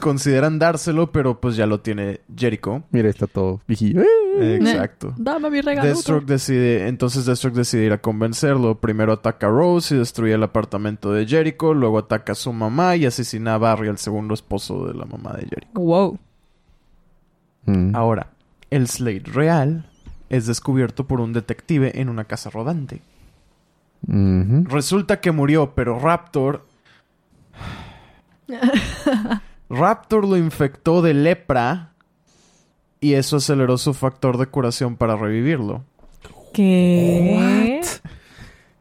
Consideran 0.00 0.58
dárselo, 0.58 1.12
pero 1.12 1.40
pues 1.40 1.56
ya 1.56 1.66
lo 1.66 1.80
tiene 1.80 2.20
Jericho. 2.34 2.82
Mira, 2.90 3.08
está 3.08 3.26
todo 3.26 3.60
viejillo. 3.66 4.02
Exacto. 4.40 5.14
Dame 5.16 5.50
mi 5.50 5.60
regalo. 5.60 5.86
Deathstroke 5.86 6.26
decide, 6.26 6.88
entonces 6.88 7.26
Deathstroke 7.26 7.56
decide 7.56 7.84
ir 7.84 7.92
a 7.92 7.98
convencerlo. 7.98 8.78
Primero 8.78 9.12
ataca 9.12 9.46
a 9.46 9.50
Rose 9.50 9.94
y 9.94 9.98
destruye 9.98 10.34
el 10.34 10.42
apartamento 10.42 11.12
de 11.12 11.26
Jericho. 11.26 11.74
Luego 11.74 11.98
ataca 11.98 12.32
a 12.32 12.34
su 12.34 12.52
mamá 12.52 12.96
y 12.96 13.06
asesina 13.06 13.54
a 13.54 13.58
Barry, 13.58 13.88
el 13.88 13.98
segundo 13.98 14.34
esposo 14.34 14.86
de 14.86 14.94
la 14.94 15.04
mamá 15.04 15.32
de 15.32 15.46
Jericho. 15.46 15.72
Wow. 15.74 16.18
Mm. 17.66 17.94
Ahora, 17.94 18.28
el 18.70 18.88
Slade 18.88 19.24
real 19.24 19.90
es 20.28 20.46
descubierto 20.46 21.06
por 21.06 21.20
un 21.20 21.32
detective 21.32 22.00
en 22.00 22.08
una 22.08 22.24
casa 22.24 22.50
rodante. 22.50 23.02
Ujú. 24.06 24.64
Resulta 24.68 25.20
que 25.20 25.32
murió, 25.32 25.74
pero 25.74 25.98
Raptor... 25.98 26.66
Raptor 29.70 30.26
lo 30.26 30.36
infectó 30.36 31.02
de 31.02 31.14
lepra 31.14 31.92
y 33.00 33.14
eso 33.14 33.36
aceleró 33.36 33.78
su 33.78 33.94
factor 33.94 34.38
de 34.38 34.46
curación 34.46 34.96
para 34.96 35.16
revivirlo. 35.16 35.84
¿Qué? 36.52 37.80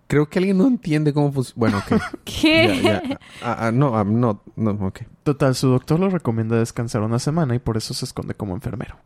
Creo 0.07 0.29
que 0.29 0.39
alguien 0.39 0.57
no 0.57 0.67
entiende 0.67 1.13
cómo 1.13 1.31
funciona. 1.31 1.59
Bueno, 1.59 1.77
ok. 1.79 2.01
¿Qué? 2.23 2.81
Ya. 2.81 3.19
Ah, 3.41 3.71
no, 3.73 3.97
ah, 3.97 4.05
no, 4.05 4.41
no, 4.55 4.71
ok. 4.87 5.01
Total, 5.23 5.53
su 5.53 5.67
doctor 5.67 5.99
le 5.99 6.09
recomienda 6.09 6.57
descansar 6.57 7.01
una 7.01 7.19
semana 7.19 7.55
y 7.55 7.59
por 7.59 7.75
eso 7.75 7.93
se 7.93 8.05
esconde 8.05 8.33
como 8.33 8.55
enfermero. 8.55 8.97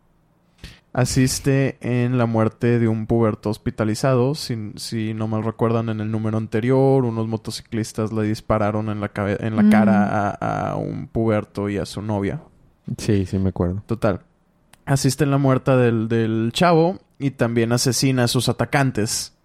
Asiste 0.93 1.77
en 1.79 2.17
la 2.17 2.25
muerte 2.25 2.77
de 2.77 2.87
un 2.89 3.07
puberto 3.07 3.49
hospitalizado. 3.49 4.35
Si, 4.35 4.73
si 4.75 5.13
no 5.13 5.27
mal 5.29 5.43
recuerdan, 5.43 5.87
en 5.87 6.01
el 6.01 6.11
número 6.11 6.37
anterior, 6.37 7.05
unos 7.05 7.27
motociclistas 7.27 8.11
le 8.11 8.23
dispararon 8.23 8.89
en 8.89 8.99
la, 8.99 9.09
cabe- 9.09 9.37
en 9.39 9.55
la 9.55 9.63
Mm. 9.63 9.69
cara 9.69 10.29
a, 10.31 10.71
a 10.71 10.75
un 10.75 11.07
puberto 11.07 11.69
y 11.69 11.77
a 11.77 11.85
su 11.85 12.01
novia. 12.01 12.41
Sí, 12.97 13.25
sí, 13.25 13.39
me 13.39 13.49
acuerdo. 13.49 13.83
Total. 13.85 14.21
Asiste 14.85 15.23
en 15.23 15.31
la 15.31 15.37
muerte 15.37 15.71
del, 15.77 16.09
del 16.09 16.49
chavo 16.53 16.99
y 17.19 17.31
también 17.31 17.71
asesina 17.71 18.25
a 18.25 18.27
sus 18.27 18.49
atacantes. 18.49 19.37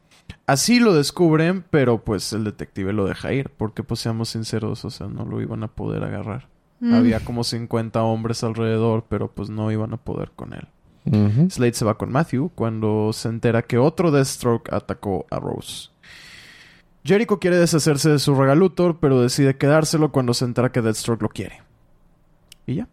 Así 0.49 0.81
lo 0.81 0.95
descubren, 0.95 1.65
pero 1.71 2.03
pues 2.05 2.33
el 2.33 2.43
detective 2.43 2.93
lo 2.93 3.05
deja 3.07 3.33
ir, 3.33 3.51
porque 3.57 3.85
pues 3.85 4.01
seamos 4.01 4.31
sinceros, 4.31 4.85
o 4.85 4.91
sea, 4.91 5.07
no 5.07 5.25
lo 5.25 5.41
iban 5.41 5.63
a 5.63 5.69
poder 5.69 6.03
agarrar. 6.03 6.49
Mm. 6.81 6.95
Había 6.95 7.21
como 7.21 7.45
50 7.45 8.03
hombres 8.03 8.43
alrededor, 8.43 9.05
pero 9.09 9.31
pues 9.31 9.49
no 9.49 9.71
iban 9.71 9.93
a 9.93 9.97
poder 9.99 10.33
con 10.35 10.53
él. 10.53 10.67
Ujú. 11.07 11.51
Slade 11.51 11.75
se 11.75 11.85
va 11.85 11.97
con 11.97 12.11
Matthew 12.11 12.51
cuando 12.55 13.13
se 13.13 13.29
entera 13.29 13.63
que 13.63 13.79
otro 13.79 14.11
Deathstroke 14.11 14.73
atacó 14.73 15.27
a 15.31 15.39
Rose. 15.39 15.91
Jericho 17.05 17.39
quiere 17.39 17.57
deshacerse 17.57 18.11
de 18.11 18.19
su 18.19 18.35
regalutor, 18.35 18.99
pero 18.99 19.21
decide 19.21 19.57
quedárselo 19.57 20.11
cuando 20.11 20.35
se 20.35 20.45
entera 20.45 20.73
que 20.73 20.83
Deathstroke 20.83 21.23
lo 21.23 21.29
quiere. 21.29 21.63
Y 22.67 22.77
ya, 22.77 22.89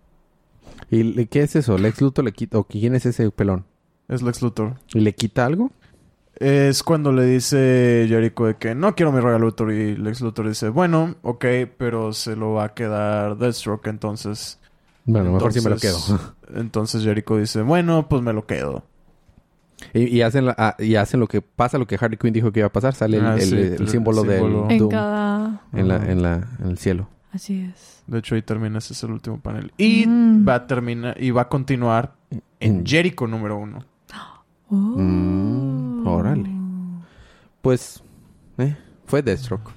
¿Y 0.90 1.26
qué 1.26 1.42
es 1.42 1.56
eso? 1.56 1.78
¿Lex 1.78 2.02
Luthor 2.02 2.26
le 2.26 2.32
quita? 2.32 2.60
¿O 2.60 2.66
quién 2.66 2.94
es 2.94 3.06
ese 3.06 3.30
pelón? 3.32 3.66
es 4.08 4.22
Lex 4.22 4.42
Luthor. 4.42 4.76
¿Y 4.94 5.00
le 5.00 5.14
quita 5.14 5.46
algo? 5.46 5.72
Es 6.36 6.84
cuando 6.84 7.12
le 7.12 7.26
dice 7.26 8.06
Jericho 8.08 8.46
de 8.46 8.56
que 8.56 8.76
no 8.76 8.96
quiero 8.96 9.12
mi 9.12 9.20
regalutor 9.20 9.72
y 9.72 9.96
Lex 9.96 10.22
Luthor 10.22 10.50
dice, 10.50 10.70
bueno, 10.70 11.16
ok, 11.22 11.46
pero 11.78 12.12
se 12.14 12.36
lo 12.36 12.54
va 12.54 12.66
a 12.66 12.74
quedar 12.74 13.38
Deathstroke, 13.38 13.88
entonces... 13.88 14.60
Bueno, 15.06 15.32
mejor 15.34 15.52
sí 15.54 15.62
me 15.62 15.70
lo 15.70 15.78
quedo. 15.78 15.98
entonces- 15.98 16.28
Entonces 16.56 17.04
Jericho 17.04 17.38
dice, 17.38 17.62
bueno, 17.62 18.08
pues 18.10 18.22
me 18.22 18.32
lo 18.34 18.46
quedo. 18.46 18.84
y, 19.94 20.04
y 20.04 20.22
hacen 20.22 20.46
la- 20.46 20.56
ah, 20.58 20.76
y 20.80 20.96
hacen 20.96 21.20
lo 21.20 21.28
que 21.28 21.42
pasa, 21.42 21.78
lo 21.78 21.86
que 21.88 21.98
Harley 22.00 22.18
Quinn 22.18 22.32
dijo 22.34 22.52
que 22.52 22.60
iba 22.62 22.68
a 22.68 22.72
pasar. 22.72 22.94
Sale 22.94 23.18
el, 23.18 23.26
Ah, 23.26 23.34
el- 23.36 23.42
sí, 23.42 23.56
el 23.56 23.74
el 23.82 23.88
símbolo 23.90 24.22
símbolo. 24.22 24.68
del 24.68 24.82
En 24.82 24.90
cada... 24.90 25.62
en, 25.74 25.88
la, 25.88 25.96
en, 25.98 26.22
la, 26.22 26.48
en 26.60 26.68
el 26.70 26.78
cielo. 26.78 27.10
Así 27.32 27.62
es. 27.74 28.04
De 28.08 28.20
hecho, 28.20 28.36
ahí 28.36 28.42
termina, 28.44 28.78
ese 28.78 28.94
es 28.94 29.04
el 29.04 29.12
último 29.12 29.40
panel. 29.40 29.74
Y 29.78 30.06
Mm. 30.08 30.48
va 30.48 30.56
a 30.56 30.68
terminar, 30.68 31.22
y 31.22 31.32
va 31.32 31.44
a 31.44 31.50
continuar 31.50 32.14
en 32.60 32.86
Jericho 32.86 33.26
número 33.28 33.58
uno. 33.58 33.84
Oh. 34.70 34.76
Mm, 34.76 36.08
órale. 36.08 36.50
Pues, 37.62 38.04
eh, 38.58 38.76
fue 39.06 39.22
Deathstroke. 39.22 39.72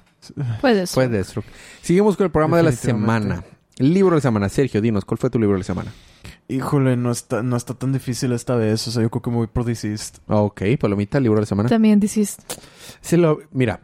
Puede 0.61 0.85
ser. 0.87 0.93
Fue 0.95 1.07
Deathstroke. 1.07 1.47
Seguimos 1.81 2.15
con 2.17 2.25
el 2.25 2.31
programa 2.31 2.57
de 2.57 2.63
la 2.63 2.71
semana. 2.71 3.43
Libro 3.79 4.11
de 4.11 4.17
la 4.17 4.21
semana. 4.21 4.49
Sergio, 4.49 4.81
dinos, 4.81 5.05
¿cuál 5.05 5.17
fue 5.17 5.29
tu 5.29 5.39
libro 5.39 5.53
de 5.55 5.59
la 5.59 5.63
semana? 5.65 5.93
Híjole, 6.47 6.97
no 6.97 7.11
está, 7.11 7.43
no 7.43 7.55
está 7.57 7.73
tan 7.73 7.93
difícil 7.93 8.31
esta 8.31 8.55
vez. 8.55 8.87
O 8.87 8.91
sea, 8.91 9.01
yo 9.03 9.09
creo 9.09 9.21
que 9.21 9.29
me 9.29 9.35
voy 9.37 9.47
por 9.47 9.65
Deceased. 9.65 10.15
Ok, 10.27 10.61
Palomita, 10.79 11.19
libro 11.19 11.35
de 11.37 11.41
la 11.41 11.45
semana. 11.47 11.69
También 11.69 11.99
dices... 11.99 12.37
Se 13.01 13.17
lo, 13.17 13.39
mira, 13.51 13.81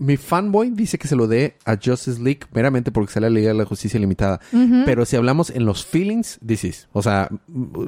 mi 0.00 0.16
fanboy 0.16 0.70
dice 0.70 0.98
que 0.98 1.06
se 1.06 1.16
lo 1.16 1.26
dé 1.28 1.56
a 1.64 1.76
Justice 1.82 2.20
League 2.20 2.40
meramente 2.52 2.90
porque 2.90 3.12
sale 3.12 3.28
la 3.30 3.34
Liga 3.38 3.48
de 3.52 3.58
la 3.58 3.64
Justicia 3.64 4.00
Limitada. 4.00 4.40
Pero 4.84 5.04
si 5.04 5.16
hablamos 5.16 5.50
en 5.50 5.64
los 5.66 5.84
feelings, 5.84 6.40
this 6.44 6.64
is. 6.64 6.88
O 6.92 7.02
sea, 7.02 7.28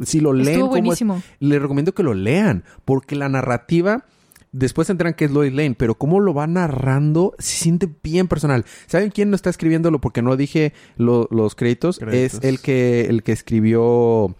si 0.04 0.20
lo 0.20 0.32
leen 0.32 0.48
Estuvo 0.48 0.68
como 0.68 0.76
es- 0.76 0.82
buenísimo. 0.82 1.22
les 1.40 1.60
recomiendo 1.62 1.92
que 1.94 2.02
lo 2.02 2.14
lean. 2.14 2.64
Porque 2.84 3.16
la 3.16 3.28
narrativa, 3.28 4.04
después 4.52 4.86
se 4.86 4.92
enteran 4.92 5.14
que 5.14 5.24
es 5.26 5.30
Lois 5.30 5.52
Lane, 5.52 5.74
pero 5.78 5.94
cómo 5.96 6.20
lo 6.20 6.34
va 6.34 6.46
narrando, 6.46 7.34
se 7.38 7.56
siente 7.62 7.88
bien 8.02 8.28
personal. 8.28 8.64
¿Saben 8.86 9.10
quién 9.10 9.30
no 9.30 9.36
está 9.36 9.50
escribiéndolo? 9.50 10.00
Porque 10.00 10.22
no 10.22 10.36
dije 10.36 10.72
lo- 10.96 11.28
los 11.30 11.54
créditos. 11.54 11.98
Créditos. 11.98 12.38
Es 12.40 12.44
el 12.44 12.60
que, 12.60 13.02
el 13.02 13.22
que 13.22 13.32
escribió 13.32 14.34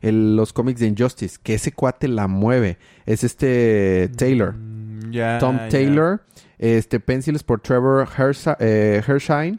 el- 0.00 0.36
los 0.36 0.52
cómics 0.52 0.80
de 0.80 0.86
Injustice. 0.86 1.38
Que 1.42 1.54
ese 1.54 1.72
cuate 1.72 2.08
la 2.08 2.28
mueve. 2.28 2.78
Es 3.06 3.24
este 3.24 4.10
Taylor. 4.16 4.54
Mm, 4.54 5.10
Tom. 5.40 5.58
Taylor. 5.70 6.22
Este, 6.58 7.00
pencils 7.00 7.42
por 7.42 7.60
Trevor 7.60 8.06
Hersa- 8.16 8.56
eh, 8.60 9.02
Hershine. 9.06 9.58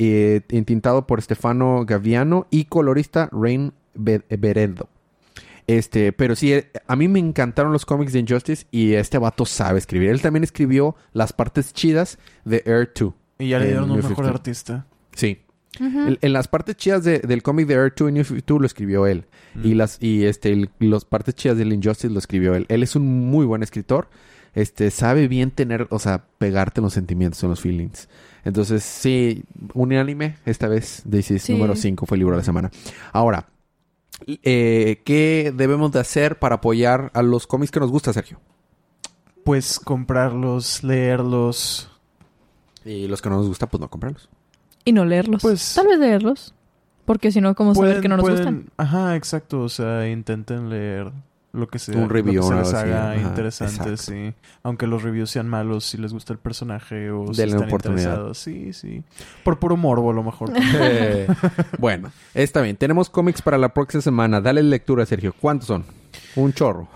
eh, 0.00 0.42
intintado 0.50 1.06
por 1.08 1.20
Stefano 1.20 1.84
Gaviano. 1.84 2.46
Y 2.50 2.66
colorista 2.66 3.28
Rain 3.32 3.72
Be- 3.94 4.22
Beredo. 4.38 4.88
Este, 5.68 6.12
pero 6.12 6.34
sí, 6.34 6.52
eh, 6.52 6.70
a 6.88 6.96
mí 6.96 7.06
me 7.08 7.18
encantaron 7.20 7.72
los 7.72 7.84
cómics 7.86 8.12
de 8.12 8.18
Injustice 8.20 8.66
y 8.70 8.94
este 8.94 9.18
vato 9.18 9.44
sabe 9.46 9.78
escribir. 9.78 10.08
Él 10.08 10.20
también 10.22 10.42
escribió 10.42 10.96
las 11.12 11.32
partes 11.32 11.72
chidas 11.74 12.18
de 12.44 12.62
Air 12.66 12.90
2. 12.98 13.12
Y 13.38 13.48
ya 13.50 13.58
le 13.60 13.66
dieron 13.66 13.84
un 13.90 13.96
mejor 13.98 14.08
52. 14.08 14.34
artista. 14.34 14.86
Sí. 15.14 15.38
En, 15.78 16.18
en 16.20 16.32
las 16.32 16.48
partes 16.48 16.74
chidas 16.76 17.04
de- 17.04 17.20
del 17.20 17.42
cómic 17.42 17.66
de 17.68 17.74
Air 17.74 17.92
2 17.96 18.08
y 18.08 18.12
New 18.12 18.24
52 18.24 18.60
lo 18.62 18.66
escribió 18.66 19.06
él. 19.06 19.26
Y 19.62 19.74
las 19.74 19.98
y 20.02 20.24
este 20.24 20.50
el- 20.52 20.70
las 20.80 21.04
partes 21.04 21.34
chidas 21.34 21.56
del 21.58 21.72
Injustice 21.72 22.08
lo 22.12 22.18
escribió 22.18 22.54
él. 22.54 22.64
Él 22.68 22.82
es 22.82 22.96
un 22.96 23.06
muy 23.30 23.44
buen 23.46 23.62
escritor. 23.62 24.08
este, 24.54 24.90
sabe 24.90 25.28
bien 25.28 25.50
tener, 25.52 25.86
o 25.90 25.98
sea, 26.00 26.24
pegarte 26.38 26.80
en 26.80 26.84
los 26.84 26.94
sentimientos, 26.94 27.40
en 27.44 27.50
los 27.50 27.60
feelings. 27.60 28.08
Entonces, 28.44 28.82
sí, 28.82 29.44
un 29.74 29.92
anime, 29.92 30.36
esta 30.46 30.66
vez, 30.66 31.04
This 31.08 31.30
is 31.30 31.42
Sí. 31.42 31.52
número 31.52 31.76
5 31.76 32.06
fue 32.06 32.16
el 32.16 32.20
libro 32.20 32.34
de 32.34 32.38
la 32.40 32.44
semana. 32.44 32.70
Ahora, 33.12 33.46
eh, 34.26 35.02
¿qué 35.04 35.52
debemos 35.54 35.92
de 35.92 36.00
hacer 36.00 36.38
para 36.38 36.56
apoyar 36.56 37.10
a 37.14 37.22
los 37.22 37.46
cómics 37.46 37.70
que 37.70 37.80
nos 37.80 37.90
gusta, 37.90 38.12
Sergio? 38.12 38.40
Pues 39.44 39.78
comprarlos, 39.80 40.82
leerlos. 40.84 41.90
Y 42.84 43.06
los 43.08 43.22
que 43.22 43.28
no 43.30 43.36
nos 43.36 43.48
gusta, 43.48 43.66
pues 43.66 43.80
no 43.80 43.88
comprarlos. 43.88 44.28
Y 44.84 44.92
no 44.92 45.04
leerlos. 45.04 45.42
Pues- 45.42 45.74
Tal 45.74 45.86
vez 45.86 45.98
leerlos. 45.98 46.54
Porque 47.04 47.32
si 47.32 47.40
no, 47.40 47.54
¿cómo 47.54 47.74
saber 47.74 48.00
que 48.02 48.08
no 48.08 48.16
nos 48.18 48.24
pueden- 48.24 48.36
gustan? 48.38 48.70
Ajá, 48.76 49.16
exacto. 49.16 49.60
O 49.62 49.68
sea, 49.70 50.08
intenten 50.08 50.68
leer 50.68 51.10
lo 51.52 51.68
que 51.68 51.78
sea. 51.78 51.96
Un 51.96 52.10
review 52.10 52.42
lo 52.42 52.58
que 52.58 52.64
se 52.64 52.72
les 52.72 52.74
haga 52.74 53.16
interesante, 53.16 53.96
sí. 53.96 54.34
Aunque 54.62 54.86
los 54.86 55.02
reviews 55.02 55.30
sean 55.30 55.48
malos, 55.48 55.84
si 55.84 55.96
les 55.96 56.12
gusta 56.12 56.32
el 56.32 56.38
personaje 56.38 57.10
o 57.10 57.32
si 57.32 57.40
Denle 57.40 57.56
están 57.56 57.70
interesados. 57.70 58.38
Sí, 58.38 58.72
sí. 58.72 59.02
Por 59.44 59.58
puro 59.58 59.76
morbo, 59.76 60.10
a 60.10 60.14
lo 60.14 60.22
mejor. 60.22 60.52
Eh, 60.80 61.26
bueno, 61.78 62.12
está 62.34 62.60
bien. 62.60 62.76
Tenemos 62.76 63.10
cómics 63.10 63.42
para 63.42 63.58
la 63.58 63.72
próxima 63.72 64.00
semana. 64.00 64.40
Dale 64.40 64.62
lectura, 64.62 65.04
Sergio. 65.06 65.34
¿Cuántos 65.38 65.66
son? 65.66 65.84
Un 66.36 66.52
chorro. 66.52 66.88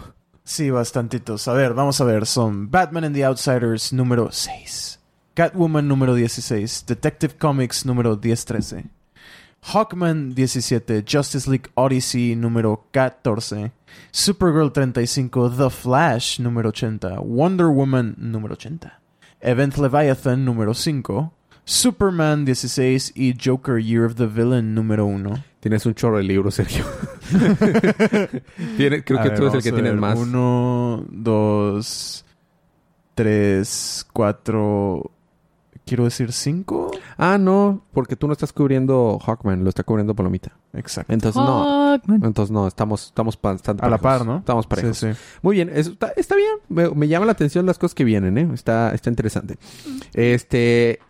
Sí, 0.45 0.71
bastantitos. 0.71 1.49
A 1.49 1.53
ver, 1.53 1.75
vamos 1.75 2.01
a 2.01 2.05
ver. 2.05 2.27
Son 2.27 2.71
Batman 2.71 3.05
and 3.05 3.15
the 3.15 3.25
Outsiders 3.25 3.93
número 3.93 4.31
6. 4.31 5.01
Catwoman 5.35 5.89
número 5.89 6.15
16. 6.15 6.85
Detective 6.87 7.35
Comics 7.39 7.87
número 7.87 8.17
1013. 8.17 8.85
Hawkman 9.63 10.35
17. 10.35 11.05
Justice 11.07 11.49
League 11.49 11.71
Odyssey 11.75 12.35
número 12.37 12.85
14. 12.93 13.73
Supergirl 14.11 14.71
35. 14.73 15.51
The 15.51 15.71
Flash 15.71 16.41
número 16.41 16.71
80. 16.71 17.21
Wonder 17.21 17.67
Woman 17.69 18.15
número 18.19 18.55
80. 18.55 19.01
Event 19.41 19.77
Leviathan 19.79 20.45
número 20.45 20.75
5. 20.75 21.33
Superman 21.65 22.45
16 22.45 23.13
y 23.15 23.35
Joker 23.39 23.79
Year 23.81 24.05
of 24.05 24.17
the 24.17 24.27
Villain 24.27 24.75
número 24.75 25.07
1. 25.07 25.45
Tienes 25.61 25.87
un 25.87 25.95
chorro 25.95 26.17
de 26.17 26.25
libros, 26.25 26.57
Sergio. 26.57 26.85
Tiene- 28.77 29.05
creo 29.05 29.21
A 29.21 29.23
que 29.23 29.29
ver, 29.29 29.39
tú 29.39 29.43
eres 29.47 29.55
el 29.55 29.63
que 29.63 29.71
tienes 29.73 29.95
más. 29.95 30.19
Uno, 30.19 31.05
dos, 31.09 32.25
tres, 33.15 34.05
cuatro. 34.13 35.13
Quiero 35.85 36.05
decir 36.05 36.33
cinco. 36.33 36.91
Ah, 37.17 37.39
no, 37.39 37.83
porque 37.93 38.17
tú 38.17 38.27
no 38.27 38.33
estás 38.33 38.53
cubriendo 38.53 39.19
Hawkman, 39.25 39.65
lo 39.65 39.69
está 39.69 39.83
cubriendo 39.83 40.15
Palomita. 40.15 40.53
Exacto. 40.73 41.13
Entonces 41.13 41.43
no. 41.43 41.91
Hawkman. 41.93 42.25
Entonces 42.25 42.51
no, 42.51 42.67
estamos, 42.69 43.07
estamos 43.07 43.39
bastante 43.41 43.85
A 43.85 43.89
la 43.89 43.99
par, 43.99 44.25
¿no? 44.25 44.39
Estamos 44.39 44.67
parejos. 44.67 44.97
Sí, 44.97 45.13
sí. 45.13 45.19
Muy 45.43 45.57
bien, 45.57 45.71
eso 45.75 45.91
está, 45.91 46.13
está 46.17 46.37
bien. 46.37 46.53
Me, 46.69 46.89
me 46.91 47.09
llama 47.09 47.27
la 47.27 47.33
atención 47.33 47.67
las 47.67 47.79
cosas 47.79 47.95
que 47.95 48.05
vienen, 48.05 48.39
¿eh? 48.39 48.49
Está, 48.55 48.95
está 48.95 49.11
interesante. 49.11 49.59
Este. 50.15 51.01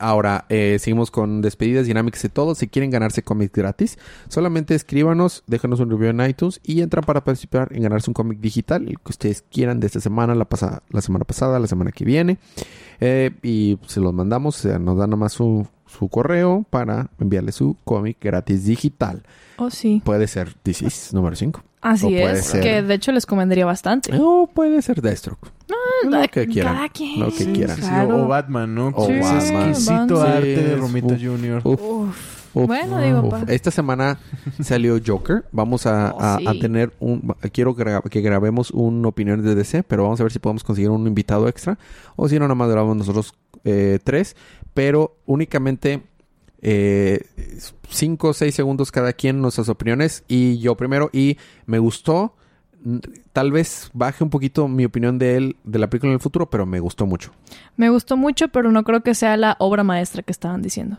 Ahora, 0.00 0.46
eh, 0.48 0.78
seguimos 0.80 1.10
con 1.10 1.42
despedidas 1.42 1.86
dinámicas 1.86 2.24
y 2.24 2.28
todo. 2.30 2.54
Si 2.54 2.66
quieren 2.68 2.90
ganarse 2.90 3.22
cómics 3.22 3.52
gratis, 3.52 3.98
solamente 4.28 4.74
escríbanos, 4.74 5.44
déjanos 5.46 5.78
un 5.80 5.90
review 5.90 6.08
en 6.10 6.20
iTunes 6.28 6.60
y 6.64 6.80
entran 6.80 7.04
para 7.04 7.22
participar 7.22 7.68
en 7.72 7.82
ganarse 7.82 8.10
un 8.10 8.14
cómic 8.14 8.40
digital, 8.40 8.82
el 8.88 8.96
que 8.98 9.10
ustedes 9.10 9.42
quieran 9.50 9.78
de 9.78 9.86
esta 9.86 10.00
semana, 10.00 10.34
la, 10.34 10.46
pasa- 10.46 10.82
la 10.90 11.00
semana 11.02 11.24
pasada, 11.24 11.58
la 11.58 11.66
semana 11.66 11.92
que 11.92 12.04
viene. 12.04 12.38
Eh, 13.00 13.30
y 13.42 13.78
se 13.86 14.00
los 14.00 14.12
mandamos, 14.12 14.58
o 14.58 14.68
sea, 14.68 14.78
nos 14.78 14.96
dan 14.98 15.10
nomás 15.10 15.32
su, 15.32 15.66
su 15.86 16.08
correo 16.08 16.64
para 16.70 17.08
enviarle 17.18 17.52
su 17.52 17.76
cómic 17.84 18.16
gratis 18.20 18.64
digital. 18.64 19.22
Oh, 19.56 19.70
sí. 19.70 20.00
Puede 20.04 20.26
ser 20.26 20.54
Disease 20.64 21.14
número 21.14 21.36
5. 21.36 21.62
Así 21.82 22.14
es. 22.16 22.44
ser- 22.46 22.62
Que 22.62 22.82
de 22.82 22.94
hecho 22.94 23.10
les 23.12 23.24
convendría 23.26 23.64
bastante. 23.64 24.12
O 24.18 24.46
puede 24.52 24.82
ser 24.82 25.00
Deathstroke. 25.00 25.50
Lo 26.04 26.20
que 26.22 26.28
cada 26.28 26.46
quieran. 26.46 26.88
quien. 26.92 27.20
Lo 27.20 27.26
que 27.26 27.44
Sí, 27.44 27.52
quieran. 27.52 27.76
sí, 27.76 27.82
sí. 27.82 27.88
Claro. 27.88 28.24
O 28.24 28.28
Batman, 28.28 28.74
¿no? 28.74 28.88
O 28.88 29.08
ese 29.10 29.20
Batman. 29.20 29.68
exquisito 29.70 30.20
arte 30.22 30.46
de 30.46 30.74
Sí, 30.74 30.80
Romita 30.80 31.14
uf. 31.14 31.20
Jr. 31.22 31.60
Uf, 31.64 31.80
Uf. 31.82 32.16
uf, 32.54 32.66
Bueno, 32.66 33.00
digo, 33.00 33.20
uf. 33.22 33.30
pa. 33.44 33.52
Esta 33.52 33.70
semana 33.70 34.18
salió 34.62 34.98
Joker. 35.04 35.44
Vamos 35.52 35.86
a, 35.86 36.12
Oh, 36.14 36.20
a- 36.20 36.38
sí. 36.38 36.46
a 36.46 36.52
tener 36.60 36.92
un... 37.00 37.34
Quiero 37.52 37.74
gra- 37.74 38.02
que 38.08 38.20
grabemos 38.20 38.70
un 38.70 39.04
opinión 39.06 39.42
de 39.42 39.54
DC, 39.54 39.82
pero 39.84 40.04
vamos 40.04 40.20
a 40.20 40.24
ver 40.24 40.32
si 40.32 40.38
podemos 40.38 40.64
conseguir 40.64 40.90
un 40.90 41.06
invitado 41.06 41.48
extra. 41.48 41.78
O 42.16 42.28
si 42.28 42.36
no, 42.38 42.46
nada 42.46 42.54
más 42.54 42.68
grabamos 42.70 42.96
nosotros 42.96 43.34
eh, 43.64 43.98
tres. 44.02 44.36
Pero 44.74 45.16
únicamente... 45.26 46.02
Eh, 46.62 47.24
cinco 47.88 48.28
o 48.28 48.32
seis 48.34 48.54
segundos 48.54 48.92
cada 48.92 49.14
quien 49.14 49.40
nuestras 49.40 49.70
opiniones 49.70 50.24
y 50.28 50.58
yo 50.58 50.76
primero 50.76 51.08
y 51.10 51.38
me 51.64 51.78
gustó 51.78 52.34
tal 53.32 53.52
vez 53.52 53.90
baje 53.92 54.24
un 54.24 54.30
poquito 54.30 54.68
mi 54.68 54.84
opinión 54.84 55.18
de 55.18 55.36
él 55.36 55.56
de 55.64 55.78
la 55.78 55.90
película 55.90 56.10
en 56.10 56.14
el 56.14 56.20
futuro 56.20 56.48
pero 56.48 56.64
me 56.66 56.80
gustó 56.80 57.06
mucho 57.06 57.32
Me 57.76 57.90
gustó 57.90 58.16
mucho, 58.16 58.48
pero 58.48 58.72
no 58.72 58.84
creo 58.84 59.02
que 59.02 59.14
sea 59.14 59.36
la 59.36 59.56
obra 59.58 59.84
maestra 59.84 60.22
que 60.22 60.32
estaban 60.32 60.62
diciendo. 60.62 60.98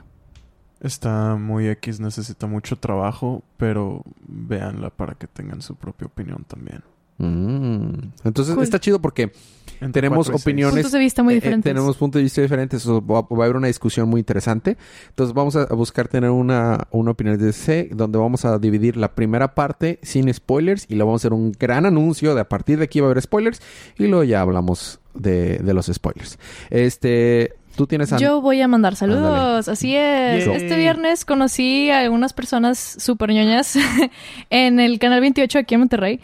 Está 0.80 1.36
muy 1.36 1.68
X, 1.68 2.00
necesita 2.00 2.48
mucho 2.48 2.76
trabajo, 2.76 3.44
pero 3.58 4.04
véanla 4.28 4.90
para 4.90 5.14
que 5.14 5.28
tengan 5.28 5.62
su 5.62 5.76
propia 5.76 6.08
opinión 6.08 6.44
también. 6.44 6.84
Mm. 7.22 8.12
Entonces 8.24 8.56
Cool. 8.56 8.64
está 8.64 8.80
chido 8.80 9.00
porque 9.00 9.32
Entre 9.80 10.02
Tenemos 10.02 10.30
opiniones. 10.30 10.76
Puntos 10.76 10.92
de 10.92 11.00
vista 11.00 11.24
muy 11.24 11.34
eh, 11.34 11.38
eh, 11.38 11.40
diferentes. 11.42 11.70
tenemos 11.72 11.98
puntos 11.98 12.20
de 12.20 12.24
vista 12.24 12.42
diferentes. 12.42 12.82
eso 12.82 13.04
va, 13.04 13.22
va 13.22 13.44
a 13.44 13.46
haber 13.46 13.56
una 13.56 13.68
discusión 13.68 14.08
muy 14.10 14.20
interesante. 14.20 14.78
Entonces 15.10 15.34
vamos 15.34 15.56
a, 15.56 15.66
buscar 15.74 16.08
tener 16.08 16.30
una, 16.30 16.88
una 16.92 17.12
opinión 17.12 17.38
de 17.38 17.46
DC 17.46 17.90
donde 17.94 18.20
vamos 18.20 18.46
a 18.46 18.60
dividir 18.60 18.96
la 18.98 19.14
primera 19.16 19.56
parte 19.56 19.98
sin 20.04 20.32
spoilers 20.34 20.86
y 20.88 20.96
luego 20.96 21.10
vamos 21.10 21.22
a 21.22 21.28
hacer 21.28 21.34
un 21.34 21.52
gran 21.52 21.86
anuncio 21.88 22.36
de 22.36 22.42
a 22.42 22.50
partir 22.50 22.78
de 22.78 22.86
aquí 22.86 23.00
va 23.00 23.08
a 23.08 23.12
haber 23.12 23.24
spoilers 23.24 23.60
y 23.98 24.06
luego 24.08 24.24
ya 24.24 24.42
hablamos 24.42 25.00
de, 25.16 25.58
de 25.58 25.74
los 25.74 25.88
spoilers. 25.88 26.38
Este, 26.70 27.54
tú 27.76 27.88
tienes... 27.88 28.12
Yo 28.20 28.40
voy 28.42 28.62
a 28.62 28.68
mandar 28.68 28.96
saludos, 28.96 29.68
Ándale. 29.68 29.72
así 29.72 29.96
es. 29.96 30.46
Yay. 30.46 30.56
Este 30.58 30.78
viernes 30.78 31.26
conocí 31.26 31.90
a 31.90 32.02
algunas 32.02 32.34
personas 32.34 32.78
súper 33.00 33.32
ñoñas 33.32 33.78
en 34.50 34.80
el 34.80 35.00
canal 35.00 35.22
28 35.22 35.60
aquí 35.60 35.74
en 35.74 35.80
Monterrey. 35.80 36.20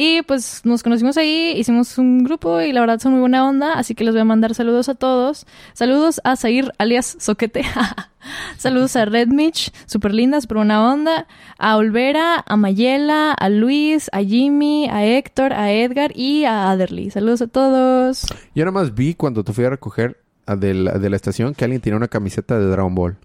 Y 0.00 0.22
pues 0.22 0.60
nos 0.64 0.84
conocimos 0.84 1.16
ahí, 1.16 1.54
hicimos 1.56 1.98
un 1.98 2.22
grupo 2.22 2.60
y 2.60 2.70
la 2.70 2.80
verdad 2.82 3.00
son 3.00 3.14
muy 3.14 3.20
buena 3.20 3.48
onda, 3.48 3.72
así 3.72 3.96
que 3.96 4.04
les 4.04 4.14
voy 4.14 4.20
a 4.20 4.24
mandar 4.24 4.54
saludos 4.54 4.88
a 4.88 4.94
todos. 4.94 5.44
Saludos 5.72 6.20
a 6.22 6.36
Zair 6.36 6.72
alias 6.78 7.16
Soquete. 7.18 7.64
saludos 8.58 8.94
a 8.94 9.06
Red 9.06 9.26
Mitch, 9.26 9.72
súper 9.86 10.14
linda, 10.14 10.40
súper 10.40 10.58
buena 10.58 10.88
onda. 10.88 11.26
A 11.58 11.76
Olvera, 11.76 12.44
a 12.46 12.56
Mayela, 12.56 13.32
a 13.32 13.48
Luis, 13.48 14.08
a 14.12 14.22
Jimmy, 14.22 14.88
a 14.88 15.04
Héctor, 15.04 15.52
a 15.52 15.72
Edgar 15.72 16.12
y 16.14 16.44
a 16.44 16.70
Aderly. 16.70 17.10
Saludos 17.10 17.42
a 17.42 17.48
todos. 17.48 18.24
Yo 18.54 18.64
nada 18.64 18.70
más 18.70 18.94
vi 18.94 19.14
cuando 19.14 19.42
te 19.42 19.52
fui 19.52 19.64
a 19.64 19.70
recoger 19.70 20.22
de, 20.46 20.74
la, 20.74 20.92
de 20.92 21.10
la 21.10 21.16
estación 21.16 21.54
que 21.54 21.64
alguien 21.64 21.80
tenía 21.80 21.96
una 21.96 22.06
camiseta 22.06 22.56
de 22.56 22.66
Dragon 22.66 22.94
Ball. 22.94 23.16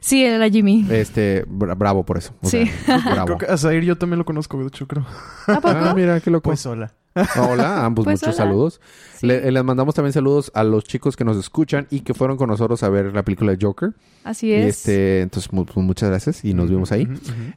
Sí, 0.00 0.24
era 0.24 0.48
Jimmy. 0.48 0.86
Este, 0.90 1.44
bra- 1.46 1.76
bravo 1.76 2.04
por 2.04 2.18
eso. 2.18 2.32
O 2.42 2.48
Sí. 2.48 2.66
sea, 2.86 2.98
bravo. 2.98 3.26
Creo 3.26 3.38
que 3.38 3.46
a 3.46 3.56
Zair 3.58 3.82
yo 3.84 3.96
también 3.98 4.18
lo 4.18 4.24
conozco, 4.24 4.58
de 4.58 4.68
hecho, 4.68 4.86
creo. 4.86 5.04
¿A 5.46 5.60
poco? 5.60 5.68
Ah, 5.76 5.92
mira, 5.94 6.20
qué 6.20 6.30
loco. 6.30 6.50
Pues 6.50 6.64
hola. 6.66 6.92
Hola, 7.36 7.84
ambos 7.84 8.04
Pues 8.04 8.20
muchos 8.22 8.36
hola. 8.38 8.44
saludos. 8.48 8.80
Sí. 9.16 9.26
Le- 9.26 9.50
les 9.50 9.64
mandamos 9.64 9.94
también 9.94 10.12
saludos 10.12 10.52
a 10.54 10.62
los 10.62 10.84
chicos 10.84 11.16
que 11.16 11.24
nos 11.24 11.36
escuchan 11.36 11.86
y 11.90 12.00
que 12.00 12.14
fueron 12.14 12.36
con 12.36 12.48
nosotros 12.48 12.82
a 12.84 12.88
ver 12.88 13.12
la 13.12 13.24
película 13.24 13.50
de 13.56 13.58
Joker. 13.60 13.92
Así 14.22 14.48
Y 14.48 14.52
es. 14.52 14.78
este, 14.78 15.22
entonces, 15.22 15.52
mu- 15.52 15.64
pues, 15.64 15.76
muchas 15.78 16.10
gracias 16.10 16.44
y 16.44 16.54
nos 16.54 16.70
vimos 16.70 16.92
ahí. 16.92 17.08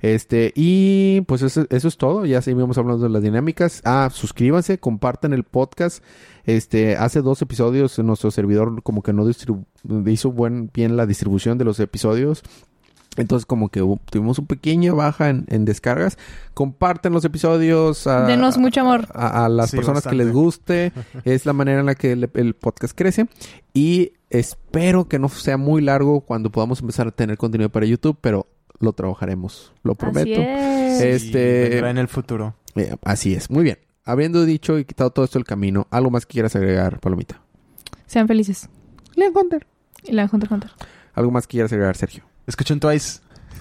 Este, 0.01 0.51
y 0.55 1.21
pues 1.27 1.41
eso, 1.43 1.65
eso 1.69 1.87
es 1.87 1.97
todo. 1.97 2.25
Ya 2.25 2.41
seguimos 2.41 2.77
hablando 2.77 3.03
de 3.03 3.09
las 3.09 3.21
dinámicas. 3.21 3.81
Ah, 3.85 4.09
suscríbanse, 4.11 4.79
compartan 4.79 5.33
el 5.33 5.43
podcast. 5.43 6.03
Este, 6.45 6.95
hace 6.95 7.21
dos 7.21 7.41
episodios 7.43 7.99
nuestro 7.99 8.31
servidor 8.31 8.81
como 8.81 9.03
que 9.03 9.13
no 9.13 9.29
hizo 9.29 10.31
buen, 10.31 10.71
bien 10.73 10.97
la 10.97 11.05
distribución 11.05 11.57
de 11.59 11.65
los 11.65 11.79
episodios. 11.79 12.41
Entonces 13.17 13.45
como 13.45 13.67
que 13.69 13.81
tuvimos 14.09 14.39
un 14.39 14.47
pequeña 14.47 14.93
baja 14.93 15.29
en, 15.29 15.45
en 15.49 15.65
descargas. 15.65 16.17
Comparten 16.53 17.11
los 17.11 17.25
episodios. 17.25 18.07
A, 18.07 18.25
Denos 18.25 18.57
mucho 18.57 18.81
amor. 18.81 19.07
A, 19.13 19.45
a 19.45 19.49
las 19.49 19.71
Sí, 19.71 19.77
personas 19.77 20.05
que 20.07 20.15
les 20.15 20.31
guste. 20.31 20.93
es 21.25 21.45
la 21.45 21.53
manera 21.53 21.81
en 21.81 21.85
la 21.87 21.95
que 21.95 22.13
el, 22.13 22.29
el 22.33 22.53
podcast 22.55 22.97
crece. 22.97 23.27
Y 23.73 24.13
espero 24.29 25.07
que 25.09 25.19
no 25.19 25.27
sea 25.29 25.57
muy 25.57 25.81
largo 25.81 26.21
cuando 26.21 26.51
podamos 26.51 26.79
empezar 26.79 27.07
a 27.07 27.11
tener 27.11 27.37
contenido 27.37 27.69
para 27.69 27.85
YouTube, 27.85 28.17
pero 28.21 28.47
lo 28.79 28.93
trabajaremos, 28.93 29.73
lo 29.83 29.93
prometo. 29.95 30.39
Así 30.41 30.41
es. 30.41 30.97
Sí, 30.99 31.07
Este- 31.27 31.69
vendrá 31.69 31.89
en 31.91 31.97
el 31.97 32.07
futuro. 32.07 32.55
Eh, 32.75 32.95
así 33.03 33.33
es, 33.33 33.49
muy 33.49 33.63
bien. 33.63 33.77
Habiendo 34.05 34.45
dicho 34.45 34.79
y 34.79 34.85
quitado 34.85 35.11
todo 35.11 35.25
esto 35.25 35.37
del 35.37 35.45
camino, 35.45 35.85
¿algo 35.91 36.09
más 36.09 36.25
que 36.25 36.31
quieras 36.31 36.55
agregar, 36.55 36.99
Palomita? 37.01 37.41
Sean 38.07 38.27
felices. 38.27 38.69
Leon 39.15 39.33
Hunter. 39.35 39.67
Y 40.03 40.13
la 40.13 40.29
Hunter 40.31 40.51
Hunter. 40.51 40.71
¿Algo 41.13 41.29
más 41.31 41.45
que 41.45 41.51
quieras 41.51 41.71
agregar, 41.73 41.95
Sergio? 41.97 42.23
Escuchen 42.47 42.79
Twice. 42.79 43.19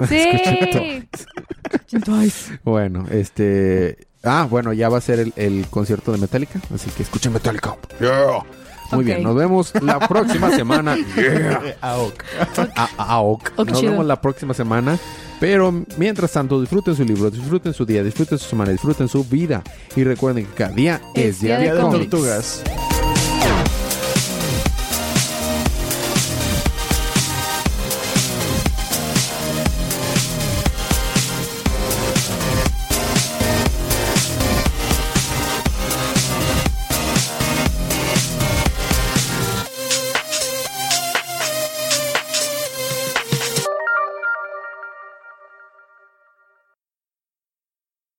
Sí. 0.08 1.06
Twice. 2.04 2.58
Bueno, 2.64 3.06
este... 3.10 4.06
Ah, 4.22 4.46
bueno, 4.50 4.72
ya 4.72 4.88
va 4.88 4.98
a 4.98 5.00
ser 5.00 5.18
el, 5.18 5.32
el 5.36 5.66
concierto 5.70 6.12
de 6.12 6.18
Metallica, 6.18 6.60
así 6.74 6.90
que 6.90 7.02
escuchen 7.02 7.32
Metallica. 7.32 7.76
Yeah. 8.00 8.42
Muy 8.92 9.04
bien, 9.04 9.22
nos 9.22 9.34
vemos 9.34 9.72
la 9.82 9.98
próxima 10.08 10.50
semana. 10.50 10.96
Yeah. 11.16 11.76
Aok. 11.80 12.22
Aok. 12.98 13.52
Ok, 13.56 13.70
Nos 13.70 13.82
vemos 13.82 14.04
la 14.06 14.20
próxima 14.20 14.52
semana. 14.52 14.98
Pero 15.38 15.72
mientras 15.96 16.32
tanto, 16.32 16.60
disfruten 16.60 16.94
su 16.94 17.02
libro, 17.04 17.30
disfruten 17.30 17.72
su 17.72 17.86
día, 17.86 18.02
disfruten 18.02 18.38
su 18.38 18.46
semana, 18.46 18.72
disfruten 18.72 19.08
su 19.08 19.24
vida. 19.24 19.62
Y 19.96 20.04
recuerden 20.04 20.44
que 20.44 20.52
cada 20.52 20.72
día 20.74 21.00
es, 21.14 21.24
Es 21.36 21.40
día, 21.40 21.58
día 21.58 21.70
de 21.70 21.76
de 21.76 21.82
cómics. 21.82 22.10
tortugas. 22.10 22.62